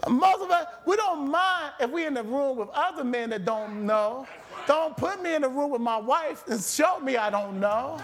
Most 0.09 0.42
of 0.42 0.51
us, 0.51 0.66
we 0.86 0.97
don't 0.97 1.30
mind 1.30 1.72
if 1.80 1.90
we're 1.90 2.07
in 2.07 2.14
the 2.14 2.22
room 2.22 2.57
with 2.57 2.70
other 2.70 3.05
men 3.05 3.28
that 3.28 3.45
don't 3.45 3.84
know. 3.84 4.26
Don't 4.66 4.97
put 4.97 5.22
me 5.22 5.34
in 5.34 5.42
the 5.42 5.51
room 5.51 5.70
with 5.70 5.82
my 5.82 5.99
wife 5.99 6.49
and 6.49 6.62
show 6.62 6.99
me 6.99 7.18
I 7.18 7.28
don't 7.28 7.61
know. 7.61 8.01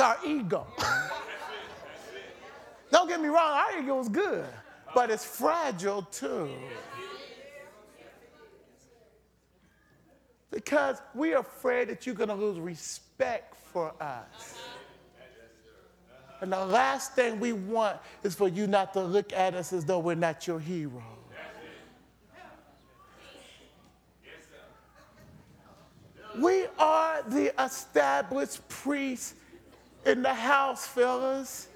Our 0.00 0.18
ego. 0.26 0.66
Don't 2.90 3.08
get 3.08 3.20
me 3.20 3.28
wrong, 3.28 3.52
our 3.52 3.78
ego 3.80 4.00
is 4.00 4.08
good, 4.08 4.44
but 4.94 5.10
it's 5.10 5.24
fragile 5.24 6.02
too. 6.02 6.50
Because 10.50 11.00
we're 11.14 11.38
afraid 11.38 11.88
that 11.88 12.04
you're 12.06 12.14
going 12.14 12.28
to 12.28 12.34
lose 12.34 12.58
respect 12.58 13.54
for 13.72 13.94
us. 14.00 14.58
And 16.40 16.52
the 16.52 16.64
last 16.64 17.14
thing 17.14 17.38
we 17.38 17.52
want 17.52 17.98
is 18.24 18.34
for 18.34 18.48
you 18.48 18.66
not 18.66 18.92
to 18.94 19.00
look 19.02 19.32
at 19.32 19.54
us 19.54 19.72
as 19.72 19.84
though 19.84 19.98
we're 19.98 20.14
not 20.14 20.46
your 20.46 20.58
hero. 20.58 21.02
We 26.38 26.66
are 26.78 27.22
the 27.28 27.52
established 27.62 28.66
priests 28.68 29.34
in 30.04 30.22
the 30.22 30.34
house, 30.34 30.86
fellas. 30.86 31.68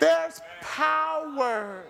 There's 0.00 0.40
power. 0.60 1.84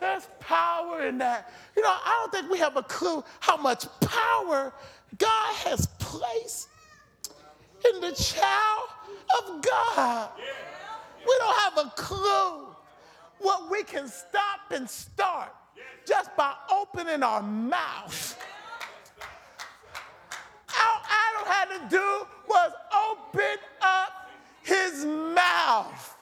There's 0.00 0.28
power 0.40 1.06
in 1.06 1.18
that. 1.18 1.52
You 1.76 1.82
know, 1.82 1.90
I 1.90 2.20
don't 2.20 2.32
think 2.32 2.52
we 2.52 2.58
have 2.58 2.76
a 2.76 2.82
clue 2.82 3.22
how 3.40 3.56
much 3.56 3.86
power 4.00 4.72
God 5.18 5.54
has 5.66 5.86
placed 5.98 6.68
in 7.92 8.00
the 8.00 8.12
child 8.12 8.88
of 9.38 9.62
God. 9.62 10.30
We 11.20 11.36
don't 11.38 11.58
have 11.58 11.78
a 11.86 11.90
clue 11.96 12.66
what 13.38 13.70
we 13.70 13.82
can 13.84 14.08
stop 14.08 14.60
and 14.70 14.88
start 14.88 15.54
just 16.06 16.34
by 16.36 16.54
opening 16.70 17.22
our 17.22 17.42
mouth. 17.42 18.38
Had 21.48 21.64
to 21.66 21.88
do 21.88 22.26
was 22.46 22.72
open 23.08 23.56
up 23.80 24.28
his 24.62 25.06
mouth. 25.06 26.16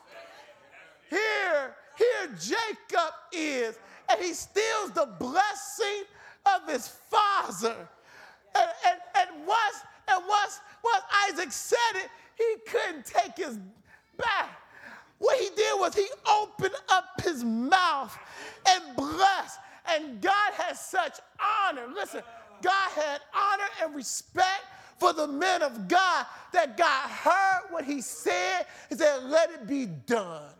Here, 1.10 1.74
here 1.98 2.36
Jacob 2.40 3.12
is, 3.32 3.76
and 4.08 4.20
he 4.20 4.32
steals 4.32 4.92
the 4.94 5.08
blessing 5.18 6.04
of 6.46 6.68
his 6.68 6.86
father. 7.10 7.74
And, 8.54 8.70
and, 8.86 9.00
and 9.16 9.46
once, 9.46 9.76
and 10.08 10.22
once, 10.28 10.60
once 10.84 11.02
Isaac 11.28 11.50
said 11.50 11.76
it, 11.96 12.08
he 12.36 12.70
couldn't 12.70 13.04
take 13.04 13.36
his 13.36 13.58
back. 14.16 14.60
What 15.18 15.38
he 15.40 15.48
did 15.56 15.80
was 15.80 15.94
he 15.94 16.06
opened 16.30 16.74
up 16.88 17.20
his 17.22 17.42
mouth 17.42 18.16
and 18.68 18.96
blessed. 18.96 19.58
And 19.88 20.20
God 20.20 20.52
has 20.52 20.78
such 20.80 21.18
honor. 21.40 21.86
Listen, 21.92 22.22
God 22.62 22.90
had 22.90 23.20
honor 23.34 23.68
and 23.82 23.94
respect 23.94 24.62
for 24.98 25.12
the 25.12 25.26
men 25.26 25.62
of 25.62 25.88
God 25.88 26.26
that 26.52 26.76
God 26.76 27.10
heard 27.10 27.70
what 27.70 27.84
he 27.84 28.00
said 28.00 28.66
and 28.90 28.98
said, 28.98 29.24
let 29.24 29.50
it 29.50 29.66
be 29.66 29.86
done. 29.86 30.52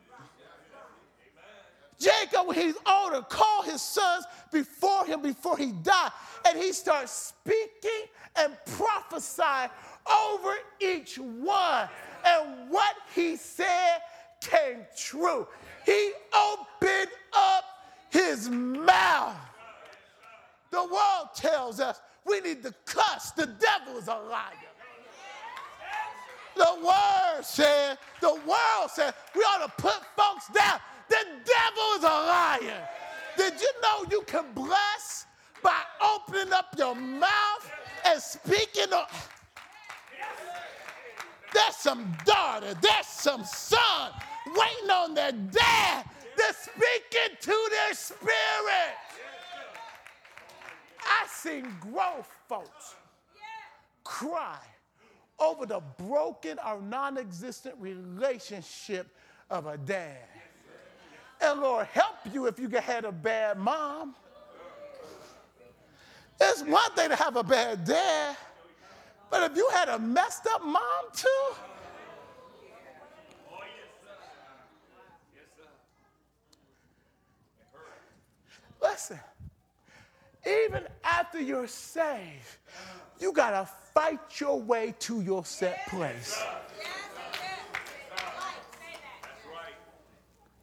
Jacob, 1.99 2.47
when 2.47 2.57
he's 2.57 2.77
older, 2.87 3.23
called 3.23 3.65
his 3.65 3.81
sons 3.81 4.27
before 4.53 5.07
him 5.07 5.23
before 5.23 5.57
he 5.57 5.73
died, 5.73 6.11
and 6.47 6.59
he 6.59 6.73
starts 6.73 7.11
speaking 7.11 8.05
and 8.37 8.55
prophesying 8.77 9.71
over 10.11 10.55
each 10.79 11.19
one. 11.19 11.89
And 12.27 12.71
what 12.71 12.97
he 13.15 13.37
said 13.37 14.01
came 14.43 14.85
true. 14.97 15.47
He 15.87 16.13
opened 16.35 17.11
up 17.33 17.65
his 18.11 18.51
mouth. 18.51 19.37
The 20.71 20.83
world 20.83 21.29
tells 21.35 21.81
us 21.81 22.01
we 22.27 22.41
need 22.41 22.63
to 22.63 22.75
cuss. 22.85 23.31
The 23.33 23.47
devil 23.47 23.99
is 23.99 24.09
a 24.09 24.15
liar. 24.15 24.53
The 26.57 26.75
word 26.83 27.45
said, 27.45 27.99
the 28.21 28.35
world 28.35 28.91
said 28.91 29.15
we 29.35 29.43
ought 29.43 29.67
to 29.67 29.83
put 29.83 30.01
folks 30.17 30.49
down. 30.55 30.81
The 31.09 31.25
devil 31.45 31.85
is 31.99 32.03
a 32.03 32.07
liar. 32.07 32.89
Did 33.37 33.61
you 33.61 33.71
know 33.83 34.07
you 34.11 34.23
can 34.27 34.47
bless 34.55 35.27
by 35.63 35.79
opening 36.03 36.53
up 36.53 36.75
your 36.79 36.95
mouth 36.95 37.71
and 38.07 38.21
speaking? 38.21 38.93
Of, 38.93 39.31
there's 41.53 41.77
some 41.77 42.17
daughter, 42.25 42.75
there's 42.81 43.07
some 43.07 43.45
son 43.45 44.13
waiting 44.47 44.91
on 44.91 45.15
their 45.15 45.33
dad 45.33 46.05
to 46.37 46.55
speak 46.55 47.17
into 47.31 47.55
their 47.71 47.95
spirit. 47.95 48.97
Seen 51.29 51.67
grown 51.81 52.25
folks 52.49 52.95
cry 54.05 54.59
over 55.39 55.67
the 55.67 55.81
broken 55.99 56.59
or 56.67 56.81
non 56.81 57.19
existent 57.19 57.75
relationship 57.79 59.09
of 59.51 59.67
a 59.67 59.77
dad. 59.77 60.19
And 61.41 61.61
Lord, 61.61 61.87
help 61.89 62.17
you 62.33 62.47
if 62.47 62.59
you 62.59 62.69
had 62.69 63.05
a 63.05 63.13
bad 63.13 63.59
mom. 63.59 64.15
It's 66.41 66.63
one 66.63 66.91
thing 66.93 67.11
to 67.11 67.17
have 67.17 67.37
a 67.37 67.43
bad 67.43 67.85
dad, 67.85 68.37
but 69.31 69.51
if 69.51 69.57
you 69.57 69.69
had 69.73 69.89
a 69.89 69.99
messed 69.99 70.47
up 70.47 70.63
mom 70.65 70.83
too, 71.15 71.55
listen, 78.83 79.19
even 80.47 80.85
after 81.03 81.41
you're 81.41 81.67
saved, 81.67 82.59
you 83.19 83.33
got 83.33 83.51
to 83.51 83.69
fight 83.93 84.41
your 84.41 84.61
way 84.61 84.95
to 85.01 85.21
your 85.21 85.45
set 85.45 85.87
place. 85.89 86.41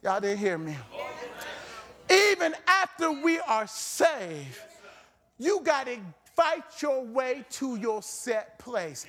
Y'all 0.02 0.20
didn't 0.20 0.38
hear 0.38 0.58
me. 0.58 0.76
Even 2.10 2.54
after 2.66 3.10
we 3.10 3.38
are 3.40 3.66
saved, 3.66 4.58
you 5.38 5.60
got 5.62 5.86
to 5.86 5.98
fight 6.36 6.64
your 6.80 7.04
way 7.04 7.44
to 7.50 7.76
your 7.76 8.02
set 8.02 8.58
place. 8.58 9.06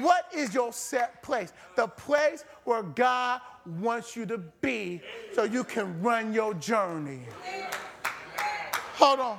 What 0.00 0.28
is 0.34 0.54
your 0.54 0.72
set 0.72 1.22
place? 1.22 1.52
The 1.76 1.86
place 1.86 2.44
where 2.64 2.82
God 2.82 3.40
wants 3.80 4.16
you 4.16 4.26
to 4.26 4.38
be 4.38 5.00
so 5.34 5.44
you 5.44 5.64
can 5.64 6.00
run 6.02 6.32
your 6.32 6.54
journey. 6.54 7.20
Hold 8.94 9.20
on. 9.20 9.38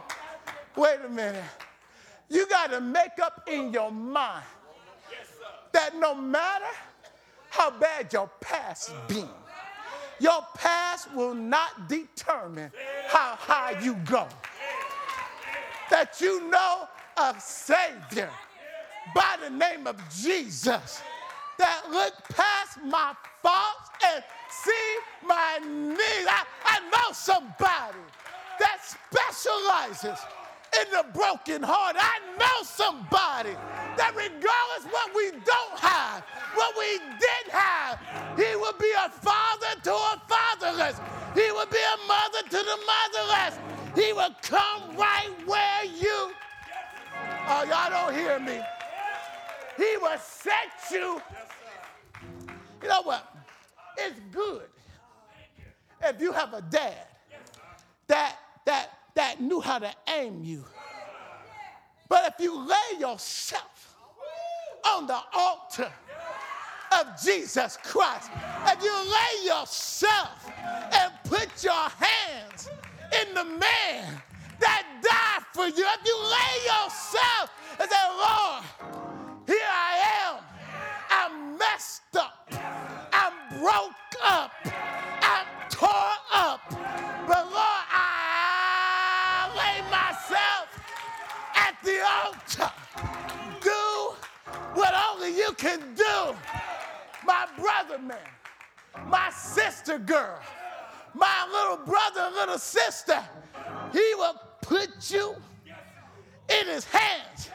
Wait 0.75 0.97
a 1.05 1.09
minute. 1.09 1.43
You 2.29 2.47
got 2.47 2.71
to 2.71 2.81
make 2.81 3.19
up 3.21 3.47
in 3.47 3.71
your 3.71 3.91
mind 3.91 4.43
that 5.71 5.95
no 5.95 6.15
matter 6.15 6.65
how 7.49 7.71
bad 7.71 8.11
your 8.11 8.29
past 8.41 8.91
been, 9.07 9.29
your 10.19 10.41
past 10.55 11.13
will 11.13 11.35
not 11.35 11.87
determine 11.87 12.71
how 13.07 13.35
high 13.35 13.79
you 13.81 13.95
go. 14.05 14.27
That 15.89 16.19
you 16.19 16.49
know 16.49 16.87
a 17.17 17.35
Savior 17.39 18.31
by 19.13 19.37
the 19.41 19.49
name 19.49 19.87
of 19.87 19.97
Jesus 20.09 21.01
that 21.57 21.83
look 21.89 22.13
past 22.33 22.79
my 22.83 23.13
faults 23.41 23.89
and 24.13 24.23
see 24.49 24.95
my 25.25 25.59
need. 25.63 26.27
I, 26.27 26.43
I 26.65 26.79
know 26.89 27.13
somebody 27.13 27.99
that 28.59 28.79
specializes 28.83 30.19
in 30.81 30.91
the 30.91 31.05
broken 31.13 31.63
heart. 31.63 31.95
I 31.97 32.19
know 32.37 32.63
somebody 32.63 33.51
that 33.97 34.13
regardless 34.15 34.85
what 34.91 35.09
we 35.15 35.31
don't 35.31 35.79
have, 35.79 36.23
what 36.55 36.75
we 36.77 36.99
did 37.19 37.51
have, 37.51 37.99
he 38.37 38.55
will 38.55 38.77
be 38.79 38.91
a 39.05 39.09
father 39.09 39.79
to 39.83 39.91
a 39.93 40.21
fatherless. 40.27 40.99
He 41.33 41.51
will 41.51 41.67
be 41.67 41.77
a 41.77 41.97
mother 42.07 42.41
to 42.49 42.57
the 42.57 42.77
motherless. 42.87 43.59
He 43.95 44.13
will 44.13 44.35
come 44.41 44.95
right 44.97 45.31
where 45.45 45.85
you. 45.85 46.31
Oh, 47.47 47.63
y'all 47.69 47.89
don't 47.89 48.15
hear 48.15 48.39
me. 48.39 48.59
He 49.77 49.97
will 50.01 50.17
set 50.17 50.71
you. 50.91 51.21
You 52.81 52.89
know 52.89 53.01
what? 53.03 53.35
It's 53.97 54.19
good 54.31 54.63
if 56.03 56.21
you 56.21 56.31
have 56.31 56.53
a 56.53 56.61
dad 56.61 57.07
that 58.07 58.37
that 58.65 58.94
that 59.15 59.41
knew 59.41 59.61
how 59.61 59.79
to 59.79 59.91
aim 60.07 60.43
you. 60.43 60.63
But 62.07 62.33
if 62.33 62.43
you 62.43 62.55
lay 62.55 62.99
yourself 62.99 63.95
on 64.85 65.07
the 65.07 65.19
altar 65.33 65.91
of 66.99 67.07
Jesus 67.23 67.77
Christ, 67.83 68.29
if 68.67 68.83
you 68.83 68.93
lay 68.93 69.45
yourself 69.45 70.51
and 70.93 71.11
put 71.23 71.63
your 71.63 71.73
hands 71.73 72.69
in 73.21 73.33
the 73.33 73.43
man 73.43 74.21
that 74.59 74.83
died 75.01 75.45
for 75.53 75.65
you, 75.65 75.85
if 75.85 76.05
you 76.05 76.17
lay 76.23 76.55
yourself 76.65 77.49
and 77.79 77.89
say, 77.89 78.05
Lord, 78.09 78.63
here 79.47 79.57
I 79.61 80.03
am, 80.25 80.43
I'm 81.09 81.57
messed 81.57 82.15
up, 82.17 82.49
I'm 83.11 83.59
broke 83.59 83.91
up, 84.23 84.51
altar. 92.05 92.71
Do 93.61 94.15
what 94.73 94.93
only 95.11 95.35
you 95.35 95.51
can 95.57 95.79
do. 95.95 96.35
My 97.25 97.47
brother, 97.57 97.97
man, 97.97 98.17
my 99.07 99.29
sister 99.31 99.97
girl, 99.97 100.39
my 101.13 101.47
little 101.51 101.85
brother, 101.85 102.29
little 102.35 102.59
sister, 102.59 103.21
he 103.91 104.13
will 104.15 104.39
put 104.61 105.11
you 105.11 105.35
in 106.49 106.67
his 106.67 106.85
hands. 106.85 107.49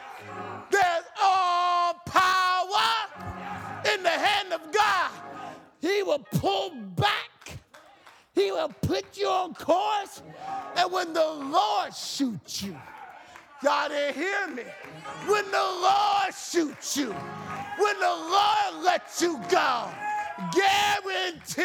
There's 0.69 1.05
all 1.21 1.93
power 2.05 2.91
in 3.93 4.03
the 4.03 4.09
hand 4.09 4.53
of 4.53 4.61
God. 4.71 5.11
He 5.79 6.03
will 6.03 6.25
pull 6.35 6.71
back. 6.71 7.57
He 8.33 8.51
will 8.51 8.71
put 8.81 9.17
you 9.17 9.27
on 9.27 9.53
course. 9.53 10.21
And 10.75 10.91
when 10.91 11.13
the 11.13 11.25
Lord 11.25 11.93
shoots 11.93 12.63
you, 12.63 12.77
Y'all 13.63 13.89
didn't 13.89 14.15
hear 14.15 14.47
me. 14.47 14.63
When 15.27 15.45
the 15.45 15.57
Lord 15.57 16.33
shoots 16.33 16.97
you, 16.97 17.11
when 17.77 17.99
the 17.99 18.07
Lord 18.07 18.83
lets 18.83 19.21
you 19.21 19.39
go, 19.49 19.87
guarantee 20.51 21.63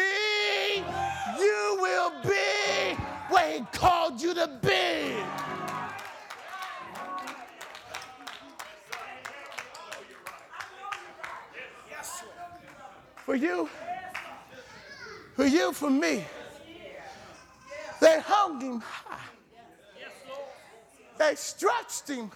you 1.39 1.77
will 1.81 2.11
be 2.21 2.95
where 3.29 3.59
He 3.59 3.65
called 3.71 4.21
you 4.21 4.33
to 4.35 4.47
be. 4.61 5.15
for 13.27 13.35
you, 13.35 13.67
for 15.35 15.45
you, 15.45 15.73
for 15.73 15.89
me. 15.89 16.23
They 17.99 18.21
hung 18.21 18.61
him. 18.61 18.83
They 21.27 21.35
stretched 21.35 22.07
him 22.07 22.31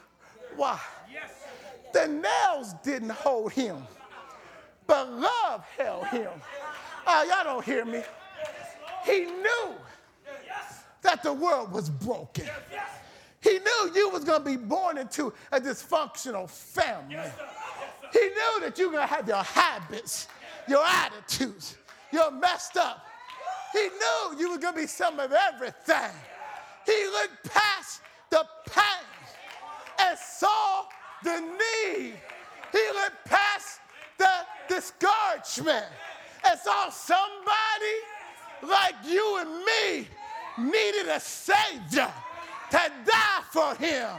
Why? 0.58 0.78
The 1.94 2.08
nails 2.08 2.74
didn't 2.84 3.12
hold 3.12 3.54
him, 3.54 3.78
but 4.86 5.10
love 5.10 5.66
held 5.78 6.08
him. 6.08 6.30
Oh, 7.08 7.24
y'all 7.24 7.44
don't 7.44 7.64
hear 7.66 7.86
me. 7.86 8.02
He 9.06 9.26
knew 9.26 9.76
that 11.04 11.24
the 11.24 11.32
world 11.32 11.72
was 11.72 11.90
broken. 11.90 12.46
He 13.42 13.60
knew 13.60 13.92
you 13.96 14.10
was 14.10 14.26
gonna 14.26 14.44
be 14.44 14.58
born 14.58 14.98
into 14.98 15.34
a 15.54 15.60
dysfunctional 15.60 16.50
family. 16.50 17.32
He 18.12 18.20
knew 18.20 18.60
that 18.62 18.78
you're 18.78 18.92
gonna 18.92 19.06
have 19.08 19.28
your 19.28 19.44
habits, 19.44 20.28
your 20.68 20.86
attitudes, 20.86 21.78
you're 22.12 22.32
messed 22.32 22.76
up. 22.76 23.06
He 23.72 23.88
knew 23.88 24.40
you 24.40 24.52
were 24.52 24.58
gonna 24.58 24.76
be 24.76 24.88
some 24.88 25.18
of 25.20 25.32
everything. 25.32 26.12
He 26.86 27.06
looked 27.08 27.52
past 27.54 28.02
the 28.32 28.46
pain 28.66 29.06
and 30.00 30.18
saw 30.18 30.86
the 31.24 31.40
need. 31.40 32.16
He 32.72 32.86
looked 32.94 33.26
past 33.26 33.80
the 34.18 34.32
discouragement 34.68 35.86
and 36.50 36.60
saw 36.60 36.90
somebody 36.90 37.98
like 38.64 38.96
you 39.06 39.38
and 39.40 39.66
me 39.66 40.08
needed 40.58 41.08
a 41.10 41.20
savior 41.20 42.12
to 42.72 42.92
die 43.06 43.44
for 43.52 43.76
him. 43.76 44.10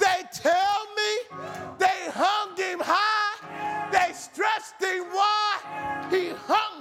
They 0.00 0.22
tell 0.32 0.86
me 0.96 1.38
they 1.78 2.10
hung 2.12 2.56
him 2.56 2.80
high, 2.82 3.90
they 3.90 4.12
stretched 4.12 4.80
him 4.80 5.04
wide. 5.12 6.08
He 6.10 6.32
hung 6.46 6.73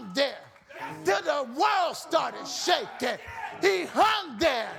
till 1.04 1.22
the 1.22 1.44
world 1.60 1.96
started 1.96 2.48
shaking. 2.48 3.18
He 3.62 3.86
hung 3.86 4.38
there 4.38 4.70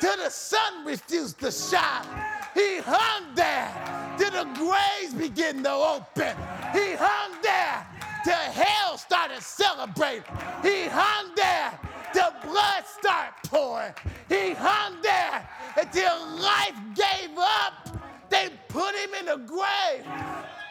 till 0.00 0.16
the 0.16 0.30
sun 0.30 0.84
refused 0.84 1.38
to 1.40 1.50
shine. 1.50 2.06
He 2.54 2.78
hung 2.78 3.34
there 3.34 3.70
till 4.18 4.30
the 4.30 4.44
graves 4.54 5.14
began 5.14 5.62
to 5.62 5.72
open. 5.72 6.36
He 6.72 6.94
hung 6.94 7.40
there 7.42 7.86
till 8.24 8.34
hell 8.34 8.98
started 8.98 9.42
celebrating. 9.42 10.24
He 10.62 10.86
hung 10.88 11.34
there 11.34 11.78
till 12.12 12.30
blood 12.42 12.84
started 12.98 13.34
pouring. 13.44 13.94
He 14.28 14.52
hung 14.52 15.00
there 15.02 15.48
until 15.76 16.26
life 16.36 16.76
gave 16.94 17.36
up. 17.38 17.98
They 18.28 18.50
put 18.68 18.94
him 18.94 19.10
in 19.20 19.26
the 19.26 19.36
grave. 19.36 20.04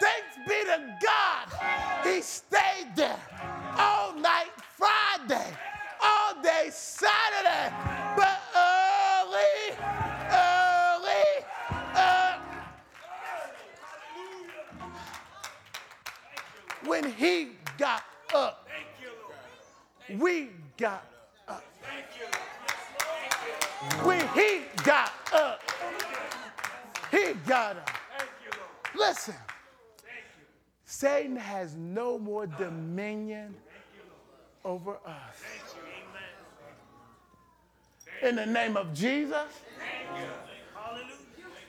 Thanks 0.02 0.36
be 0.48 0.64
to 0.66 0.98
God. 1.00 2.06
He 2.06 2.22
stayed 2.22 2.96
there 2.96 3.20
all 3.78 4.14
night 4.14 4.50
Friday, 4.82 5.46
all 6.04 6.42
day 6.42 6.70
Saturday, 6.72 7.72
but 8.18 8.42
early, 8.56 9.78
early, 10.32 11.46
uh, 11.94 12.40
when 16.84 17.12
he 17.12 17.50
got 17.78 18.04
up, 18.34 18.68
we 20.18 20.50
got 20.78 21.06
up. 21.48 21.64
When 24.04 24.28
he 24.30 24.62
got 24.84 25.12
up, 25.32 25.62
he 27.12 27.34
got 27.46 27.78
up. 27.78 27.92
Listen, 28.98 29.36
Satan 30.86 31.36
has 31.36 31.76
no 31.76 32.18
more 32.18 32.48
dominion 32.48 33.54
over 34.64 34.98
us. 35.06 35.44
In 38.22 38.36
the 38.36 38.46
name 38.46 38.78
of 38.78 38.94
Jesus, 38.94 39.48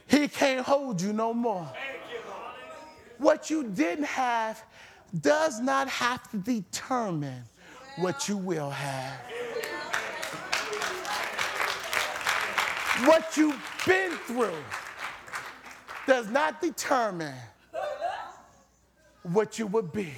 he 0.06 0.28
can't 0.28 0.64
hold 0.64 1.00
you 1.00 1.12
no 1.12 1.32
more. 1.32 1.70
What 3.18 3.48
you 3.50 3.64
didn't 3.64 4.04
have 4.04 4.62
does 5.20 5.60
not 5.60 5.88
have 5.88 6.30
to 6.30 6.36
determine 6.38 7.44
what 7.96 8.28
you 8.28 8.36
will 8.36 8.70
have. 8.70 9.20
What 13.06 13.36
you've 13.36 13.58
been 13.86 14.12
through 14.26 14.62
does 16.06 16.28
not 16.28 16.60
determine 16.60 17.34
what 19.22 19.58
you 19.58 19.66
will 19.66 19.82
be. 19.82 20.12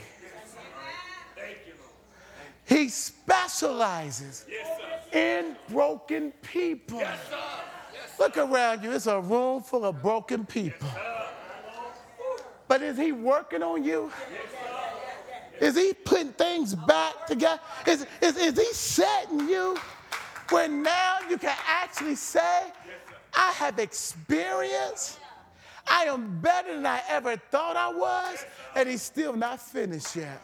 He 2.66 2.88
specializes 2.88 4.46
in 5.12 5.56
broken 5.68 6.32
people. 6.42 7.02
Look 8.18 8.36
around 8.36 8.82
you, 8.82 8.92
it's 8.92 9.06
a 9.06 9.20
room 9.20 9.62
full 9.62 9.84
of 9.84 10.00
broken 10.02 10.46
people. 10.46 10.88
But 12.68 12.82
is 12.82 12.96
he 12.96 13.12
working 13.12 13.62
on 13.62 13.84
you? 13.84 14.10
Is 15.60 15.76
he 15.76 15.92
putting 15.92 16.32
things 16.32 16.74
back 16.74 17.26
together? 17.26 17.60
Is, 17.86 18.06
is, 18.20 18.36
is 18.36 18.58
he 18.58 18.72
setting 18.72 19.48
you 19.48 19.76
where 20.50 20.68
now 20.68 21.18
you 21.28 21.38
can 21.38 21.56
actually 21.66 22.16
say, 22.16 22.72
I 23.34 23.52
have 23.52 23.78
experience, 23.78 25.18
I 25.86 26.04
am 26.04 26.40
better 26.40 26.74
than 26.74 26.86
I 26.86 27.02
ever 27.08 27.36
thought 27.36 27.76
I 27.76 27.92
was, 27.92 28.44
and 28.74 28.88
he's 28.88 29.02
still 29.02 29.34
not 29.34 29.60
finished 29.60 30.16
yet. 30.16 30.40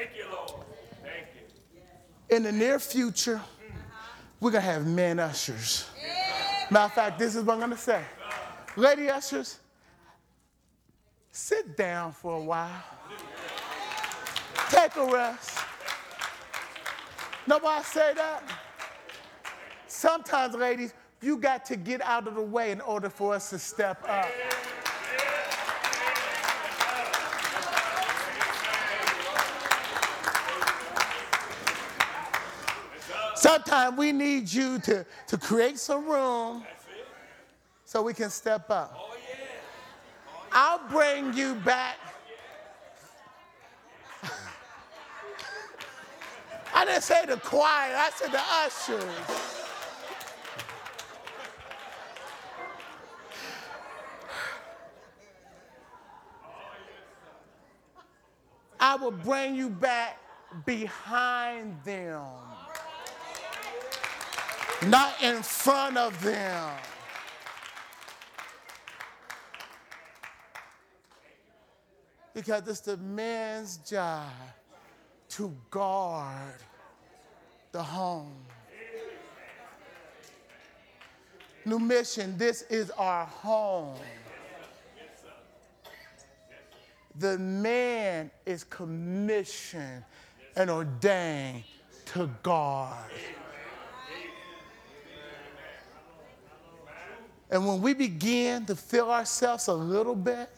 Thank 0.00 0.16
you, 0.16 0.24
Lord. 0.32 0.64
Thank 1.02 1.26
you. 1.34 2.34
In 2.34 2.42
the 2.42 2.52
near 2.52 2.78
future, 2.78 3.38
we're 4.40 4.50
gonna 4.50 4.62
have 4.62 4.86
men 4.86 5.18
ushers. 5.18 5.90
Matter 6.70 6.86
of 6.86 6.92
fact, 6.94 7.18
this 7.18 7.36
is 7.36 7.44
what 7.44 7.52
I'm 7.52 7.60
gonna 7.60 7.76
say. 7.76 8.02
Lady 8.76 9.10
ushers, 9.10 9.58
sit 11.30 11.76
down 11.76 12.12
for 12.12 12.38
a 12.38 12.40
while. 12.40 12.82
Take 14.70 14.96
a 14.96 15.04
rest. 15.04 15.58
I 17.46 17.82
say 17.82 18.14
that? 18.14 18.42
Sometimes, 19.86 20.54
ladies, 20.54 20.94
you 21.20 21.36
got 21.36 21.66
to 21.66 21.76
get 21.76 22.00
out 22.00 22.26
of 22.26 22.36
the 22.36 22.42
way 22.42 22.70
in 22.70 22.80
order 22.80 23.10
for 23.10 23.34
us 23.34 23.50
to 23.50 23.58
step 23.58 24.02
up. 24.08 24.30
Sometimes 33.40 33.96
we 33.96 34.12
need 34.12 34.52
you 34.52 34.78
to, 34.80 35.06
to 35.28 35.38
create 35.38 35.78
some 35.78 36.06
room 36.06 36.62
so 37.86 38.02
we 38.02 38.12
can 38.12 38.28
step 38.28 38.68
up. 38.68 38.94
I'll 40.52 40.86
bring 40.90 41.32
you 41.32 41.54
back. 41.54 41.96
I 46.74 46.84
didn't 46.84 47.02
say 47.02 47.24
the 47.24 47.38
choir, 47.38 47.96
I 47.96 48.10
said 48.14 48.30
the 48.30 48.42
ushers. 48.62 49.04
I 58.78 58.96
will 58.96 59.12
bring 59.12 59.54
you 59.54 59.70
back 59.70 60.18
behind 60.66 61.74
them, 61.84 62.20
not 64.86 65.22
in 65.22 65.42
front 65.42 65.96
of 65.96 66.22
them. 66.22 66.70
Because 72.32 72.66
it's 72.68 72.80
the 72.80 72.96
man's 72.96 73.78
job 73.78 74.30
to 75.30 75.54
guard 75.70 76.54
the 77.72 77.82
home. 77.82 78.36
New 81.66 81.78
mission, 81.78 82.36
this 82.38 82.62
is 82.62 82.90
our 82.92 83.26
home. 83.26 83.98
The 87.18 87.36
man 87.38 88.30
is 88.46 88.64
commissioned 88.64 90.04
and 90.56 90.70
ordained 90.70 91.64
to 92.06 92.30
guard. 92.42 93.10
And 97.50 97.66
when 97.66 97.82
we 97.82 97.94
begin 97.94 98.64
to 98.66 98.76
feel 98.76 99.10
ourselves 99.10 99.66
a 99.66 99.74
little 99.74 100.14
bit, 100.14 100.50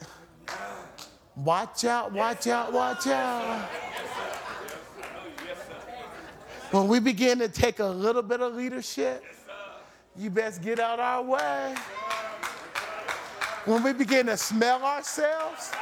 watch 1.34 1.86
out, 1.86 2.12
watch 2.12 2.46
out, 2.46 2.72
watch 2.72 3.06
out. 3.06 3.68
When 6.70 6.88
we 6.88 7.00
begin 7.00 7.38
to 7.38 7.48
take 7.48 7.78
a 7.78 7.86
little 7.86 8.22
bit 8.22 8.40
of 8.40 8.54
leadership, 8.54 9.24
you 10.16 10.28
best 10.28 10.62
get 10.62 10.78
out 10.78 11.00
our 11.00 11.22
way. 11.22 11.74
When 13.64 13.82
we 13.82 13.94
begin 13.94 14.26
to 14.26 14.36
smell 14.36 14.84
ourselves, 14.84 15.72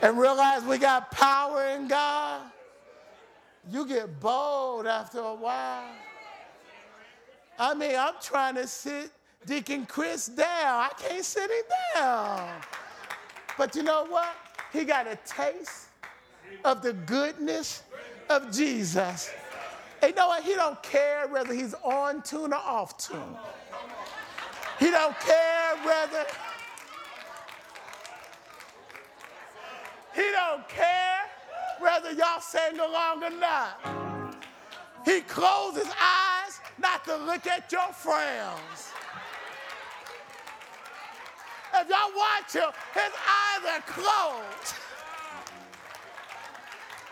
and 0.00 0.18
realize 0.18 0.62
we 0.62 0.78
got 0.78 1.10
power 1.10 1.68
in 1.68 1.88
God 1.88 2.42
you 3.70 3.86
get 3.86 4.20
bold 4.20 4.86
after 4.86 5.18
a 5.18 5.34
while. 5.34 5.84
I 7.58 7.74
mean, 7.74 7.96
I'm 7.98 8.14
trying 8.22 8.54
to 8.54 8.66
sit 8.66 9.10
Deacon 9.44 9.84
Chris 9.86 10.26
down. 10.26 10.46
I 10.46 10.90
can't 10.98 11.24
sit 11.24 11.50
him 11.50 11.64
down. 11.94 12.50
But 13.56 13.74
you 13.74 13.82
know 13.82 14.06
what? 14.06 14.34
He 14.72 14.84
got 14.84 15.06
a 15.06 15.18
taste 15.26 15.88
of 16.64 16.82
the 16.82 16.92
goodness 16.92 17.82
of 18.30 18.52
Jesus. 18.52 19.30
And 20.00 20.10
you 20.10 20.16
know 20.16 20.28
what? 20.28 20.44
He 20.44 20.54
don't 20.54 20.80
care 20.82 21.26
whether 21.28 21.52
he's 21.52 21.74
on 21.82 22.22
tune 22.22 22.52
or 22.52 22.56
off 22.56 22.96
tune. 22.96 23.36
He 24.78 24.90
don't 24.90 25.18
care 25.18 25.76
whether 25.84 26.24
he 30.14 30.30
don't 30.30 30.68
care 30.68 31.27
whether 31.80 32.12
y'all 32.12 32.40
sing 32.40 32.78
along 32.78 33.22
or 33.24 33.30
not. 33.30 33.80
He 35.04 35.20
closes 35.22 35.84
his 35.84 35.94
eyes 36.00 36.60
not 36.78 37.04
to 37.04 37.16
look 37.16 37.46
at 37.46 37.70
your 37.72 37.92
frowns. 37.92 38.92
If 41.74 41.88
y'all 41.88 42.12
watch 42.16 42.52
him, 42.52 42.70
his 42.94 43.12
eyes 43.12 43.62
are 43.74 43.82
closed. 43.86 44.74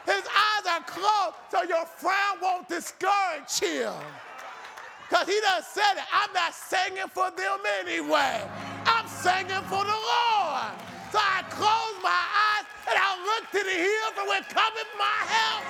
His 0.07 0.23
eyes 0.25 0.67
are 0.71 0.85
closed 0.85 1.37
so 1.51 1.63
your 1.63 1.85
frown 1.85 2.39
won't 2.41 2.69
discourage 2.69 3.59
him. 3.61 3.93
Because 5.09 5.29
he 5.29 5.41
done 5.41 5.63
said 5.63 5.97
it. 5.97 6.05
I'm 6.13 6.33
not 6.33 6.55
singing 6.55 7.09
for 7.13 7.31
them 7.31 7.59
anyway. 7.81 8.43
I'm 8.87 9.07
singing 9.07 9.63
for 9.69 9.85
the 9.85 9.99
Lord. 9.99 10.73
So 11.13 11.19
I 11.19 11.45
close 11.51 12.03
my 12.03 12.23
eyes 12.51 12.56
and 12.89 12.99
I'll 12.99 13.25
look 13.25 13.51
to 13.51 13.59
the 13.59 13.71
hills 13.71 14.13
from 14.15 14.29
where 14.29 14.43
cometh 14.43 14.91
my 14.99 15.19
help. 15.27 15.65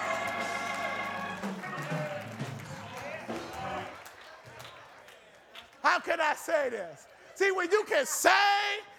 How 5.83 6.01
can 6.01 6.21
I 6.21 6.35
say 6.35 6.71
this? 6.71 7.07
See, 7.35 7.53
when 7.53 7.71
you 7.71 7.85
can 7.85 8.07
say, 8.07 8.31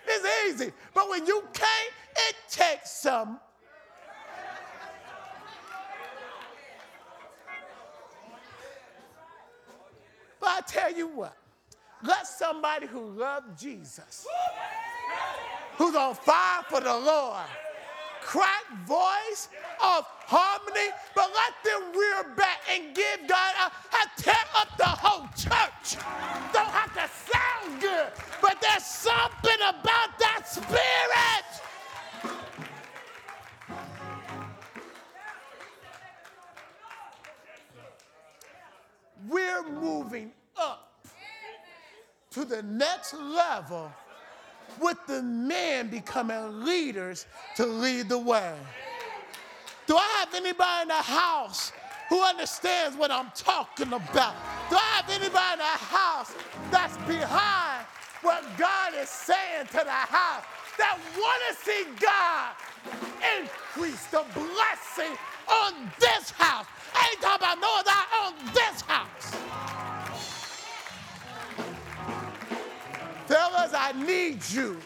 it's 0.08 0.26
easy. 0.48 0.72
But 0.94 1.10
when 1.10 1.26
you 1.26 1.44
can't, 1.54 1.94
it 2.30 2.36
takes 2.50 2.92
some 2.92 3.40
But 10.40 10.50
I 10.50 10.62
tell 10.66 10.94
you 10.94 11.08
what, 11.08 11.36
let 12.04 12.26
somebody 12.26 12.88
who 12.88 13.10
loves 13.10 13.62
Jesus, 13.62 14.26
who's 15.78 15.96
on 15.96 16.16
fire 16.16 16.64
for 16.70 16.80
the 16.80 16.96
Lord, 16.96 17.44
crack 18.28 18.66
voice 18.86 19.48
of 19.82 20.04
harmony, 20.28 20.90
but 21.16 21.32
let 21.34 21.54
them 21.64 21.98
rear 21.98 22.36
back 22.36 22.60
and 22.70 22.94
give 22.94 23.26
God 23.26 23.54
a, 23.56 23.68
a 23.96 24.22
tear 24.22 24.36
up 24.58 24.68
the 24.78 24.84
whole 24.84 25.28
church. 25.30 25.96
Don't 26.52 26.68
have 26.68 26.94
to 26.94 27.08
sound 27.32 27.80
good, 27.80 28.08
but 28.42 28.60
there's 28.60 28.86
something 28.86 29.62
about 29.64 30.20
that 30.20 30.44
spirit. 30.46 31.48
We're 39.30 39.70
moving 39.70 40.34
up 40.58 41.06
to 42.32 42.44
the 42.44 42.62
next 42.62 43.14
level 43.14 43.90
with 44.80 44.98
the 45.08 45.22
men 45.22 45.90
becoming 45.90 46.64
leaders 46.64 47.26
to 47.56 47.66
lead 47.66 48.10
the 48.10 48.18
way. 48.18 48.56
Do 49.86 49.96
I 49.96 50.08
have 50.20 50.34
anybody 50.34 50.82
in 50.84 50.88
the 50.90 50.94
house 50.94 51.72
who 52.10 52.22
understands 52.24 52.98
what 52.98 53.12
I'm 53.12 53.32
talking 53.36 53.88
about? 53.88 54.36
Do 54.70 54.76
I 54.76 55.02
have 55.02 55.10
anybody 55.10 55.54
in 55.54 55.60
the 55.60 55.64
house 55.64 56.34
that's 56.72 56.98
behind 57.08 57.86
what 58.22 58.44
God 58.58 58.94
is 59.00 59.10
saying 59.10 59.68
to 59.68 59.78
the 59.84 59.90
house 59.90 60.44
that 60.78 61.00
want 61.18 61.42
to 61.50 61.64
see 61.64 61.86
God 62.00 62.52
increase 63.40 64.06
the 64.08 64.26
blessing 64.34 65.18
on 65.48 65.92
this 66.00 66.32
house? 66.32 66.66
I 66.94 67.08
ain't 67.12 67.22
talking 67.22 67.48
about 67.48 67.60
no 67.62 67.80
other 67.80 67.92
on 68.26 68.54
this 68.54 68.82
house. 68.82 69.77
Fellas, 73.28 73.74
I 73.74 73.92
need 73.92 74.40
you. 74.52 74.78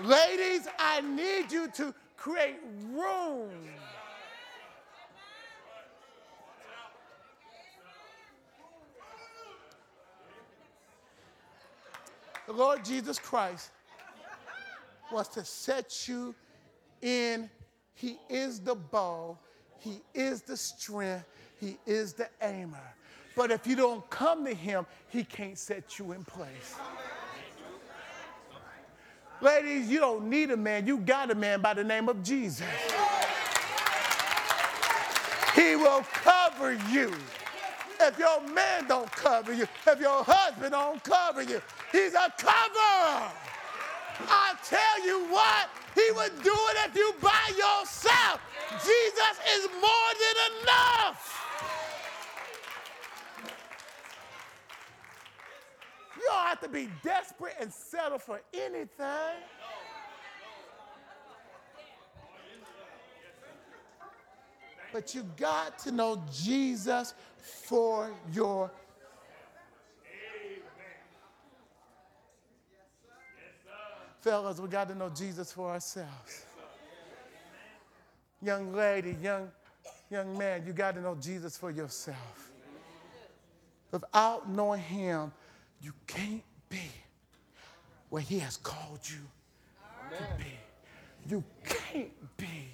Ladies, 0.00 0.66
I 0.78 1.02
need 1.02 1.52
you 1.52 1.68
to 1.74 1.94
create 2.16 2.56
room. 2.90 3.50
The 12.46 12.54
Lord 12.54 12.82
Jesus 12.82 13.18
Christ 13.18 13.72
wants 15.12 15.28
to 15.30 15.44
set 15.44 16.08
you 16.08 16.34
in. 17.02 17.50
He 17.94 18.18
is 18.30 18.60
the 18.60 18.74
bow, 18.74 19.36
He 19.80 20.00
is 20.14 20.40
the 20.40 20.56
strength, 20.56 21.26
He 21.60 21.76
is 21.84 22.14
the 22.14 22.28
aimer. 22.40 22.94
But 23.36 23.50
if 23.50 23.66
you 23.66 23.76
don't 23.76 24.08
come 24.08 24.46
to 24.46 24.54
Him, 24.54 24.86
He 25.10 25.24
can't 25.24 25.58
set 25.58 25.98
you 25.98 26.12
in 26.12 26.24
place. 26.24 26.76
Ladies, 29.40 29.88
you 29.88 30.00
don't 30.00 30.28
need 30.28 30.50
a 30.50 30.56
man. 30.56 30.86
You 30.86 30.98
got 30.98 31.30
a 31.30 31.34
man 31.34 31.60
by 31.60 31.74
the 31.74 31.84
name 31.84 32.08
of 32.08 32.22
Jesus. 32.22 32.66
He 35.54 35.76
will 35.76 36.04
cover 36.12 36.72
you. 36.90 37.12
If 38.00 38.18
your 38.18 38.40
man 38.48 38.86
don't 38.88 39.10
cover 39.10 39.52
you, 39.52 39.66
if 39.86 40.00
your 40.00 40.24
husband 40.24 40.72
don't 40.72 41.02
cover 41.02 41.42
you, 41.42 41.60
he's 41.92 42.14
a 42.14 42.32
coverer. 42.38 43.32
I 44.28 44.54
tell 44.64 45.04
you 45.04 45.26
what, 45.32 45.68
he 45.94 46.10
would 46.16 46.42
do 46.42 46.54
it 46.54 46.88
if 46.88 46.96
you 46.96 47.14
by 47.20 47.48
yourself. 47.50 48.40
Jesus 48.70 49.38
is 49.56 49.68
more 49.80 50.10
than 50.18 50.62
enough. 50.62 51.37
You 56.18 56.24
don't 56.26 56.46
have 56.46 56.60
to 56.62 56.68
be 56.68 56.88
desperate 57.04 57.54
and 57.60 57.72
settle 57.72 58.18
for 58.18 58.40
anything. 58.52 59.36
But 64.92 65.14
you 65.14 65.24
got 65.36 65.78
to 65.80 65.92
know 65.92 66.22
Jesus 66.32 67.14
for 67.38 68.10
your 68.32 68.70
Fellas, 74.20 74.58
we 74.58 74.68
got 74.68 74.88
to 74.88 74.94
know 74.94 75.08
Jesus 75.08 75.52
for 75.52 75.70
ourselves. 75.70 76.44
Young 78.42 78.72
lady, 78.72 79.16
young, 79.22 79.48
young 80.10 80.36
man, 80.36 80.64
you 80.66 80.72
got 80.72 80.96
to 80.96 81.00
know 81.00 81.16
Jesus 81.20 81.56
for 81.56 81.70
yourself. 81.70 82.50
Without 83.92 84.50
knowing 84.50 84.82
him, 84.82 85.32
you 85.80 85.92
can't 86.06 86.42
be 86.68 86.90
where 88.10 88.22
he 88.22 88.38
has 88.38 88.56
called 88.56 89.00
you 89.02 89.18
Amen. 90.06 90.28
to 90.38 90.44
be. 90.44 90.50
You 91.28 91.44
can't 91.64 92.36
be. 92.36 92.68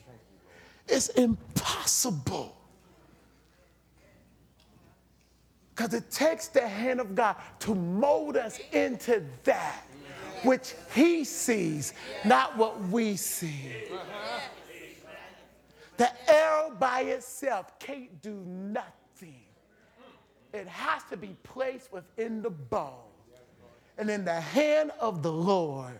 It's 0.86 1.08
impossible. 1.08 2.56
Because 5.74 5.92
it 5.92 6.10
takes 6.10 6.48
the 6.48 6.66
hand 6.66 7.00
of 7.00 7.14
God 7.14 7.36
to 7.60 7.74
mold 7.74 8.36
us 8.36 8.60
into 8.72 9.24
that 9.42 9.84
which 10.44 10.74
he 10.94 11.24
sees, 11.24 11.94
not 12.24 12.56
what 12.56 12.80
we 12.88 13.16
see. 13.16 13.72
Uh-huh. 13.92 14.40
The 15.96 16.10
arrow 16.30 16.72
by 16.78 17.02
itself 17.02 17.78
can't 17.78 18.20
do 18.20 18.42
nothing. 18.46 18.92
It 20.54 20.68
has 20.68 21.02
to 21.10 21.16
be 21.16 21.34
placed 21.42 21.92
within 21.92 22.40
the 22.40 22.50
bow. 22.50 22.94
And 23.98 24.08
in 24.08 24.24
the 24.24 24.40
hand 24.40 24.92
of 25.00 25.20
the 25.20 25.32
Lord, 25.32 25.98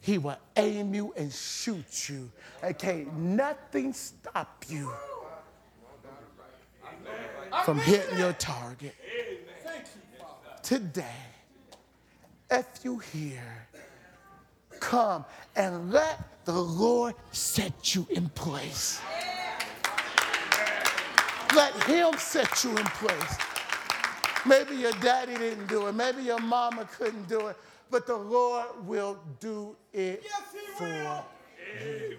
he 0.00 0.16
will 0.16 0.38
aim 0.56 0.94
you 0.94 1.12
and 1.18 1.30
shoot 1.30 2.08
you. 2.08 2.30
And 2.62 2.78
can't 2.78 3.14
nothing 3.14 3.92
stop 3.92 4.64
you 4.68 4.90
from 7.64 7.78
hitting 7.78 8.18
your 8.18 8.32
target. 8.32 8.94
Today, 10.62 11.04
if 12.50 12.66
you 12.84 12.98
hear, 12.98 13.68
come 14.80 15.26
and 15.54 15.92
let 15.92 16.44
the 16.46 16.58
Lord 16.58 17.14
set 17.32 17.94
you 17.94 18.06
in 18.08 18.30
place. 18.30 18.98
Let 21.56 21.72
Him 21.84 22.12
set 22.18 22.62
you 22.64 22.70
in 22.76 22.84
place. 22.84 23.38
Maybe 24.44 24.76
your 24.76 24.92
daddy 24.92 25.34
didn't 25.34 25.68
do 25.68 25.86
it. 25.86 25.92
Maybe 25.94 26.22
your 26.22 26.38
mama 26.38 26.86
couldn't 26.96 27.28
do 27.28 27.46
it. 27.46 27.56
But 27.90 28.06
the 28.06 28.16
Lord 28.16 28.66
will 28.86 29.18
do 29.40 29.74
it 29.92 30.22
yes, 30.22 30.42
for 30.76 30.84
will. 30.84 30.92
you. 30.92 31.82
Amen. 31.82 32.16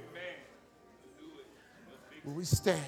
Will 2.26 2.34
we 2.34 2.46
stand? 2.46 2.82